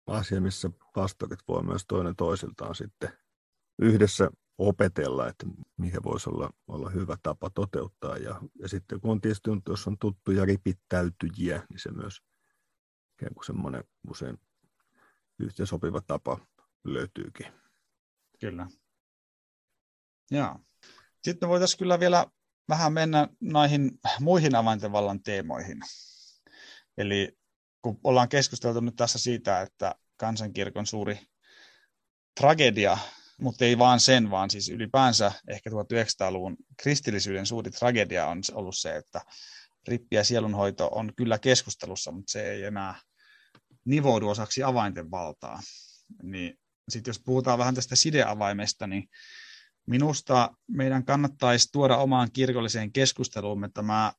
asia, 0.07 0.41
missä 0.41 0.69
pastorit 0.93 1.39
voi 1.47 1.63
myös 1.63 1.85
toinen 1.87 2.15
toisiltaan 2.15 2.75
sitten 2.75 3.20
yhdessä 3.81 4.29
opetella, 4.57 5.27
että 5.27 5.45
mikä 5.77 6.03
voisi 6.03 6.29
olla, 6.29 6.49
olla 6.67 6.89
hyvä 6.89 7.17
tapa 7.23 7.49
toteuttaa. 7.49 8.17
Ja, 8.17 8.41
ja 8.59 8.69
sitten 8.69 9.01
kun 9.01 9.11
on 9.11 9.21
tietysti, 9.21 9.49
jos 9.69 9.87
on 9.87 9.97
tuttuja 9.97 10.45
ripittäytyjiä, 10.45 11.63
niin 11.69 11.79
se 11.79 11.91
myös 11.91 12.21
ikään 13.13 13.33
kuin 13.33 13.45
semmoinen 13.45 13.83
usein 14.09 14.37
yhteensopiva 15.39 16.01
tapa 16.01 16.39
löytyykin. 16.83 17.47
Kyllä. 18.39 18.67
Ja. 20.31 20.59
Sitten 21.23 21.49
voitaisiin 21.49 21.79
kyllä 21.79 21.99
vielä 21.99 22.25
vähän 22.69 22.93
mennä 22.93 23.27
näihin 23.39 23.91
muihin 24.19 24.55
avaintevallan 24.55 25.23
teemoihin. 25.23 25.79
Eli 26.97 27.37
kun 27.81 27.99
ollaan 28.03 28.29
keskusteltu 28.29 28.79
nyt 28.79 28.95
tässä 28.95 29.19
siitä, 29.19 29.61
että 29.61 29.95
kansankirkon 30.17 30.85
suuri 30.85 31.19
tragedia 32.39 32.97
mutta 33.41 33.65
ei 33.65 33.77
vaan 33.77 33.99
sen, 33.99 34.31
vaan 34.31 34.49
siis 34.49 34.69
ylipäänsä 34.69 35.31
ehkä 35.47 35.69
1900-luvun 35.69 36.57
kristillisyyden 36.77 37.45
suuri 37.45 37.71
tragedia 37.71 38.27
on 38.27 38.41
ollut 38.53 38.77
se, 38.77 38.95
että 38.95 39.21
rippi- 39.87 40.15
ja 40.15 40.23
sielunhoito 40.23 40.87
on 40.87 41.13
kyllä 41.15 41.39
keskustelussa, 41.39 42.11
mutta 42.11 42.31
se 42.31 42.51
ei 42.51 42.63
enää 42.63 42.95
nivoudu 43.85 44.29
osaksi 44.29 44.63
avainten 44.63 45.11
valtaa. 45.11 45.59
Niin 46.23 46.59
sitten 46.89 47.09
jos 47.09 47.21
puhutaan 47.25 47.59
vähän 47.59 47.75
tästä 47.75 47.95
sideavaimesta, 47.95 48.87
niin 48.87 49.09
minusta 49.87 50.53
meidän 50.67 51.05
kannattaisi 51.05 51.69
tuoda 51.71 51.97
omaan 51.97 52.31
kirkolliseen 52.33 52.91
keskusteluumme 52.91 53.69
tämä 53.73 54.13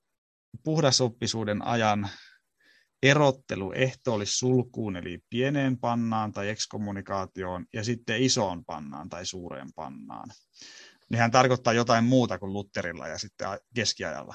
puhdasoppisuuden 0.63 1.67
ajan 1.67 2.09
erottelu 3.03 3.73
sulkuun, 4.25 4.97
eli 4.97 5.19
pieneen 5.31 5.79
pannaan 5.79 6.33
tai 6.33 6.49
ekskommunikaatioon, 6.49 7.67
ja 7.73 7.85
sitten 7.85 8.23
isoon 8.23 8.65
pannaan 8.65 9.09
tai 9.09 9.27
suureen 9.27 9.69
pannaan. 9.75 10.31
niin 11.11 11.21
hän 11.21 11.31
tarkoittaa 11.31 11.73
jotain 11.73 12.05
muuta 12.05 12.39
kuin 12.39 12.53
Lutterilla 12.53 13.09
ja 13.09 13.19
sitten 13.19 13.49
keskiajalla. 13.75 14.35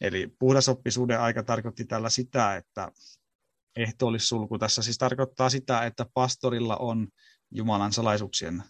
Eli 0.00 0.34
puhdasoppisuuden 0.38 1.20
aika 1.20 1.42
tarkoitti 1.42 1.84
tällä 1.84 2.10
sitä, 2.10 2.56
että 2.56 2.92
ehtoollissulku 3.76 4.58
tässä 4.58 4.82
siis 4.82 4.98
tarkoittaa 4.98 5.50
sitä, 5.50 5.86
että 5.86 6.06
pastorilla 6.14 6.76
on 6.76 7.08
Jumalan 7.50 7.92
salaisuuksien 7.92 8.62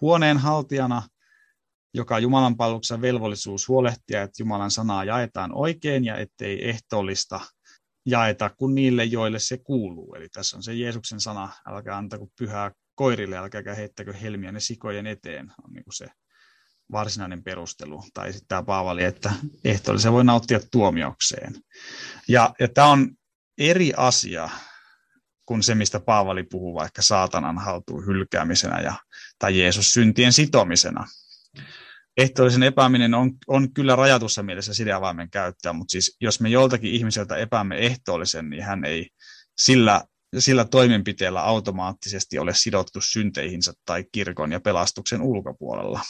huoneen 0.00 0.38
haltijana, 0.38 1.02
joka 1.94 2.18
Jumalan 2.18 2.56
palveluksessa 2.56 3.00
velvollisuus 3.00 3.68
huolehtia, 3.68 4.22
että 4.22 4.42
Jumalan 4.42 4.70
sanaa 4.70 5.04
jaetaan 5.04 5.54
oikein 5.54 6.04
ja 6.04 6.16
ettei 6.16 6.68
ehtoollista 6.68 7.40
jaeta 8.06 8.50
kuin 8.50 8.74
niille, 8.74 9.04
joille 9.04 9.38
se 9.38 9.58
kuuluu. 9.58 10.14
Eli 10.14 10.28
tässä 10.28 10.56
on 10.56 10.62
se 10.62 10.74
Jeesuksen 10.74 11.20
sana, 11.20 11.48
älkää 11.66 11.96
antako 11.96 12.28
pyhää 12.38 12.70
koirille, 12.94 13.36
älkääkä 13.36 13.74
heittäkö 13.74 14.12
helmiä 14.12 14.52
ne 14.52 14.60
sikojen 14.60 15.06
eteen, 15.06 15.52
on 15.64 15.72
niin 15.72 15.84
kuin 15.84 15.94
se 15.94 16.06
varsinainen 16.92 17.42
perustelu. 17.42 18.04
Tai 18.14 18.32
sitten 18.32 18.48
tämä 18.48 18.62
Paavali, 18.62 19.04
että 19.04 19.32
ehtoollisen 19.64 20.12
voi 20.12 20.24
nauttia 20.24 20.60
tuomiokseen. 20.72 21.54
Ja, 22.28 22.54
ja 22.60 22.68
tämä 22.68 22.86
on 22.86 23.10
eri 23.58 23.92
asia 23.96 24.48
kuin 25.46 25.62
se, 25.62 25.74
mistä 25.74 26.00
Paavali 26.00 26.42
puhuu 26.42 26.74
vaikka 26.74 27.02
saatanan 27.02 27.58
haltuun 27.58 28.06
hylkäämisenä 28.06 28.80
ja, 28.80 28.94
tai 29.38 29.58
Jeesus 29.58 29.92
syntien 29.92 30.32
sitomisena. 30.32 31.06
Ehtoollisen 32.16 32.62
epääminen 32.62 33.14
on, 33.14 33.32
on 33.46 33.72
kyllä 33.72 33.96
rajatussa 33.96 34.42
mielessä 34.42 34.74
sideavaimen 34.74 35.30
käyttöä, 35.30 35.72
mutta 35.72 35.92
siis 35.92 36.16
jos 36.20 36.40
me 36.40 36.48
joltakin 36.48 36.92
ihmiseltä 36.92 37.36
epäämme 37.36 37.78
ehtoollisen, 37.78 38.50
niin 38.50 38.62
hän 38.62 38.84
ei 38.84 39.08
sillä, 39.58 40.04
sillä 40.38 40.64
toimenpiteellä 40.64 41.42
automaattisesti 41.42 42.38
ole 42.38 42.54
sidottu 42.54 43.00
synteihinsä 43.00 43.72
tai 43.84 44.04
kirkon 44.12 44.52
ja 44.52 44.60
pelastuksen 44.60 45.22
ulkopuolella. 45.22 46.00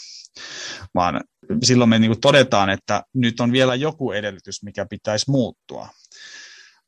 Vaan 0.95 1.21
silloin 1.63 1.91
me 1.91 1.99
niin 1.99 2.21
todetaan, 2.21 2.71
että 2.71 3.03
nyt 3.15 3.41
on 3.41 3.53
vielä 3.53 3.75
joku 3.75 4.13
edellytys, 4.13 4.63
mikä 4.63 4.87
pitäisi 4.91 5.31
muuttua. 5.31 5.89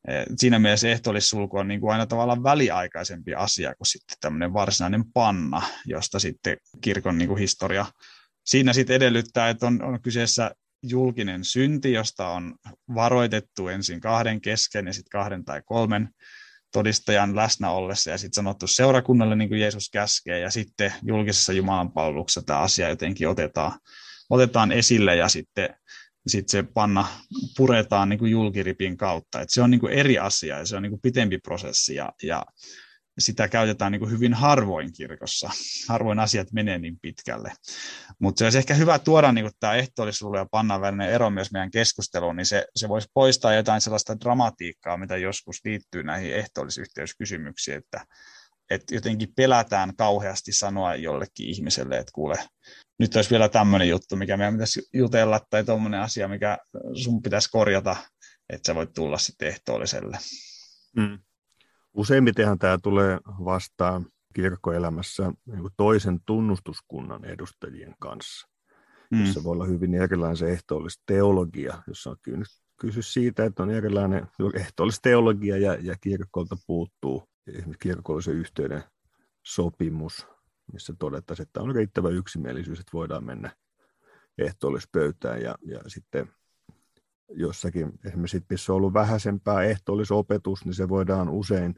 Eh, 0.09 0.25
siinä 0.37 0.59
mielessä 0.59 0.89
ehtoollissulku 0.89 1.59
on 1.59 1.69
niin 1.69 1.81
kuin 1.81 1.93
aina 1.93 2.07
tavallaan 2.07 2.43
väliaikaisempi 2.43 3.35
asia 3.35 3.75
kuin 3.75 3.87
sitten 3.87 4.17
tämmöinen 4.21 4.53
varsinainen 4.53 5.05
panna, 5.12 5.62
josta 5.87 6.19
sitten 6.19 6.57
kirkon 6.81 7.19
niin 7.19 7.29
kuin 7.29 7.41
historia 7.41 7.87
siinä 8.45 8.72
sitten 8.72 8.97
edellyttää, 8.97 9.49
että 9.49 9.66
on, 9.66 9.82
on 9.82 10.03
kyseessä 10.03 10.51
julkinen 10.82 11.45
synti, 11.45 11.92
josta 11.92 12.28
on 12.28 12.55
varoitettu 12.95 13.68
ensin 13.68 14.01
kahden 14.01 14.40
kesken 14.40 14.86
ja 14.86 14.92
sitten 14.92 15.11
kahden 15.11 15.45
tai 15.45 15.62
kolmen 15.64 16.09
todistajan 16.72 17.36
läsnä 17.36 17.70
ollessa 17.70 18.11
ja 18.11 18.18
sitten 18.18 18.34
sanottu 18.34 18.66
seurakunnalle, 18.66 19.36
niin 19.36 19.49
kuin 19.49 19.61
Jeesus 19.61 19.90
käskee, 19.90 20.38
ja 20.38 20.51
sitten 20.51 20.92
julkisessa 21.03 21.53
Jumalan 21.53 21.92
palveluksessa 21.92 22.42
tämä 22.42 22.59
asia 22.59 22.88
jotenkin 22.88 23.28
otetaan, 23.28 23.78
otetaan 24.30 24.72
esille 24.72 25.16
ja 25.16 25.28
sitten 25.28 25.76
sitten 26.26 26.51
se 26.51 26.72
panna 26.74 27.07
puretaan 27.57 28.09
niin 28.09 28.18
kuin 28.18 28.30
julkiripin 28.30 28.97
kautta. 28.97 29.40
Et 29.40 29.51
se 29.51 29.62
on 29.62 29.70
niin 29.70 29.80
kuin 29.80 29.92
eri 29.92 30.18
asia 30.18 30.59
ja 30.59 30.66
se 30.66 30.76
on 30.76 30.82
niin 30.82 30.90
kuin 30.90 31.01
pitempi 31.01 31.38
prosessi 31.38 31.95
ja, 31.95 32.12
ja 32.22 32.45
sitä 33.19 33.49
käytetään 33.49 33.93
niin 33.93 34.01
kuin 34.01 34.11
hyvin 34.11 34.35
harvoin 34.35 34.93
kirkossa. 34.93 35.51
Harvoin 35.89 36.19
asiat 36.19 36.53
menee 36.53 36.79
niin 36.79 36.99
pitkälle. 37.03 37.53
Mutta 38.19 38.39
se 38.39 38.45
olisi 38.45 38.59
ehkä 38.59 38.75
hyvä 38.75 38.99
tuoda 38.99 39.33
niin 39.33 39.45
kuin 39.45 39.55
tämä 39.61 39.75
ehtoollisuuden 39.75 40.39
ja 40.39 40.47
pannan 40.51 40.81
välinen 40.81 41.11
ero 41.11 41.31
myös 41.31 41.53
meidän 41.53 41.71
keskusteluun, 41.71 42.37
niin 42.37 42.47
se, 42.47 42.67
se 42.77 42.89
voisi 42.89 43.09
poistaa 43.15 43.55
jotain 43.55 43.81
sellaista 43.81 44.21
dramatiikkaa, 44.21 44.97
mitä 44.97 45.17
joskus 45.17 45.61
liittyy 45.65 46.03
näihin 46.03 46.35
ehtoollisyhteyskysymyksiin, 46.35 47.77
että, 47.77 48.05
että 48.71 48.95
jotenkin 48.95 49.33
pelätään 49.37 49.97
kauheasti 49.97 50.53
sanoa 50.53 50.95
jollekin 50.95 51.49
ihmiselle, 51.49 51.99
että 51.99 52.12
kuule, 52.15 52.37
nyt 52.99 53.17
olisi 53.17 53.31
vielä 53.31 53.49
tämmöinen 53.49 53.89
juttu, 53.89 54.17
mikä 54.17 54.37
meidän 54.37 54.55
pitäisi 54.55 54.83
jutella, 54.93 55.41
tai 55.51 55.65
tuommoinen 55.65 56.01
asia, 56.01 56.29
mikä 56.29 56.59
sun 57.03 57.23
pitäisi 57.23 57.49
korjata, 57.51 57.97
että 58.51 58.67
sä 58.67 58.75
voit 58.75 58.93
tulla 58.93 59.19
sitten 59.19 59.49
ehtoolliselle. 59.49 60.19
Mm. 60.97 61.19
Useimmitenhan 61.95 62.59
tämä 62.59 62.78
tulee 62.82 63.18
vastaan 63.26 64.07
kirkkoelämässä 64.34 65.32
niin 65.47 65.70
toisen 65.76 66.20
tunnustuskunnan 66.26 67.24
edustajien 67.24 67.95
kanssa. 67.99 68.49
Mm. 69.11 69.20
Jossa 69.24 69.45
voi 69.45 69.53
olla 69.53 69.64
hyvin 69.64 69.95
erilainen 69.95 70.36
se 70.36 70.51
ehtoollista 70.51 71.03
teologia, 71.07 71.82
jossa 71.86 72.11
on 72.11 72.16
kysy 72.80 73.03
siitä, 73.03 73.45
että 73.45 73.62
on 73.62 73.70
erilainen 73.70 74.26
ehtoollista 74.55 75.03
teologia 75.03 75.57
ja, 75.57 75.74
ja 75.74 75.95
kirkolta 76.01 76.57
puuttuu 76.66 77.28
esimerkiksi 77.47 77.88
kirkollisen 77.88 78.34
yhteyden 78.34 78.84
sopimus, 79.42 80.26
missä 80.72 80.95
todettaisiin, 80.99 81.47
että 81.47 81.62
on 81.62 81.74
riittävä 81.74 82.09
yksimielisyys, 82.09 82.80
että 82.80 82.90
voidaan 82.92 83.24
mennä 83.24 83.57
ehtoollispöytään 84.38 85.42
ja, 85.42 85.55
ja 85.62 85.80
sitten 85.86 86.28
jossakin, 87.28 87.92
esimerkiksi 88.05 88.45
missä 88.51 88.72
on 88.72 88.76
ollut 88.76 88.95
vähäisempää 88.95 89.62
ehtoollisopetus, 89.62 90.64
niin 90.64 90.74
se 90.74 90.88
voidaan 90.88 91.28
usein 91.28 91.74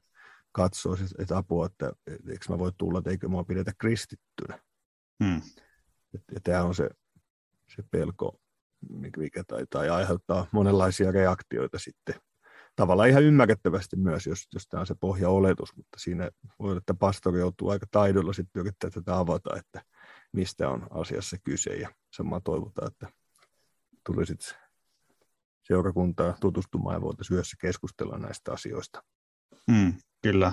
katsoa, 0.57 0.97
että 1.19 1.37
apua, 1.37 1.67
että 1.67 1.93
eikö 2.07 2.45
mä 2.49 2.59
voi 2.59 2.73
tulla, 2.79 2.99
että 2.99 3.11
eikö 3.11 3.29
mua 3.29 3.45
pidetä 3.45 3.73
kristittynä. 3.79 4.59
Hmm. 5.25 5.43
Ja 6.13 6.41
tämä 6.43 6.65
on 6.65 6.75
se, 6.75 6.91
se 7.77 7.83
pelko, 7.91 8.41
mikä 9.17 9.45
tai, 9.47 9.67
tai 9.71 9.89
aiheuttaa 9.89 10.47
monenlaisia 10.53 11.13
reaktioita 11.13 11.79
sitten. 11.79 12.15
Tavallaan 12.77 13.09
ihan 13.09 13.23
ymmärrettävästi 13.23 13.97
myös, 13.97 14.27
jos, 14.27 14.47
jos 14.55 14.67
tämä 14.69 14.81
on 14.81 14.87
se 14.87 14.95
pohjaoletus, 15.01 15.77
mutta 15.77 15.99
siinä 16.01 16.31
voi 16.59 16.71
olla, 16.71 16.79
että 16.79 16.95
pastori 16.95 17.41
joutuu 17.41 17.69
aika 17.69 17.87
taidolla 17.91 18.33
sitten 18.33 18.61
yrittää 18.61 18.91
tätä 18.91 19.19
avata, 19.19 19.57
että 19.57 19.83
mistä 20.33 20.69
on 20.69 20.87
asiassa 20.91 21.37
kyse. 21.45 21.71
Ja 21.71 21.95
samaa 22.13 22.41
toivotaan, 22.41 22.89
että 22.93 23.09
tulisit 24.07 24.57
seurakuntaa 25.63 26.37
tutustumaan 26.41 26.97
ja 26.97 27.01
voitaisiin 27.01 27.35
yhdessä 27.35 27.57
keskustella 27.61 28.19
näistä 28.19 28.53
asioista. 28.53 29.03
Mm, 29.71 29.95
kyllä, 30.27 30.53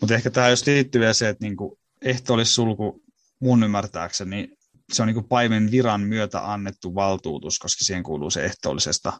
mutta 0.00 0.14
ehkä 0.14 0.30
tämä 0.30 0.48
jos 0.48 0.66
liittyy 0.66 1.00
vielä 1.00 1.12
se, 1.12 1.28
että 1.28 1.44
niinku 1.44 1.78
ehtoollissulku 2.02 3.02
mun 3.40 3.64
ymmärtääkseni, 3.64 4.36
niin 4.36 4.58
se 4.92 5.02
on 5.02 5.06
niinku 5.06 5.22
paimen 5.22 5.70
viran 5.70 6.00
myötä 6.00 6.52
annettu 6.52 6.94
valtuutus, 6.94 7.58
koska 7.58 7.84
siihen 7.84 8.02
kuuluu 8.02 8.30
se 8.30 8.44
ehtoollisesta 8.44 9.12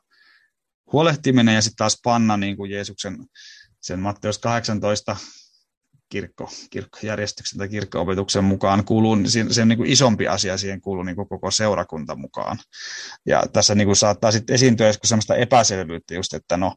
huolehtiminen 0.93 1.55
ja 1.55 1.63
sitten 1.63 1.77
taas 1.77 2.01
panna 2.05 2.37
niin 2.37 2.57
kuin 2.57 2.71
Jeesuksen 2.71 3.27
sen 3.81 4.01
Matteus 4.01 4.39
18 4.39 5.17
kirkko, 6.09 6.51
kirkkojärjestyksen 6.71 7.59
tai 7.59 7.69
kirkkoopetuksen 7.69 8.45
mukaan 8.45 8.85
kuuluu, 8.85 9.17
se 9.51 9.63
on 9.63 9.69
niin 9.69 9.87
isompi 9.87 10.29
asia, 10.29 10.59
siihen 10.59 10.81
kuuluu 10.81 11.03
niin 11.03 11.17
koko 11.17 11.51
seurakunta 11.51 12.17
mukaan. 12.17 12.59
Ja 13.27 13.43
tässä 13.53 13.75
niin 13.75 13.97
saattaa 13.97 14.33
sitten 14.33 14.55
esiintyä 14.55 14.87
joskus 14.87 15.09
sellaista 15.09 15.37
epäselvyyttä 15.37 16.15
just, 16.15 16.35
että 16.35 16.57
no, 16.57 16.75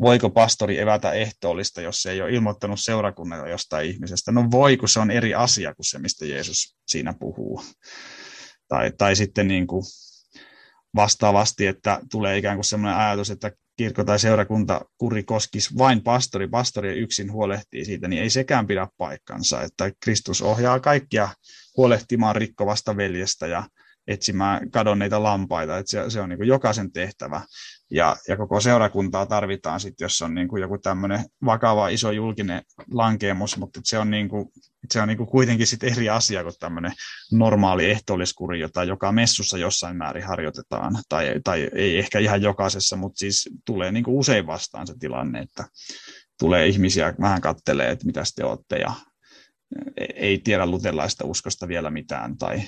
voiko 0.00 0.30
pastori 0.30 0.78
evätä 0.78 1.12
ehtoollista, 1.12 1.80
jos 1.80 2.02
se 2.02 2.10
ei 2.10 2.22
ole 2.22 2.30
ilmoittanut 2.30 2.80
seurakunnalle 2.80 3.50
jostain 3.50 3.90
ihmisestä. 3.90 4.32
No 4.32 4.50
voi, 4.50 4.76
kun 4.76 4.88
se 4.88 5.00
on 5.00 5.10
eri 5.10 5.34
asia 5.34 5.74
kuin 5.74 5.86
se, 5.86 5.98
mistä 5.98 6.26
Jeesus 6.26 6.76
siinä 6.88 7.14
puhuu. 7.20 7.62
Tai, 8.68 8.92
tai 8.98 9.16
sitten 9.16 9.48
niin 9.48 9.66
kuin 9.66 9.84
vastaavasti, 10.96 11.66
että 11.66 12.00
tulee 12.10 12.38
ikään 12.38 12.56
kuin 12.56 12.64
sellainen 12.64 13.00
ajatus, 13.00 13.30
että 13.30 13.52
kirkko 13.76 14.04
tai 14.04 14.18
seurakunta 14.18 14.80
kuri 14.98 15.22
koskisi 15.22 15.78
vain 15.78 16.02
pastori, 16.02 16.48
pastori 16.48 16.98
yksin 16.98 17.32
huolehtii 17.32 17.84
siitä, 17.84 18.08
niin 18.08 18.22
ei 18.22 18.30
sekään 18.30 18.66
pidä 18.66 18.88
paikkansa, 18.96 19.62
että 19.62 19.92
Kristus 20.00 20.42
ohjaa 20.42 20.80
kaikkia 20.80 21.28
huolehtimaan 21.76 22.36
rikkovasta 22.36 22.96
veljestä 22.96 23.46
ja 23.46 23.62
etsimään 24.06 24.70
kadonneita 24.70 25.22
lampaita, 25.22 25.78
että 25.78 25.90
se, 25.90 26.10
se 26.10 26.20
on 26.20 26.28
niin 26.28 26.46
jokaisen 26.46 26.92
tehtävä. 26.92 27.40
Ja, 27.90 28.16
ja 28.28 28.36
koko 28.36 28.60
seurakuntaa 28.60 29.26
tarvitaan 29.26 29.80
sitten, 29.80 30.04
jos 30.04 30.22
on 30.22 30.34
niin 30.34 30.48
kuin 30.48 30.62
joku 30.62 30.78
tämmöinen 30.78 31.24
vakava 31.44 31.88
iso 31.88 32.10
julkinen 32.10 32.62
lankeemus, 32.90 33.56
mutta 33.56 33.80
se 33.84 33.98
on, 33.98 34.10
niin 34.10 34.28
kuin, 34.28 34.48
se 34.90 35.00
on 35.00 35.08
niin 35.08 35.18
kuin 35.18 35.28
kuitenkin 35.28 35.66
sit 35.66 35.84
eri 35.84 36.08
asia 36.08 36.42
kuin 36.42 36.54
tämmöinen 36.60 36.92
normaali 37.32 37.90
ehtoolliskuri, 37.90 38.60
jota 38.60 38.84
joka 38.84 39.12
messussa 39.12 39.58
jossain 39.58 39.96
määrin 39.96 40.24
harjoitetaan, 40.24 40.96
tai, 41.08 41.34
tai 41.44 41.70
ei 41.74 41.98
ehkä 41.98 42.18
ihan 42.18 42.42
jokaisessa, 42.42 42.96
mutta 42.96 43.18
siis 43.18 43.48
tulee 43.66 43.92
niin 43.92 44.04
kuin 44.04 44.16
usein 44.16 44.46
vastaan 44.46 44.86
se 44.86 44.94
tilanne, 44.98 45.40
että 45.40 45.64
tulee 46.38 46.66
ihmisiä 46.66 47.14
vähän 47.20 47.40
kattelee, 47.40 47.90
että 47.90 48.06
mitä 48.06 48.22
te 48.36 48.44
olette, 48.44 48.76
ja 48.76 48.92
ei 50.14 50.38
tiedä 50.38 50.66
luterilaista 50.66 51.24
uskosta 51.24 51.68
vielä 51.68 51.90
mitään, 51.90 52.38
tai, 52.38 52.62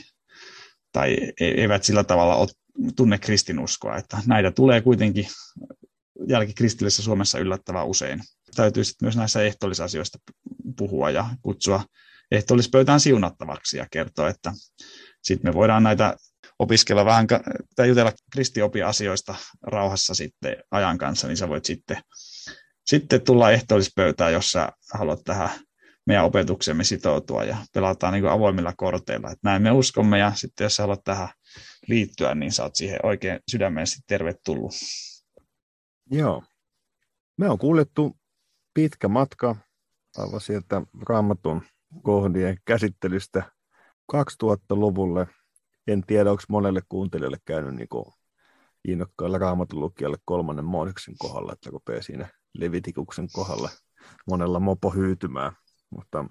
tai 0.97 1.17
e-, 1.41 1.61
eivät 1.61 1.85
sillä 1.85 2.05
tavalla 2.05 2.37
ole 2.37 2.49
tunne 2.97 3.19
kristinuskoa, 3.19 3.97
että 3.97 4.19
näitä 4.27 4.51
tulee 4.51 4.81
kuitenkin 4.81 5.27
jälkikristillisessä 6.29 7.03
Suomessa 7.03 7.39
yllättävän 7.39 7.87
usein. 7.87 8.21
Täytyy 8.55 8.85
sitten 8.85 9.07
myös 9.07 9.17
näissä 9.17 9.43
ehtoollisasioista 9.43 10.19
puhua 10.77 11.11
ja 11.11 11.31
kutsua 11.43 11.85
ehtoollispöytään 12.31 13.01
siunattavaksi 13.01 13.77
ja 13.77 13.87
kertoa, 13.91 14.29
että 14.29 14.53
sitten 15.23 15.51
me 15.51 15.55
voidaan 15.55 15.83
näitä 15.83 16.17
opiskella 16.59 17.05
vähän 17.05 17.27
tai 17.77 17.89
jutella 17.89 18.13
kristiopiasioista 18.33 19.35
rauhassa 19.63 20.15
sitten 20.15 20.57
ajan 20.71 20.99
kanssa, 20.99 21.27
niin 21.29 21.37
sä 21.37 21.49
voit 21.49 21.65
sitten, 21.65 21.99
sitten 22.87 23.21
tulla 23.21 23.51
ehtoollispöytään, 23.51 24.33
jos 24.33 24.51
sä 24.51 24.69
haluat 24.95 25.21
tähän 25.25 25.51
meidän 26.07 26.25
opetuksemme 26.25 26.85
sitoutua 26.85 27.45
ja 27.45 27.57
pelataan 27.75 28.13
niin 28.13 28.27
avoimilla 28.27 28.73
korteilla. 28.77 29.31
Että 29.31 29.49
näin 29.49 29.63
me 29.63 29.71
uskomme 29.71 30.19
ja 30.19 30.33
sitten 30.35 30.65
jos 30.65 30.79
haluat 30.79 31.05
tähän 31.05 31.29
liittyä, 31.87 32.35
niin 32.35 32.53
oot 32.63 32.75
siihen 32.75 32.99
oikein 33.03 33.41
sydämellisesti 33.51 34.03
tervetullut. 34.07 34.73
Joo. 36.11 36.43
Me 37.39 37.49
on 37.49 37.59
kuljettu 37.59 38.17
pitkä 38.75 39.09
matka 39.09 39.57
aivan 40.19 40.41
sieltä 40.41 40.83
raamatun 41.03 41.63
kohdien 42.03 42.57
käsittelystä 42.65 43.43
2000-luvulle. 44.13 45.27
En 45.87 46.03
tiedä, 46.07 46.31
onko 46.31 46.43
monelle 46.49 46.81
kuuntelijalle 46.89 47.39
käynyt 47.45 47.75
niin 47.75 47.89
innokkailla 48.89 49.39
raamatun 49.39 49.81
lukijalle 49.81 50.17
kolmannen 50.25 50.65
Moodeksen 50.65 51.15
kohdalla, 51.19 51.53
että 51.53 51.71
rupeaa 51.71 52.03
siinä 52.03 52.29
Levitikuksen 52.55 53.29
kohdalla 53.33 53.71
monella 54.27 54.61
mopo 54.61 54.91
hyytymään. 54.91 55.53
Mutta 55.91 56.25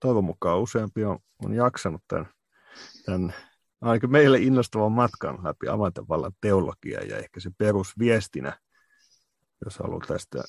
toivon 0.00 0.24
mukaan 0.24 0.60
useampi 0.60 1.04
on, 1.04 1.18
on 1.44 1.54
jaksanut 1.54 2.02
tämän, 2.08 2.28
tämän 3.04 3.34
ainakin 3.80 4.12
meille 4.12 4.38
innostavan 4.38 4.92
matkan 4.92 5.44
läpi 5.44 5.68
avantavallan 5.68 6.32
teologia 6.40 7.04
ja 7.04 7.16
ehkä 7.16 7.40
se 7.40 7.50
perusviestinä, 7.58 8.58
jos 9.64 9.78
haluaa 9.78 10.06
tästä 10.06 10.42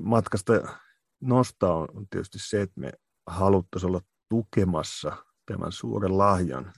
matkasta 0.00 0.52
nostaa, 1.20 1.74
on 1.74 2.06
tietysti 2.10 2.38
se, 2.38 2.62
että 2.62 2.80
me 2.80 2.92
haluttaisiin 3.26 3.88
olla 3.88 4.00
tukemassa 4.28 5.16
tämän 5.46 5.72
suuren 5.72 6.18
lahjan 6.18 6.72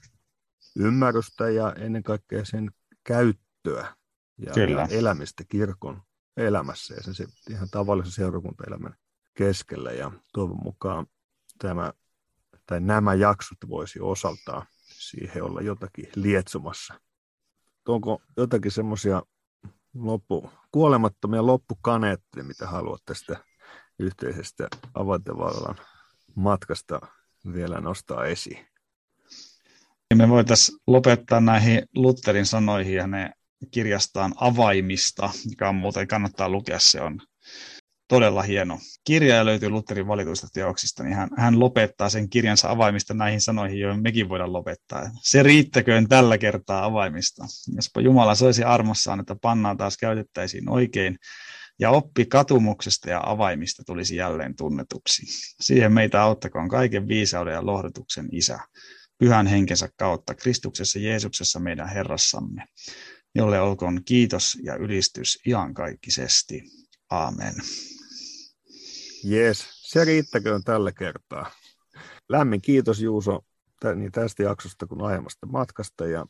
ymmärrystä 0.75 1.49
ja 1.49 1.73
ennen 1.73 2.03
kaikkea 2.03 2.45
sen 2.45 2.71
käyttöä 3.03 3.95
ja, 4.37 4.53
Kyllä. 4.53 4.87
elämistä 4.91 5.43
kirkon 5.49 6.01
elämässä 6.37 6.93
ja 6.93 7.03
sen 7.03 7.13
se 7.13 7.25
ihan 7.49 7.67
tavallisen 7.71 8.11
seurakuntaelämän 8.11 8.95
keskellä. 9.33 9.91
Ja 9.91 10.11
toivon 10.33 10.63
mukaan 10.63 11.05
tämä, 11.59 11.93
tai 12.65 12.81
nämä 12.81 13.13
jaksot 13.13 13.57
voisi 13.69 13.99
osaltaan 13.99 14.65
siihen 14.93 15.43
olla 15.43 15.61
jotakin 15.61 16.07
lietsomassa. 16.15 17.01
Onko 17.87 18.21
jotakin 18.37 18.71
semmoisia 18.71 19.21
loppu, 19.93 20.51
kuolemattomia 20.71 21.45
loppukaneetteja, 21.45 22.43
mitä 22.43 22.67
haluat 22.67 23.01
tästä 23.05 23.43
yhteisestä 23.99 24.67
avantevallan 24.93 25.75
matkasta 26.35 27.01
vielä 27.53 27.81
nostaa 27.81 28.25
esiin? 28.25 28.67
Me 30.15 30.29
voitaisiin 30.29 30.77
lopettaa 30.87 31.41
näihin 31.41 31.85
Lutherin 31.95 32.45
sanoihin 32.45 32.95
ja 32.95 33.07
ne 33.07 33.31
kirjastaan 33.71 34.33
avaimista, 34.35 35.29
mikä 35.49 35.69
on 35.69 35.75
muuten 35.75 36.07
kannattaa 36.07 36.49
lukea, 36.49 36.79
se 36.79 37.01
on 37.01 37.21
todella 38.11 38.41
hieno. 38.41 38.79
Kirja 39.03 39.45
löytyy 39.45 39.69
Lutherin 39.69 40.07
valituista 40.07 40.47
teoksista, 40.53 41.03
niin 41.03 41.15
hän, 41.15 41.29
hän 41.37 41.59
lopettaa 41.59 42.09
sen 42.09 42.29
kirjansa 42.29 42.69
avaimista 42.69 43.13
näihin 43.13 43.41
sanoihin, 43.41 43.79
joihin 43.79 44.03
mekin 44.03 44.29
voidaan 44.29 44.53
lopettaa. 44.53 45.11
Se 45.21 45.43
riittäköön 45.43 46.07
tällä 46.07 46.37
kertaa 46.37 46.85
avaimista. 46.85 47.45
Jospa 47.75 48.01
Jumala 48.01 48.35
soisi 48.35 48.63
armossaan, 48.63 49.19
että 49.19 49.35
pannaan 49.41 49.77
taas 49.77 49.97
käytettäisiin 49.97 50.69
oikein, 50.69 51.17
ja 51.79 51.89
oppi 51.89 52.25
katumuksesta 52.25 53.09
ja 53.09 53.21
avaimista 53.25 53.83
tulisi 53.85 54.15
jälleen 54.15 54.55
tunnetuksi. 54.55 55.25
Siihen 55.61 55.93
meitä 55.93 56.21
auttakoon 56.21 56.69
kaiken 56.69 57.07
viisauden 57.07 57.53
ja 57.53 57.65
lohdutuksen 57.65 58.27
Isä, 58.31 58.59
pyhän 59.17 59.47
henkensä 59.47 59.89
kautta, 59.97 60.35
Kristuksessa 60.35 60.99
Jeesuksessa 60.99 61.59
meidän 61.59 61.89
Herrassamme, 61.89 62.65
jolle 63.35 63.61
olkoon 63.61 64.01
kiitos 64.05 64.57
ja 64.63 64.75
ylistys 64.75 65.39
iankaikkisesti. 65.47 66.63
Amen. 67.09 67.53
Jees, 69.23 69.67
se 69.71 70.05
riittäköön 70.05 70.63
tällä 70.63 70.91
kertaa. 70.91 71.51
Lämmin 72.29 72.61
kiitos 72.61 73.01
Juuso 73.01 73.39
niin 73.95 74.11
tästä 74.11 74.43
jaksosta 74.43 74.87
kuin 74.87 75.01
aiemmasta 75.01 75.47
matkasta 75.47 76.05
ja 76.05 76.25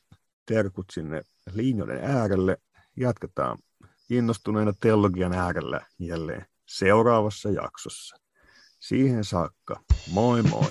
terkut 0.45 0.85
sinne 0.91 1.21
linjoiden 1.53 2.03
äärelle. 2.03 2.57
Jatketaan 2.97 3.57
innostuneena 4.09 4.73
teologian 4.79 5.33
äärellä 5.33 5.85
jälleen 5.99 6.45
seuraavassa 6.67 7.49
jaksossa. 7.49 8.15
Siihen 8.79 9.23
saakka, 9.23 9.83
moi 10.13 10.41
moi! 10.41 10.69